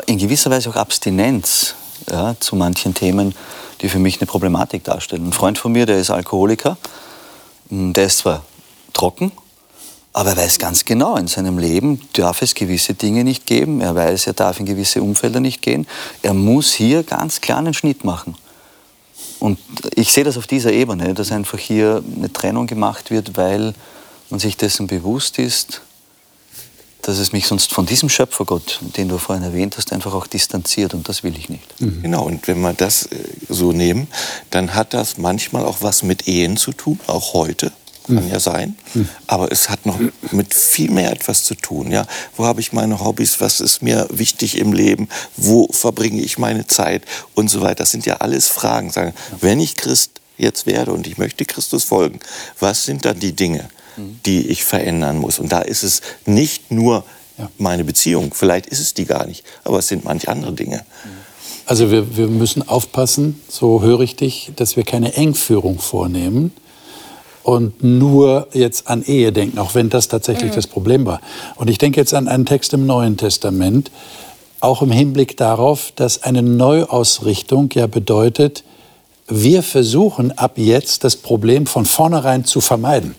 in 0.05 0.17
gewisser 0.17 0.49
Weise 0.49 0.69
auch 0.69 0.75
Abstinenz 0.75 1.75
ja, 2.09 2.35
zu 2.39 2.55
manchen 2.55 2.93
Themen, 2.93 3.35
die 3.81 3.89
für 3.89 3.99
mich 3.99 4.19
eine 4.19 4.27
Problematik 4.27 4.83
darstellen. 4.83 5.27
Ein 5.27 5.33
Freund 5.33 5.57
von 5.57 5.71
mir, 5.71 5.85
der 5.85 5.99
ist 5.99 6.09
Alkoholiker, 6.09 6.77
hm, 7.69 7.93
der 7.93 8.05
ist 8.05 8.19
zwar 8.19 8.43
trocken, 8.93 9.31
aber 10.13 10.31
er 10.31 10.37
weiß 10.37 10.59
ganz 10.59 10.85
genau, 10.85 11.15
in 11.17 11.27
seinem 11.27 11.57
Leben 11.57 11.99
darf 12.13 12.43
es 12.43 12.53
gewisse 12.53 12.93
Dinge 12.93 13.23
nicht 13.23 13.47
geben. 13.47 13.81
Er 13.81 13.95
weiß, 13.95 14.27
er 14.27 14.33
darf 14.33 14.59
in 14.59 14.67
gewisse 14.67 15.01
Umfelder 15.01 15.39
nicht 15.39 15.63
gehen. 15.63 15.87
Er 16.21 16.35
muss 16.35 16.71
hier 16.71 17.01
ganz 17.01 17.41
klar 17.41 17.57
einen 17.57 17.73
Schnitt 17.73 18.03
machen. 18.03 18.35
Und 19.39 19.57
ich 19.95 20.13
sehe 20.13 20.23
das 20.23 20.37
auf 20.37 20.45
dieser 20.45 20.71
Ebene, 20.71 21.15
dass 21.15 21.31
einfach 21.31 21.57
hier 21.57 22.03
eine 22.15 22.31
Trennung 22.31 22.67
gemacht 22.67 23.09
wird, 23.09 23.35
weil 23.37 23.73
man 24.29 24.39
sich 24.39 24.55
dessen 24.55 24.85
bewusst 24.85 25.39
ist, 25.39 25.81
dass 27.03 27.17
es 27.19 27.33
mich 27.33 27.47
sonst 27.47 27.71
von 27.73 27.85
diesem 27.85 28.09
Schöpfergott, 28.09 28.79
den 28.97 29.09
du 29.09 29.17
vorhin 29.17 29.43
erwähnt 29.43 29.77
hast, 29.77 29.93
einfach 29.93 30.13
auch 30.13 30.25
distanziert 30.25 30.93
und 30.93 31.07
das 31.07 31.23
will 31.23 31.37
ich 31.37 31.49
nicht. 31.49 31.79
Mhm. 31.79 32.01
Genau, 32.01 32.25
und 32.25 32.47
wenn 32.47 32.61
wir 32.61 32.73
das 32.73 33.03
äh, 33.03 33.17
so 33.49 33.71
nehmen, 33.71 34.07
dann 34.49 34.73
hat 34.73 34.93
das 34.93 35.17
manchmal 35.17 35.65
auch 35.65 35.77
was 35.81 36.01
mit 36.01 36.27
Ehen 36.27 36.57
zu 36.57 36.71
tun, 36.71 36.99
auch 37.07 37.33
heute. 37.33 37.71
kann 38.07 38.29
ja 38.29 38.39
sein, 38.39 38.75
aber 39.27 39.51
es 39.51 39.69
hat 39.69 39.85
noch 39.85 39.97
mit 40.31 40.53
viel 40.53 40.91
mehr 40.91 41.11
etwas 41.11 41.45
zu 41.45 41.55
tun. 41.55 41.91
Ja? 41.91 42.05
Wo 42.35 42.45
habe 42.45 42.59
ich 42.59 42.73
meine 42.73 42.99
Hobbys? 42.99 43.39
Was 43.39 43.61
ist 43.61 43.81
mir 43.81 44.07
wichtig 44.11 44.57
im 44.57 44.73
Leben? 44.73 45.07
Wo 45.37 45.69
verbringe 45.71 46.21
ich 46.21 46.37
meine 46.37 46.67
Zeit? 46.67 47.03
Und 47.33 47.49
so 47.49 47.61
weiter. 47.61 47.75
Das 47.75 47.91
sind 47.91 48.05
ja 48.05 48.17
alles 48.17 48.49
Fragen. 48.49 48.91
Sagen, 48.91 49.13
wenn 49.39 49.61
ich 49.61 49.77
Christ 49.77 50.19
jetzt 50.37 50.65
werde 50.65 50.91
und 50.91 51.07
ich 51.07 51.17
möchte 51.17 51.45
Christus 51.45 51.85
folgen, 51.85 52.19
was 52.59 52.83
sind 52.83 53.05
dann 53.05 53.19
die 53.19 53.33
Dinge, 53.33 53.69
die 53.97 54.47
ich 54.47 54.63
verändern 54.63 55.17
muss? 55.17 55.39
Und 55.39 55.51
da 55.51 55.59
ist 55.59 55.83
es 55.83 56.01
nicht 56.25 56.71
nur 56.71 57.03
meine 57.57 57.83
Beziehung, 57.83 58.31
vielleicht 58.33 58.67
ist 58.67 58.79
es 58.79 58.93
die 58.93 59.05
gar 59.05 59.25
nicht, 59.25 59.43
aber 59.63 59.79
es 59.79 59.87
sind 59.87 60.05
manche 60.05 60.27
andere 60.27 60.53
Dinge. 60.53 60.85
Also 61.65 61.91
wir, 61.91 62.17
wir 62.17 62.27
müssen 62.27 62.67
aufpassen, 62.67 63.41
so 63.47 63.81
höre 63.81 64.01
ich 64.01 64.15
dich, 64.15 64.51
dass 64.55 64.75
wir 64.75 64.83
keine 64.83 65.13
Engführung 65.13 65.79
vornehmen 65.79 66.51
und 67.43 67.83
nur 67.83 68.47
jetzt 68.53 68.87
an 68.87 69.03
Ehe 69.03 69.31
denken, 69.31 69.59
auch 69.59 69.75
wenn 69.75 69.89
das 69.89 70.07
tatsächlich 70.07 70.51
mhm. 70.51 70.55
das 70.55 70.67
Problem 70.67 71.05
war. 71.05 71.21
Und 71.55 71.69
ich 71.69 71.77
denke 71.77 71.99
jetzt 71.99 72.13
an 72.13 72.27
einen 72.27 72.45
Text 72.45 72.73
im 72.73 72.85
Neuen 72.85 73.17
Testament, 73.17 73.91
auch 74.59 74.81
im 74.81 74.91
Hinblick 74.91 75.35
darauf, 75.37 75.91
dass 75.95 76.23
eine 76.23 76.41
Neuausrichtung 76.41 77.69
ja 77.73 77.87
bedeutet, 77.87 78.63
wir 79.27 79.63
versuchen 79.63 80.37
ab 80.37 80.57
jetzt 80.57 81.03
das 81.03 81.15
Problem 81.15 81.65
von 81.65 81.85
vornherein 81.85 82.45
zu 82.45 82.61
vermeiden. 82.61 83.15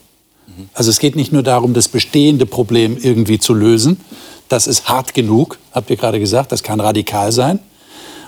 Also 0.72 0.90
es 0.90 0.99
geht 0.99 1.16
nicht 1.16 1.32
nur 1.32 1.42
darum, 1.42 1.74
das 1.74 1.88
bestehende 1.88 2.47
Problem 2.47 2.97
irgendwie 3.01 3.38
zu 3.38 3.55
lösen. 3.55 4.01
Das 4.49 4.66
ist 4.66 4.88
hart 4.88 5.14
genug, 5.14 5.59
habt 5.72 5.90
ihr 5.90 5.97
gerade 5.97 6.20
gesagt, 6.20 6.53
das 6.53 6.62
kann 6.62 6.80
radikal 6.80 7.32
sein. 7.32 7.59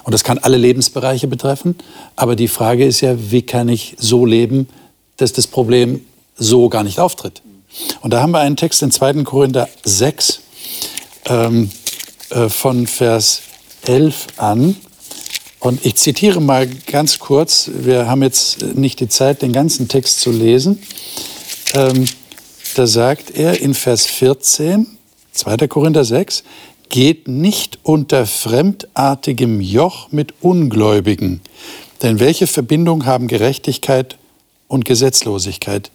Und 0.04 0.12
das 0.12 0.22
kann 0.22 0.38
alle 0.38 0.56
Lebensbereiche 0.56 1.26
betreffen. 1.26 1.76
Aber 2.14 2.36
die 2.36 2.48
Frage 2.48 2.84
ist 2.84 3.00
ja, 3.00 3.16
wie 3.30 3.42
kann 3.42 3.68
ich 3.68 3.96
so 3.98 4.24
leben, 4.24 4.68
dass 5.16 5.32
das 5.32 5.46
Problem 5.46 6.04
so 6.36 6.68
gar 6.68 6.84
nicht 6.84 7.00
auftritt? 7.00 7.42
Und 8.00 8.12
da 8.12 8.22
haben 8.22 8.30
wir 8.30 8.38
einen 8.38 8.56
Text 8.56 8.82
in 8.82 8.90
2. 8.90 9.24
Korinther 9.24 9.68
6 9.84 10.40
ähm, 11.26 11.70
äh, 12.30 12.48
von 12.48 12.86
Vers 12.86 13.42
11 13.82 14.26
an. 14.36 14.76
Und 15.58 15.84
ich 15.84 15.96
zitiere 15.96 16.40
mal 16.40 16.68
ganz 16.68 17.18
kurz, 17.18 17.70
wir 17.74 18.06
haben 18.06 18.22
jetzt 18.22 18.62
nicht 18.76 19.00
die 19.00 19.08
Zeit, 19.08 19.42
den 19.42 19.52
ganzen 19.52 19.88
Text 19.88 20.20
zu 20.20 20.30
lesen. 20.30 20.80
Ähm, 21.74 22.06
da 22.74 22.86
sagt 22.86 23.30
er 23.30 23.60
in 23.60 23.74
Vers 23.74 24.06
14, 24.06 24.86
2. 25.32 25.68
Korinther 25.68 26.04
6, 26.04 26.44
geht 26.88 27.28
nicht 27.28 27.78
unter 27.82 28.26
fremdartigem 28.26 29.60
Joch 29.60 30.12
mit 30.12 30.34
Ungläubigen. 30.40 31.40
Denn 32.02 32.20
welche 32.20 32.46
Verbindung 32.46 33.06
haben 33.06 33.28
Gerechtigkeit 33.28 34.16
und 34.68 34.84
Gesetzlosigkeit? 34.84 35.90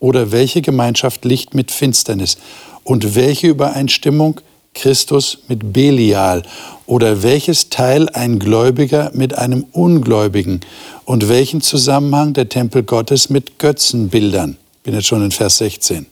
Oder 0.00 0.30
welche 0.30 0.62
Gemeinschaft 0.62 1.24
Licht 1.24 1.54
mit 1.54 1.70
Finsternis? 1.70 2.38
Und 2.84 3.14
welche 3.16 3.48
Übereinstimmung 3.48 4.40
Christus 4.74 5.38
mit 5.48 5.72
Belial? 5.72 6.42
Oder 6.86 7.22
welches 7.22 7.68
Teil 7.68 8.08
ein 8.10 8.38
Gläubiger 8.38 9.10
mit 9.14 9.34
einem 9.34 9.64
Ungläubigen? 9.72 10.60
Und 11.04 11.28
welchen 11.28 11.62
Zusammenhang 11.62 12.32
der 12.32 12.48
Tempel 12.48 12.84
Gottes 12.84 13.28
mit 13.28 13.58
Götzenbildern? 13.58 14.56
Bin 14.88 14.94
jetzt 14.94 15.08
schon 15.08 15.22
in 15.22 15.32
Vers 15.32 15.58
16. 15.58 16.06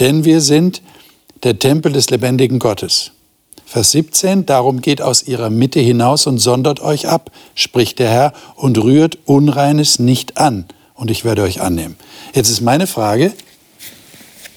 Denn 0.00 0.26
wir 0.26 0.42
sind 0.42 0.82
der 1.44 1.58
Tempel 1.58 1.92
des 1.92 2.10
lebendigen 2.10 2.58
Gottes. 2.58 3.12
Vers 3.64 3.92
17, 3.92 4.44
darum 4.44 4.82
geht 4.82 5.00
aus 5.00 5.22
ihrer 5.22 5.48
Mitte 5.48 5.80
hinaus 5.80 6.26
und 6.26 6.36
sondert 6.36 6.80
euch 6.80 7.08
ab, 7.08 7.30
spricht 7.54 7.98
der 7.98 8.10
Herr, 8.10 8.32
und 8.54 8.76
rührt 8.76 9.16
Unreines 9.24 9.98
nicht 9.98 10.36
an, 10.36 10.66
und 10.92 11.10
ich 11.10 11.24
werde 11.24 11.40
euch 11.40 11.62
annehmen. 11.62 11.96
Jetzt 12.34 12.50
ist 12.50 12.60
meine 12.60 12.86
Frage, 12.86 13.32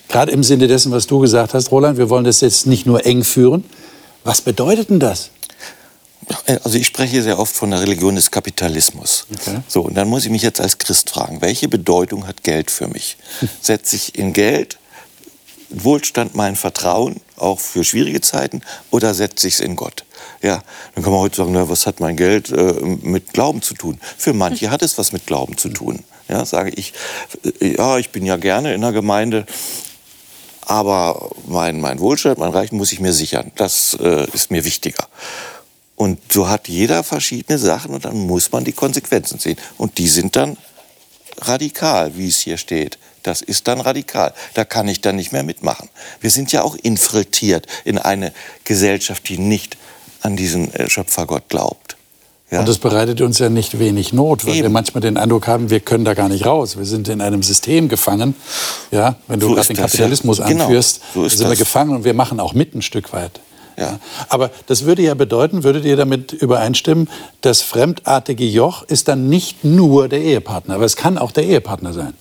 gerade 0.10 0.34
im 0.34 0.44
Sinne 0.44 0.68
dessen, 0.68 0.92
was 0.92 1.08
du 1.08 1.20
gesagt 1.20 1.54
hast, 1.54 1.72
Roland, 1.72 1.98
wir 1.98 2.10
wollen 2.10 2.26
das 2.26 2.42
jetzt 2.42 2.68
nicht 2.68 2.86
nur 2.86 3.06
eng 3.06 3.24
führen, 3.24 3.64
was 4.26 4.42
bedeutet 4.42 4.90
denn 4.90 5.00
das? 5.00 5.30
Also 6.64 6.78
ich 6.78 6.88
spreche 6.88 7.22
sehr 7.24 7.40
oft 7.40 7.56
von 7.56 7.72
der 7.72 7.82
Religion 7.82 8.16
des 8.16 8.32
Kapitalismus. 8.32 9.26
Okay. 9.34 9.60
So, 9.68 9.82
und 9.82 9.96
dann 9.96 10.08
muss 10.08 10.26
ich 10.26 10.32
mich 10.32 10.44
jetzt 10.44 10.62
als 10.62 10.78
Christ 10.78 11.10
fragen, 11.10 11.42
welche 11.42 11.68
Bedeutung 11.68 12.28
hat 12.28 12.44
Geld 12.44 12.72
für 12.72 12.88
mich? 12.88 13.18
Setze 13.62 13.96
ich 13.96 14.18
in 14.18 14.34
Geld 14.34 14.78
Wohlstand 15.72 16.36
mein 16.36 16.56
Vertrauen, 16.56 17.22
auch 17.38 17.60
für 17.60 17.84
schwierige 17.84 18.22
Zeiten, 18.22 18.62
oder 18.90 19.14
setze 19.14 19.48
ich 19.48 19.56
es 19.56 19.60
in 19.62 19.76
Gott? 19.76 20.06
Ja, 20.42 20.64
dann 20.94 21.04
kann 21.04 21.14
man 21.14 21.22
heute 21.22 21.38
sagen, 21.38 21.54
na, 21.54 21.70
was 21.70 21.88
hat 21.88 22.00
mein 22.00 22.18
Geld 22.18 22.52
äh, 22.52 22.74
mit 22.84 23.34
Glauben 23.34 23.62
zu 23.62 23.74
tun? 23.74 24.00
Für 24.18 24.34
manche 24.34 24.70
hat 24.70 24.82
es 24.82 24.98
was 24.98 25.14
mit 25.14 25.26
Glauben 25.26 25.58
zu 25.58 25.70
tun. 25.70 26.04
Ja, 26.28 26.46
sage 26.46 26.72
ich, 26.72 26.94
äh, 27.62 27.76
ja, 27.76 27.98
ich 27.98 28.10
bin 28.10 28.26
ja 28.26 28.38
gerne 28.38 28.74
in 28.74 28.82
der 28.82 28.92
Gemeinde, 28.92 29.46
aber 30.62 31.32
mein, 31.48 31.80
mein 31.80 32.00
Wohlstand, 32.00 32.38
mein 32.38 32.52
Reichen 32.52 32.78
muss 32.78 32.92
ich 32.92 33.00
mir 33.00 33.14
sichern. 33.14 33.52
Das 33.56 33.98
äh, 34.00 34.28
ist 34.34 34.52
mir 34.52 34.64
wichtiger. 34.66 35.08
Und 36.02 36.18
so 36.32 36.50
hat 36.50 36.68
jeder 36.68 37.04
verschiedene 37.04 37.60
Sachen 37.60 37.94
und 37.94 38.06
dann 38.06 38.18
muss 38.26 38.52
man 38.52 38.64
die 38.64 38.72
Konsequenzen 38.72 39.38
sehen. 39.38 39.58
Und 39.78 40.00
die 40.00 40.08
sind 40.08 40.36
dann 40.36 40.58
radikal, 41.38 42.18
wie 42.18 42.28
es 42.28 42.40
hier 42.40 42.58
steht. 42.58 42.98
Das 43.22 43.44
ist 43.44 43.68
dann 43.68 43.80
radikal. 43.80 44.34
Da 44.56 44.66
kann 44.66 44.88
ich 44.88 45.02
dann 45.02 45.16
nicht 45.16 45.32
mehr 45.32 45.44
mitmachen. 45.44 45.90
Wir 46.20 46.32
sind 46.32 46.52
ja 46.52 46.64
auch 46.64 46.76
infiltriert 46.76 47.68
in 47.86 48.00
eine 48.00 48.34
Gesellschaft, 48.64 49.30
die 49.30 49.38
nicht 49.38 49.78
an 50.22 50.36
diesen 50.36 50.74
äh, 50.74 50.90
Schöpfergott 50.90 51.50
glaubt. 51.50 51.98
Ja. 52.50 52.62
Und 52.62 52.68
das 52.68 52.80
bereitet 52.80 53.22
uns 53.22 53.38
ja 53.38 53.50
nicht 53.50 53.78
wenig 53.78 54.12
Not, 54.12 54.48
weil 54.48 54.56
Eben. 54.56 54.64
wir 54.64 54.70
manchmal 54.72 55.02
den 55.02 55.18
Eindruck 55.18 55.46
haben, 55.46 55.70
wir 55.70 55.82
können 55.82 56.04
da 56.04 56.16
gar 56.16 56.30
nicht 56.30 56.48
raus. 56.48 56.78
Wir 56.80 56.86
sind 56.86 57.10
in 57.10 57.22
einem 57.22 57.44
System 57.44 57.90
gefangen. 57.90 58.34
Ja, 58.90 59.18
wenn 59.28 59.40
du 59.40 59.50
so 59.50 59.54
gerade 59.54 59.68
den 59.68 59.78
Kapitalismus 59.78 60.40
ja. 60.40 60.48
Genau. 60.48 60.64
anführst, 60.64 61.02
genau. 61.14 61.26
so 61.26 61.30
sind 61.30 61.42
das. 61.42 61.50
wir 61.52 61.58
gefangen 61.58 61.96
und 61.96 62.06
wir 62.06 62.16
machen 62.16 62.40
auch 62.40 62.54
mit 62.54 62.74
ein 62.74 62.82
Stück 62.82 63.14
weit. 63.14 63.40
Ja. 63.82 64.00
Aber 64.30 64.52
das 64.68 64.86
würde 64.86 65.02
ja 65.02 65.16
bedeuten, 65.16 65.64
würdet 65.64 65.86
ihr 65.86 65.96
damit 65.96 66.34
übereinstimmen, 66.34 67.10
das 67.42 67.62
fremdartige 67.62 68.46
Joch 68.46 68.84
ist 68.84 69.08
dann 69.08 69.28
nicht 69.28 69.64
nur 69.64 70.08
der 70.08 70.22
Ehepartner, 70.22 70.76
aber 70.76 70.86
es 70.86 70.96
kann 70.96 71.18
auch 71.18 71.32
der 71.32 71.46
Ehepartner 71.46 71.92
sein. 71.92 72.14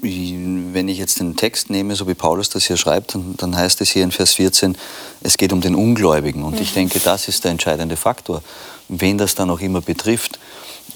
Wenn 0.00 0.88
ich 0.88 0.98
jetzt 0.98 1.20
den 1.20 1.36
Text 1.36 1.70
nehme, 1.70 1.96
so 1.96 2.06
wie 2.06 2.14
Paulus 2.14 2.48
das 2.48 2.64
hier 2.64 2.76
schreibt, 2.76 3.14
dann, 3.14 3.34
dann 3.36 3.56
heißt 3.56 3.80
es 3.80 3.90
hier 3.90 4.04
in 4.04 4.12
Vers 4.12 4.34
14, 4.34 4.76
es 5.22 5.36
geht 5.36 5.52
um 5.52 5.60
den 5.60 5.74
Ungläubigen. 5.74 6.44
Und 6.44 6.60
ich 6.60 6.74
denke, 6.74 7.00
das 7.00 7.28
ist 7.28 7.44
der 7.44 7.50
entscheidende 7.50 7.96
Faktor, 7.96 8.42
wen 8.88 9.18
das 9.18 9.34
dann 9.34 9.50
auch 9.50 9.60
immer 9.60 9.80
betrifft. 9.80 10.38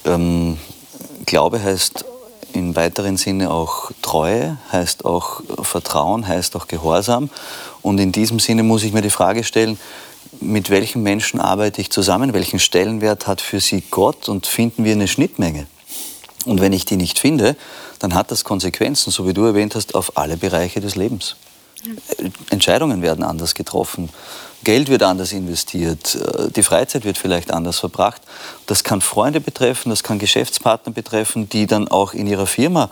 Ähm, 0.05 0.57
Glaube 1.25 1.61
heißt 1.61 2.05
im 2.53 2.75
weiteren 2.75 3.17
Sinne 3.17 3.51
auch 3.51 3.91
Treue, 4.01 4.57
heißt 4.71 5.05
auch 5.05 5.41
Vertrauen, 5.61 6.27
heißt 6.27 6.55
auch 6.55 6.67
Gehorsam. 6.67 7.29
Und 7.81 7.99
in 7.99 8.11
diesem 8.11 8.39
Sinne 8.39 8.63
muss 8.63 8.83
ich 8.83 8.93
mir 8.93 9.01
die 9.01 9.09
Frage 9.09 9.43
stellen, 9.43 9.79
mit 10.39 10.69
welchen 10.69 11.03
Menschen 11.03 11.39
arbeite 11.39 11.81
ich 11.81 11.89
zusammen, 11.89 12.33
welchen 12.33 12.59
Stellenwert 12.59 13.27
hat 13.27 13.41
für 13.41 13.59
sie 13.59 13.83
Gott 13.89 14.29
und 14.29 14.47
finden 14.47 14.83
wir 14.83 14.93
eine 14.93 15.07
Schnittmenge? 15.07 15.67
Und 16.45 16.61
wenn 16.61 16.73
ich 16.73 16.85
die 16.85 16.97
nicht 16.97 17.19
finde, 17.19 17.55
dann 17.99 18.15
hat 18.15 18.31
das 18.31 18.43
Konsequenzen, 18.43 19.11
so 19.11 19.27
wie 19.27 19.33
du 19.33 19.45
erwähnt 19.45 19.75
hast, 19.75 19.93
auf 19.93 20.17
alle 20.17 20.37
Bereiche 20.37 20.81
des 20.81 20.95
Lebens. 20.95 21.35
Entscheidungen 22.49 23.01
werden 23.01 23.23
anders 23.23 23.55
getroffen, 23.55 24.09
Geld 24.63 24.89
wird 24.89 25.03
anders 25.03 25.31
investiert, 25.31 26.15
äh, 26.15 26.51
die 26.51 26.63
Freizeit 26.63 27.03
wird 27.03 27.17
vielleicht 27.17 27.51
anders 27.51 27.79
verbracht. 27.79 28.21
Das 28.67 28.83
kann 28.83 29.01
Freunde 29.01 29.41
betreffen, 29.41 29.89
das 29.89 30.03
kann 30.03 30.19
Geschäftspartner 30.19 30.93
betreffen, 30.93 31.49
die 31.49 31.65
dann 31.65 31.87
auch 31.87 32.13
in 32.13 32.27
ihrer 32.27 32.45
Firma 32.45 32.89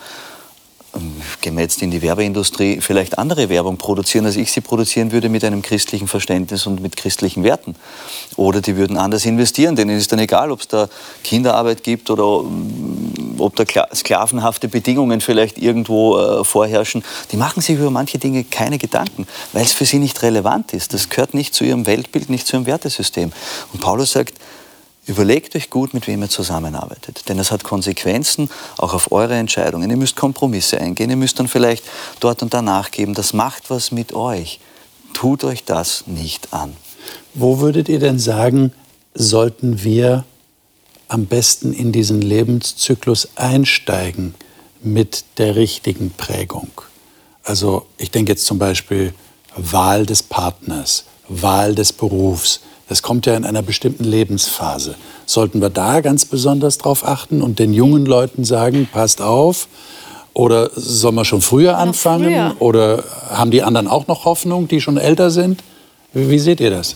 gehen 1.42 1.56
wir 1.56 1.62
jetzt 1.62 1.82
in 1.82 1.92
die 1.92 2.02
Werbeindustrie, 2.02 2.82
vielleicht 2.82 3.18
andere 3.18 3.50
Werbung 3.50 3.78
produzieren, 3.78 4.26
als 4.26 4.36
ich 4.36 4.52
sie 4.52 4.62
produzieren 4.62 5.12
würde 5.12 5.30
mit 5.30 5.44
einem 5.44 5.62
christlichen 5.62 6.08
Verständnis 6.08 6.66
und 6.66 6.82
mit 6.82 6.98
christlichen 6.98 7.44
Werten. 7.44 7.76
Oder 8.36 8.62
die 8.62 8.76
würden 8.76 8.98
anders 8.98 9.26
investieren, 9.26 9.76
denen 9.76 9.98
ist 9.98 10.12
dann 10.12 10.20
egal, 10.20 10.52
ob 10.52 10.62
es 10.62 10.68
da 10.68 10.90
Kinderarbeit 11.24 11.84
gibt 11.84 12.10
oder 12.10 12.44
mm, 12.44 13.36
ob 13.40 13.56
da 13.56 13.66
sklavenhafte 13.94 14.68
Bedingungen 14.68 15.22
vielleicht 15.22 15.58
irgendwo 15.58 16.18
äh, 16.18 16.44
vorherrschen. 16.44 17.04
Die 17.32 17.38
machen 17.38 17.62
sich 17.62 17.78
über 17.78 17.92
manche 17.92 18.18
Dinge 18.18 18.44
keine 18.44 18.78
Gedanken, 18.78 19.28
weil 19.54 19.64
es 19.64 19.74
für 19.74 19.86
sie 19.86 20.00
nicht 20.00 20.22
relevant 20.24 20.74
ist. 20.74 20.94
Das 20.94 21.10
gehört 21.10 21.34
nicht 21.34 21.54
zu 21.54 21.64
ihrem 21.64 21.86
Weltbild, 21.86 22.30
nicht 22.30 22.48
zu 22.48 22.56
ihrem 22.56 22.66
Wertesystem. 22.66 23.32
Und 23.74 23.82
Paulus 23.82 24.12
sagt, 24.12 24.34
Überlegt 25.10 25.56
euch 25.56 25.72
gut, 25.72 25.96
mit 25.96 26.06
wem 26.06 26.22
ihr 26.22 26.30
zusammenarbeitet. 26.30 27.28
Denn 27.30 27.40
es 27.40 27.50
hat 27.50 27.64
Konsequenzen 27.64 28.48
auch 28.78 28.94
auf 28.94 29.12
eure 29.12 29.34
Entscheidungen. 29.34 29.90
Ihr 29.90 29.98
müsst 29.98 30.16
Kompromisse 30.16 30.80
eingehen, 30.80 31.10
ihr 31.10 31.16
müsst 31.16 31.40
dann 31.40 31.48
vielleicht 31.48 31.84
dort 32.20 32.44
und 32.44 32.54
da 32.54 32.62
nachgeben. 32.62 33.16
Das 33.16 33.34
macht 33.34 33.72
was 33.72 33.92
mit 33.92 34.14
euch. 34.14 34.60
Tut 35.14 35.44
euch 35.44 35.66
das 35.66 36.06
nicht 36.06 36.54
an. 36.54 36.78
Wo 37.34 37.60
würdet 37.60 37.90
ihr 37.90 37.98
denn 37.98 38.20
sagen, 38.20 38.72
sollten 39.16 39.84
wir 39.84 40.26
am 41.08 41.26
besten 41.26 41.74
in 41.74 41.92
diesen 41.92 42.22
Lebenszyklus 42.22 43.30
einsteigen 43.36 44.36
mit 44.84 45.26
der 45.40 45.56
richtigen 45.56 46.12
Prägung? 46.12 46.70
Also 47.44 47.88
ich 47.98 48.12
denke 48.12 48.34
jetzt 48.34 48.46
zum 48.46 48.60
Beispiel 48.60 49.16
Wahl 49.56 50.06
des 50.06 50.22
Partners, 50.22 51.06
Wahl 51.28 51.74
des 51.74 51.94
Berufs, 51.94 52.60
das 52.90 53.02
kommt 53.02 53.26
ja 53.26 53.38
in 53.38 53.46
einer 53.46 53.62
bestimmten 53.62 54.04
Lebensphase. 54.04 54.96
Sollten 55.26 55.62
wir 55.62 55.70
da 55.70 56.02
ganz 56.02 56.26
besonders 56.26 56.78
drauf 56.78 57.06
achten 57.06 57.42
und 57.42 57.60
den 57.60 57.74
jungen 57.74 58.06
Leuten 58.06 58.44
sagen, 58.44 58.90
passt 58.92 59.22
auf, 59.22 59.68
Oder 60.34 60.70
soll 60.76 61.12
man 61.12 61.26
schon 61.26 61.42
früher 61.42 61.78
anfangen? 61.78 62.26
Früher. 62.26 62.56
Oder 62.60 63.04
haben 63.30 63.52
die 63.52 63.64
anderen 63.64 63.88
auch 63.88 64.08
noch 64.08 64.26
Hoffnung, 64.26 64.68
die 64.68 64.80
schon 64.80 64.98
älter 64.98 65.32
sind? 65.32 65.64
Wie, 66.14 66.30
wie 66.30 66.40
seht 66.40 66.60
ihr 66.60 66.70
das? 66.70 66.96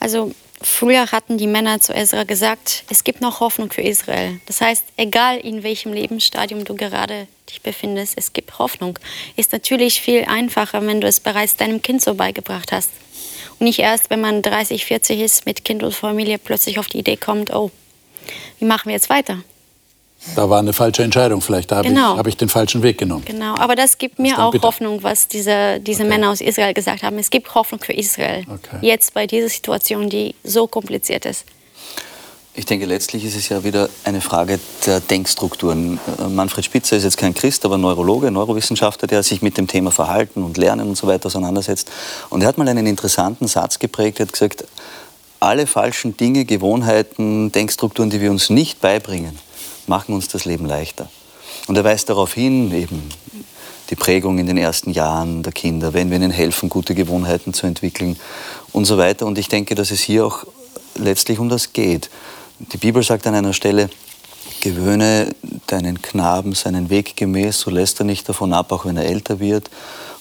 Also 0.00 0.32
Früher 0.64 1.10
hatten 1.10 1.38
die 1.38 1.46
Männer 1.46 1.80
zu 1.80 1.92
Ezra 1.92 2.22
gesagt, 2.22 2.84
es 2.88 3.02
gibt 3.02 3.20
noch 3.20 3.40
Hoffnung 3.40 3.72
für 3.72 3.82
Israel. 3.82 4.38
Das 4.46 4.60
heißt, 4.60 4.84
egal 4.96 5.38
in 5.38 5.62
welchem 5.62 5.92
Lebensstadium 5.92 6.64
du 6.64 6.74
gerade 6.74 7.26
dich 7.50 7.62
befindest, 7.62 8.14
es 8.16 8.32
gibt 8.32 8.58
Hoffnung. 8.58 8.98
Ist 9.36 9.52
natürlich 9.52 10.00
viel 10.00 10.24
einfacher, 10.24 10.86
wenn 10.86 11.00
du 11.00 11.08
es 11.08 11.18
bereits 11.18 11.56
deinem 11.56 11.82
Kind 11.82 12.00
so 12.00 12.14
beigebracht 12.14 12.70
hast. 12.70 12.90
Nicht 13.62 13.78
erst, 13.78 14.10
wenn 14.10 14.20
man 14.20 14.42
30, 14.42 14.84
40 14.84 15.20
ist, 15.20 15.46
mit 15.46 15.64
Kind 15.64 15.82
und 15.82 15.94
Familie 15.94 16.38
plötzlich 16.38 16.78
auf 16.78 16.88
die 16.88 16.98
Idee 16.98 17.16
kommt, 17.16 17.52
oh, 17.54 17.70
wie 18.58 18.64
machen 18.64 18.86
wir 18.86 18.94
jetzt 18.94 19.08
weiter? 19.08 19.38
Da 20.36 20.48
war 20.48 20.60
eine 20.60 20.72
falsche 20.72 21.02
Entscheidung 21.02 21.40
vielleicht, 21.40 21.70
da 21.70 21.76
habe 21.76 21.88
genau. 21.88 22.12
ich, 22.12 22.18
hab 22.18 22.26
ich, 22.26 22.36
den 22.36 22.48
falschen 22.48 22.82
Weg 22.82 22.98
genommen. 22.98 23.24
Genau, 23.24 23.56
aber 23.56 23.74
das 23.74 23.98
gibt 23.98 24.18
mir 24.18 24.40
auch 24.40 24.52
bitter. 24.52 24.68
Hoffnung, 24.68 25.02
was 25.02 25.26
diese, 25.26 25.80
diese 25.80 26.02
okay. 26.02 26.10
Männer 26.10 26.30
aus 26.30 26.40
Israel 26.40 26.74
gesagt 26.74 27.02
haben. 27.02 27.18
Es 27.18 27.30
gibt 27.30 27.54
Hoffnung 27.54 27.80
für 27.80 27.92
Israel, 27.92 28.44
okay. 28.48 28.78
jetzt 28.82 29.14
bei 29.14 29.26
dieser 29.26 29.48
Situation, 29.48 30.08
die 30.08 30.34
so 30.44 30.66
kompliziert 30.66 31.24
ist. 31.24 31.44
Ich 32.54 32.66
denke, 32.66 32.84
letztlich 32.84 33.24
ist 33.24 33.34
es 33.34 33.48
ja 33.48 33.64
wieder 33.64 33.88
eine 34.04 34.20
Frage 34.20 34.60
der 34.84 35.00
Denkstrukturen. 35.00 35.98
Manfred 36.28 36.66
Spitzer 36.66 36.98
ist 36.98 37.04
jetzt 37.04 37.16
kein 37.16 37.32
Christ, 37.32 37.64
aber 37.64 37.78
Neurologe, 37.78 38.30
Neurowissenschaftler, 38.30 39.08
der 39.08 39.22
sich 39.22 39.40
mit 39.40 39.56
dem 39.56 39.66
Thema 39.66 39.90
Verhalten 39.90 40.42
und 40.42 40.58
Lernen 40.58 40.86
und 40.90 40.96
so 40.96 41.06
weiter 41.06 41.28
auseinandersetzt. 41.28 41.90
Und 42.28 42.42
er 42.42 42.48
hat 42.48 42.58
mal 42.58 42.68
einen 42.68 42.86
interessanten 42.86 43.48
Satz 43.48 43.78
geprägt. 43.78 44.20
Er 44.20 44.26
hat 44.26 44.34
gesagt, 44.34 44.66
alle 45.40 45.66
falschen 45.66 46.14
Dinge, 46.18 46.44
Gewohnheiten, 46.44 47.50
Denkstrukturen, 47.52 48.10
die 48.10 48.20
wir 48.20 48.30
uns 48.30 48.50
nicht 48.50 48.82
beibringen, 48.82 49.38
machen 49.86 50.14
uns 50.14 50.28
das 50.28 50.44
Leben 50.44 50.66
leichter. 50.66 51.08
Und 51.68 51.78
er 51.78 51.84
weist 51.84 52.10
darauf 52.10 52.34
hin, 52.34 52.70
eben 52.74 53.08
die 53.88 53.96
Prägung 53.96 54.38
in 54.38 54.46
den 54.46 54.58
ersten 54.58 54.90
Jahren 54.90 55.42
der 55.42 55.54
Kinder, 55.54 55.94
wenn 55.94 56.10
wir 56.10 56.18
ihnen 56.18 56.30
helfen, 56.30 56.68
gute 56.68 56.94
Gewohnheiten 56.94 57.54
zu 57.54 57.66
entwickeln 57.66 58.18
und 58.72 58.84
so 58.84 58.98
weiter. 58.98 59.24
Und 59.24 59.38
ich 59.38 59.48
denke, 59.48 59.74
dass 59.74 59.90
es 59.90 60.00
hier 60.00 60.26
auch 60.26 60.44
letztlich 60.96 61.38
um 61.38 61.48
das 61.48 61.72
geht. 61.72 62.10
Die 62.70 62.76
Bibel 62.76 63.02
sagt 63.02 63.26
an 63.26 63.34
einer 63.34 63.52
Stelle, 63.52 63.90
gewöhne 64.60 65.34
deinen 65.66 66.00
Knaben 66.00 66.54
seinen 66.54 66.90
Weg 66.90 67.16
gemäß, 67.16 67.58
so 67.58 67.70
lässt 67.70 68.00
er 68.00 68.04
nicht 68.04 68.28
davon 68.28 68.52
ab, 68.52 68.70
auch 68.70 68.84
wenn 68.84 68.96
er 68.96 69.04
älter 69.04 69.40
wird. 69.40 69.68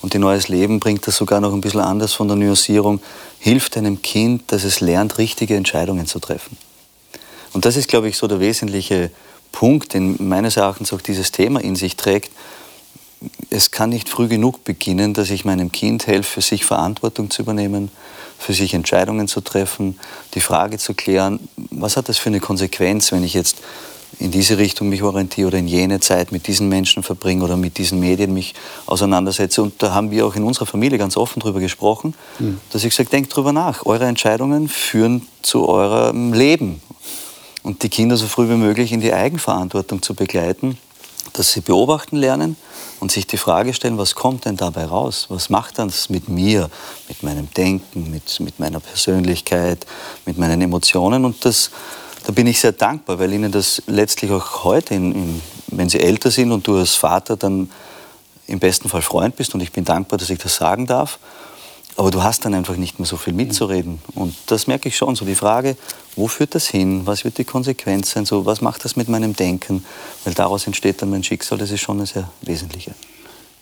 Und 0.01 0.15
in 0.15 0.21
neues 0.21 0.47
Leben 0.47 0.79
bringt 0.79 1.05
das 1.05 1.17
sogar 1.17 1.39
noch 1.39 1.53
ein 1.53 1.61
bisschen 1.61 1.81
anders 1.81 2.13
von 2.13 2.27
der 2.27 2.35
Nuancierung. 2.35 2.99
Hilft 3.37 3.77
einem 3.77 4.01
Kind, 4.01 4.51
dass 4.51 4.63
es 4.63 4.79
lernt, 4.79 5.19
richtige 5.19 5.55
Entscheidungen 5.55 6.07
zu 6.07 6.19
treffen. 6.19 6.57
Und 7.53 7.65
das 7.65 7.77
ist, 7.77 7.87
glaube 7.87 8.09
ich, 8.09 8.17
so 8.17 8.27
der 8.27 8.39
wesentliche 8.39 9.11
Punkt, 9.51 9.93
den 9.93 10.15
meines 10.27 10.57
Erachtens 10.57 10.93
auch 10.93 11.01
dieses 11.01 11.31
Thema 11.31 11.61
in 11.61 11.75
sich 11.75 11.95
trägt. 11.95 12.31
Es 13.51 13.69
kann 13.69 13.91
nicht 13.91 14.09
früh 14.09 14.27
genug 14.27 14.63
beginnen, 14.63 15.13
dass 15.13 15.29
ich 15.29 15.45
meinem 15.45 15.71
Kind 15.71 16.07
helfe, 16.07 16.41
sich 16.41 16.65
Verantwortung 16.65 17.29
zu 17.29 17.43
übernehmen, 17.43 17.91
für 18.41 18.53
sich 18.53 18.73
Entscheidungen 18.73 19.27
zu 19.27 19.41
treffen, 19.41 19.99
die 20.33 20.41
Frage 20.41 20.79
zu 20.79 20.95
klären, 20.95 21.39
was 21.69 21.95
hat 21.95 22.09
das 22.09 22.17
für 22.17 22.29
eine 22.29 22.39
Konsequenz, 22.39 23.11
wenn 23.11 23.23
ich 23.23 23.35
jetzt 23.35 23.57
in 24.19 24.31
diese 24.31 24.57
Richtung 24.57 24.89
mich 24.89 25.03
orientiere 25.03 25.47
oder 25.47 25.57
in 25.59 25.67
jene 25.67 25.99
Zeit 25.99 26.31
mit 26.31 26.47
diesen 26.47 26.67
Menschen 26.67 27.03
verbringe 27.03 27.43
oder 27.43 27.55
mit 27.55 27.77
diesen 27.77 27.99
Medien 27.99 28.33
mich 28.33 28.55
auseinandersetze. 28.87 29.61
Und 29.61 29.81
da 29.81 29.93
haben 29.93 30.11
wir 30.11 30.25
auch 30.25 30.35
in 30.35 30.43
unserer 30.43 30.65
Familie 30.65 30.97
ganz 30.97 31.15
offen 31.17 31.39
darüber 31.39 31.59
gesprochen, 31.59 32.15
mhm. 32.39 32.59
dass 32.71 32.83
ich 32.83 32.93
sage, 32.93 33.09
denkt 33.09 33.35
drüber 33.35 33.53
nach. 33.53 33.85
Eure 33.85 34.05
Entscheidungen 34.05 34.67
führen 34.67 35.27
zu 35.43 35.69
eurem 35.69 36.33
Leben 36.33 36.81
und 37.63 37.83
die 37.83 37.89
Kinder 37.89 38.17
so 38.17 38.25
früh 38.27 38.49
wie 38.49 38.55
möglich 38.55 38.91
in 38.91 39.01
die 39.01 39.13
Eigenverantwortung 39.13 40.01
zu 40.01 40.13
begleiten, 40.13 40.77
dass 41.33 41.53
sie 41.53 41.61
beobachten 41.61 42.17
lernen 42.17 42.57
und 43.01 43.11
sich 43.11 43.25
die 43.25 43.37
Frage 43.37 43.73
stellen, 43.73 43.97
was 43.97 44.13
kommt 44.13 44.45
denn 44.45 44.57
dabei 44.57 44.85
raus? 44.85 45.25
Was 45.29 45.49
macht 45.49 45.79
das 45.79 46.09
mit 46.09 46.29
mir, 46.29 46.69
mit 47.09 47.23
meinem 47.23 47.51
Denken, 47.51 48.11
mit, 48.11 48.39
mit 48.39 48.59
meiner 48.59 48.79
Persönlichkeit, 48.79 49.87
mit 50.27 50.37
meinen 50.37 50.61
Emotionen? 50.61 51.25
Und 51.25 51.43
das, 51.43 51.71
da 52.25 52.31
bin 52.31 52.45
ich 52.45 52.61
sehr 52.61 52.73
dankbar, 52.73 53.17
weil 53.17 53.33
ihnen 53.33 53.51
das 53.51 53.81
letztlich 53.87 54.29
auch 54.29 54.63
heute, 54.63 54.93
in, 54.93 55.13
in, 55.13 55.41
wenn 55.67 55.89
sie 55.89 55.99
älter 55.99 56.29
sind 56.29 56.51
und 56.51 56.67
du 56.67 56.77
als 56.77 56.93
Vater 56.93 57.35
dann 57.35 57.71
im 58.45 58.59
besten 58.59 58.87
Fall 58.87 59.01
Freund 59.01 59.35
bist, 59.35 59.55
und 59.55 59.61
ich 59.61 59.71
bin 59.71 59.83
dankbar, 59.83 60.19
dass 60.19 60.29
ich 60.29 60.37
das 60.37 60.55
sagen 60.55 60.85
darf, 60.85 61.17
aber 62.01 62.09
du 62.09 62.23
hast 62.23 62.45
dann 62.45 62.55
einfach 62.55 62.77
nicht 62.77 62.97
mehr 62.97 63.05
so 63.05 63.15
viel 63.15 63.33
mitzureden. 63.33 64.01
Und 64.15 64.33
das 64.47 64.65
merke 64.65 64.89
ich 64.89 64.97
schon. 64.97 65.15
So 65.15 65.23
die 65.23 65.35
Frage, 65.35 65.77
wo 66.15 66.27
führt 66.27 66.55
das 66.55 66.67
hin? 66.67 67.05
Was 67.05 67.23
wird 67.25 67.37
die 67.37 67.43
Konsequenz 67.43 68.09
sein? 68.09 68.25
So, 68.25 68.43
was 68.47 68.59
macht 68.59 68.83
das 68.83 68.95
mit 68.95 69.07
meinem 69.07 69.35
Denken? 69.35 69.85
Weil 70.23 70.33
daraus 70.33 70.65
entsteht 70.65 71.03
dann 71.03 71.11
mein 71.11 71.23
Schicksal. 71.23 71.59
Das 71.59 71.69
ist 71.69 71.81
schon 71.81 71.97
eine 71.97 72.07
sehr 72.07 72.27
wesentliche. 72.41 72.95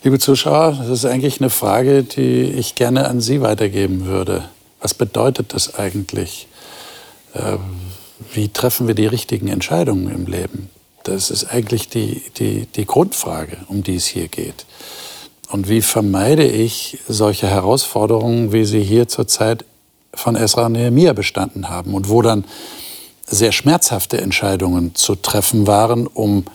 Liebe 0.04 0.20
Zuschauer, 0.20 0.72
das 0.72 0.88
ist 0.88 1.04
eigentlich 1.04 1.42
eine 1.42 1.50
Frage, 1.50 2.04
die 2.04 2.44
ich 2.44 2.76
gerne 2.76 3.10
an 3.10 3.20
Sie 3.20 3.42
weitergeben 3.42 4.06
würde. 4.06 4.48
Was 4.80 4.94
bedeutet 4.94 5.54
das 5.54 5.76
eigentlich? 5.76 6.48
Ähm, 7.36 7.60
wie 8.34 8.48
treffen 8.48 8.88
wir 8.88 8.96
die 8.96 9.08
richtigen 9.08 9.50
Entscheidungen 9.50 10.16
im 10.16 10.28
Leben? 10.28 10.70
Das 11.04 11.30
ist 11.30 11.44
eigentlich 11.52 11.90
die, 11.90 12.22
die, 12.38 12.68
die 12.68 12.86
Grundfrage, 12.86 13.58
um 13.68 13.84
die 13.84 13.96
es 13.96 14.06
hier 14.06 14.30
geht. 14.30 14.66
Und 15.50 15.68
wie 15.68 15.82
vermeide 15.82 16.45
ich 16.45 17.00
solche 17.08 17.47
Herausforderungen, 17.47 18.54
wie 18.54 18.66
sie 18.66 18.84
hier 18.84 19.08
zurzeit 19.08 19.66
von 20.14 20.36
Esra 20.36 20.68
und 20.68 20.74
Nehemiah 20.74 21.14
bestanden 21.14 21.70
haben 21.70 21.93
und 21.93 22.10
wo 22.10 22.22
dann 22.22 22.45
sehr 23.26 23.52
schmerzhafte 23.52 24.20
Entscheidungen 24.22 24.95
zu 24.95 25.16
treffen 25.16 25.68
waren, 25.68 26.08
um 26.08 26.45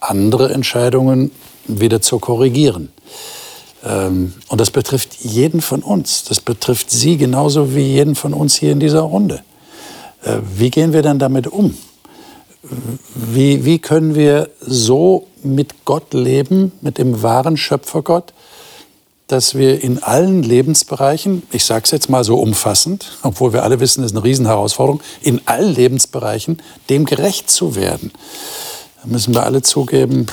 andere 0.00 0.52
Entscheidungen 0.52 1.30
wieder 1.66 2.00
zu 2.00 2.18
korrigieren. 2.18 2.92
Ähm, 3.84 4.34
und 4.48 4.60
das 4.60 4.70
betrifft 4.70 5.16
jeden 5.20 5.60
von 5.60 5.82
uns. 5.82 6.24
Das 6.24 6.40
betrifft 6.40 6.90
Sie 6.90 7.16
genauso 7.16 7.74
wie 7.74 7.82
jeden 7.82 8.14
von 8.14 8.34
uns 8.34 8.56
hier 8.56 8.72
in 8.72 8.80
dieser 8.80 9.00
Runde. 9.00 9.42
Äh, 10.22 10.38
wie 10.56 10.70
gehen 10.70 10.92
wir 10.92 11.02
dann 11.02 11.18
damit 11.18 11.46
um? 11.46 11.76
Wie, 13.14 13.64
wie 13.64 13.78
können 13.78 14.14
wir 14.14 14.50
so 14.60 15.26
mit 15.42 15.84
Gott 15.84 16.14
leben, 16.14 16.72
mit 16.80 16.98
dem 16.98 17.22
wahren 17.22 17.56
Schöpfergott, 17.56 18.32
dass 19.26 19.54
wir 19.54 19.82
in 19.82 20.02
allen 20.02 20.42
Lebensbereichen, 20.42 21.42
ich 21.50 21.64
sage 21.64 21.84
es 21.84 21.90
jetzt 21.90 22.10
mal 22.10 22.24
so 22.24 22.36
umfassend, 22.38 23.18
obwohl 23.22 23.52
wir 23.52 23.62
alle 23.62 23.80
wissen, 23.80 24.02
das 24.02 24.12
ist 24.12 24.16
eine 24.16 24.24
Riesenherausforderung, 24.24 25.00
in 25.22 25.40
allen 25.46 25.74
Lebensbereichen 25.74 26.60
dem 26.90 27.04
gerecht 27.04 27.50
zu 27.50 27.74
werden. 27.74 28.12
Da 29.02 29.08
müssen 29.08 29.34
wir 29.34 29.44
alle 29.44 29.62
zugeben, 29.62 30.26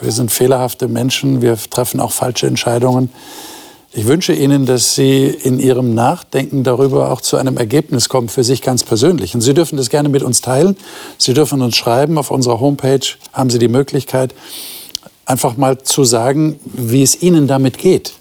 wir 0.00 0.12
sind 0.12 0.30
fehlerhafte 0.30 0.88
Menschen, 0.88 1.40
wir 1.40 1.56
treffen 1.56 2.00
auch 2.00 2.12
falsche 2.12 2.46
Entscheidungen. 2.46 3.10
Ich 3.96 4.06
wünsche 4.08 4.32
Ihnen, 4.32 4.66
dass 4.66 4.96
Sie 4.96 5.26
in 5.26 5.60
Ihrem 5.60 5.94
Nachdenken 5.94 6.64
darüber 6.64 7.12
auch 7.12 7.20
zu 7.20 7.36
einem 7.36 7.56
Ergebnis 7.56 8.08
kommen, 8.08 8.28
für 8.28 8.42
sich 8.42 8.60
ganz 8.60 8.82
persönlich. 8.82 9.36
Und 9.36 9.40
Sie 9.40 9.54
dürfen 9.54 9.76
das 9.76 9.88
gerne 9.88 10.08
mit 10.08 10.24
uns 10.24 10.40
teilen. 10.40 10.76
Sie 11.16 11.32
dürfen 11.32 11.62
uns 11.62 11.76
schreiben. 11.76 12.18
Auf 12.18 12.32
unserer 12.32 12.58
Homepage 12.58 13.06
haben 13.32 13.50
Sie 13.50 13.60
die 13.60 13.68
Möglichkeit, 13.68 14.34
einfach 15.26 15.56
mal 15.56 15.78
zu 15.78 16.02
sagen, 16.02 16.58
wie 16.64 17.04
es 17.04 17.22
Ihnen 17.22 17.46
damit 17.46 17.78
geht. 17.78 18.14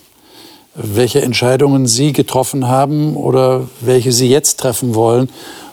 Welche 0.75 1.23
Entscheidungen 1.23 1.87
Sie 1.87 2.13
getroffen 2.13 2.67
haben 2.67 3.15
oder 3.17 3.67
welche 3.81 4.11
Sie 4.11 4.29
jetzt 4.29 4.59
treffen 4.59 4.93
wollen 4.93 5.27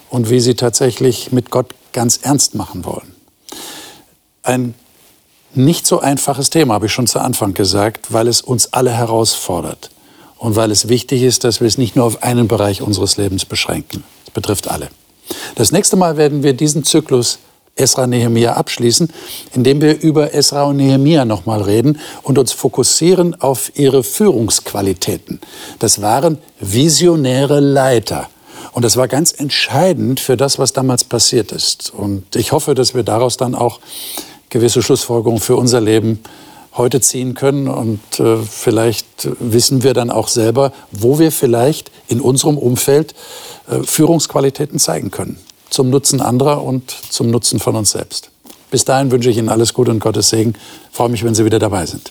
und 0.08 0.30
wie 0.30 0.40
Sie 0.40 0.54
tatsächlich 0.54 1.30
mit 1.30 1.50
Gott 1.50 1.74
ganz 1.92 2.20
ernst 2.22 2.54
machen 2.54 2.86
wollen. 2.86 3.14
Ein 4.42 4.74
nicht 5.54 5.86
so 5.86 6.00
einfaches 6.00 6.50
Thema, 6.50 6.74
habe 6.74 6.86
ich 6.86 6.92
schon 6.92 7.06
zu 7.06 7.18
Anfang 7.18 7.54
gesagt, 7.54 8.12
weil 8.12 8.28
es 8.28 8.40
uns 8.40 8.72
alle 8.72 8.92
herausfordert 8.92 9.90
und 10.38 10.56
weil 10.56 10.70
es 10.70 10.88
wichtig 10.88 11.22
ist, 11.22 11.44
dass 11.44 11.60
wir 11.60 11.68
es 11.68 11.78
nicht 11.78 11.96
nur 11.96 12.04
auf 12.04 12.22
einen 12.22 12.48
Bereich 12.48 12.82
unseres 12.82 13.16
Lebens 13.16 13.44
beschränken. 13.44 14.04
Es 14.26 14.30
betrifft 14.30 14.68
alle. 14.68 14.88
Das 15.54 15.72
nächste 15.72 15.96
Mal 15.96 16.16
werden 16.16 16.42
wir 16.42 16.54
diesen 16.54 16.84
Zyklus 16.84 17.38
Esra 17.76 18.06
Nehemia 18.06 18.54
abschließen, 18.54 19.08
indem 19.54 19.80
wir 19.80 20.00
über 20.00 20.34
Esra 20.34 20.64
und 20.64 20.76
Nehemia 20.76 21.24
nochmal 21.24 21.62
reden 21.62 21.98
und 22.22 22.38
uns 22.38 22.52
fokussieren 22.52 23.40
auf 23.40 23.72
ihre 23.76 24.02
Führungsqualitäten. 24.02 25.40
Das 25.78 26.02
waren 26.02 26.38
visionäre 26.60 27.60
Leiter. 27.60 28.28
Und 28.72 28.84
das 28.84 28.96
war 28.96 29.08
ganz 29.08 29.32
entscheidend 29.32 30.20
für 30.20 30.36
das, 30.36 30.58
was 30.58 30.72
damals 30.72 31.04
passiert 31.04 31.52
ist. 31.52 31.92
Und 31.92 32.36
ich 32.36 32.52
hoffe, 32.52 32.74
dass 32.74 32.94
wir 32.94 33.02
daraus 33.02 33.36
dann 33.36 33.54
auch 33.54 33.80
gewisse 34.50 34.82
Schlussfolgerungen 34.82 35.40
für 35.40 35.56
unser 35.56 35.80
Leben 35.80 36.20
heute 36.76 37.00
ziehen 37.00 37.34
können. 37.34 37.68
Und 37.68 38.00
äh, 38.20 38.36
vielleicht 38.38 39.28
wissen 39.40 39.82
wir 39.82 39.94
dann 39.94 40.10
auch 40.10 40.28
selber, 40.28 40.72
wo 40.90 41.18
wir 41.18 41.32
vielleicht 41.32 41.90
in 42.08 42.20
unserem 42.20 42.58
Umfeld 42.58 43.14
äh, 43.68 43.82
Führungsqualitäten 43.82 44.78
zeigen 44.78 45.10
können. 45.10 45.38
Zum 45.70 45.90
Nutzen 45.90 46.20
anderer 46.20 46.62
und 46.64 46.90
zum 46.90 47.30
Nutzen 47.30 47.60
von 47.60 47.76
uns 47.76 47.92
selbst. 47.92 48.30
Bis 48.70 48.84
dahin 48.84 49.10
wünsche 49.10 49.30
ich 49.30 49.36
Ihnen 49.36 49.48
alles 49.48 49.74
Gute 49.74 49.90
und 49.90 50.00
Gottes 50.00 50.30
Segen. 50.30 50.54
Ich 50.90 50.96
freue 50.96 51.08
mich, 51.08 51.24
wenn 51.24 51.34
Sie 51.34 51.44
wieder 51.44 51.58
dabei 51.58 51.86
sind. 51.86 52.10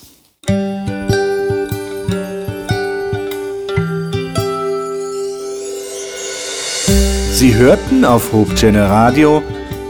Sie 7.32 7.54
hörten 7.54 8.04
auf 8.04 8.34
Hope 8.34 8.54
Radio 8.74 9.42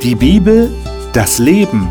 die 0.04 0.14
Bibel, 0.14 0.72
das 1.12 1.38
Leben 1.38 1.90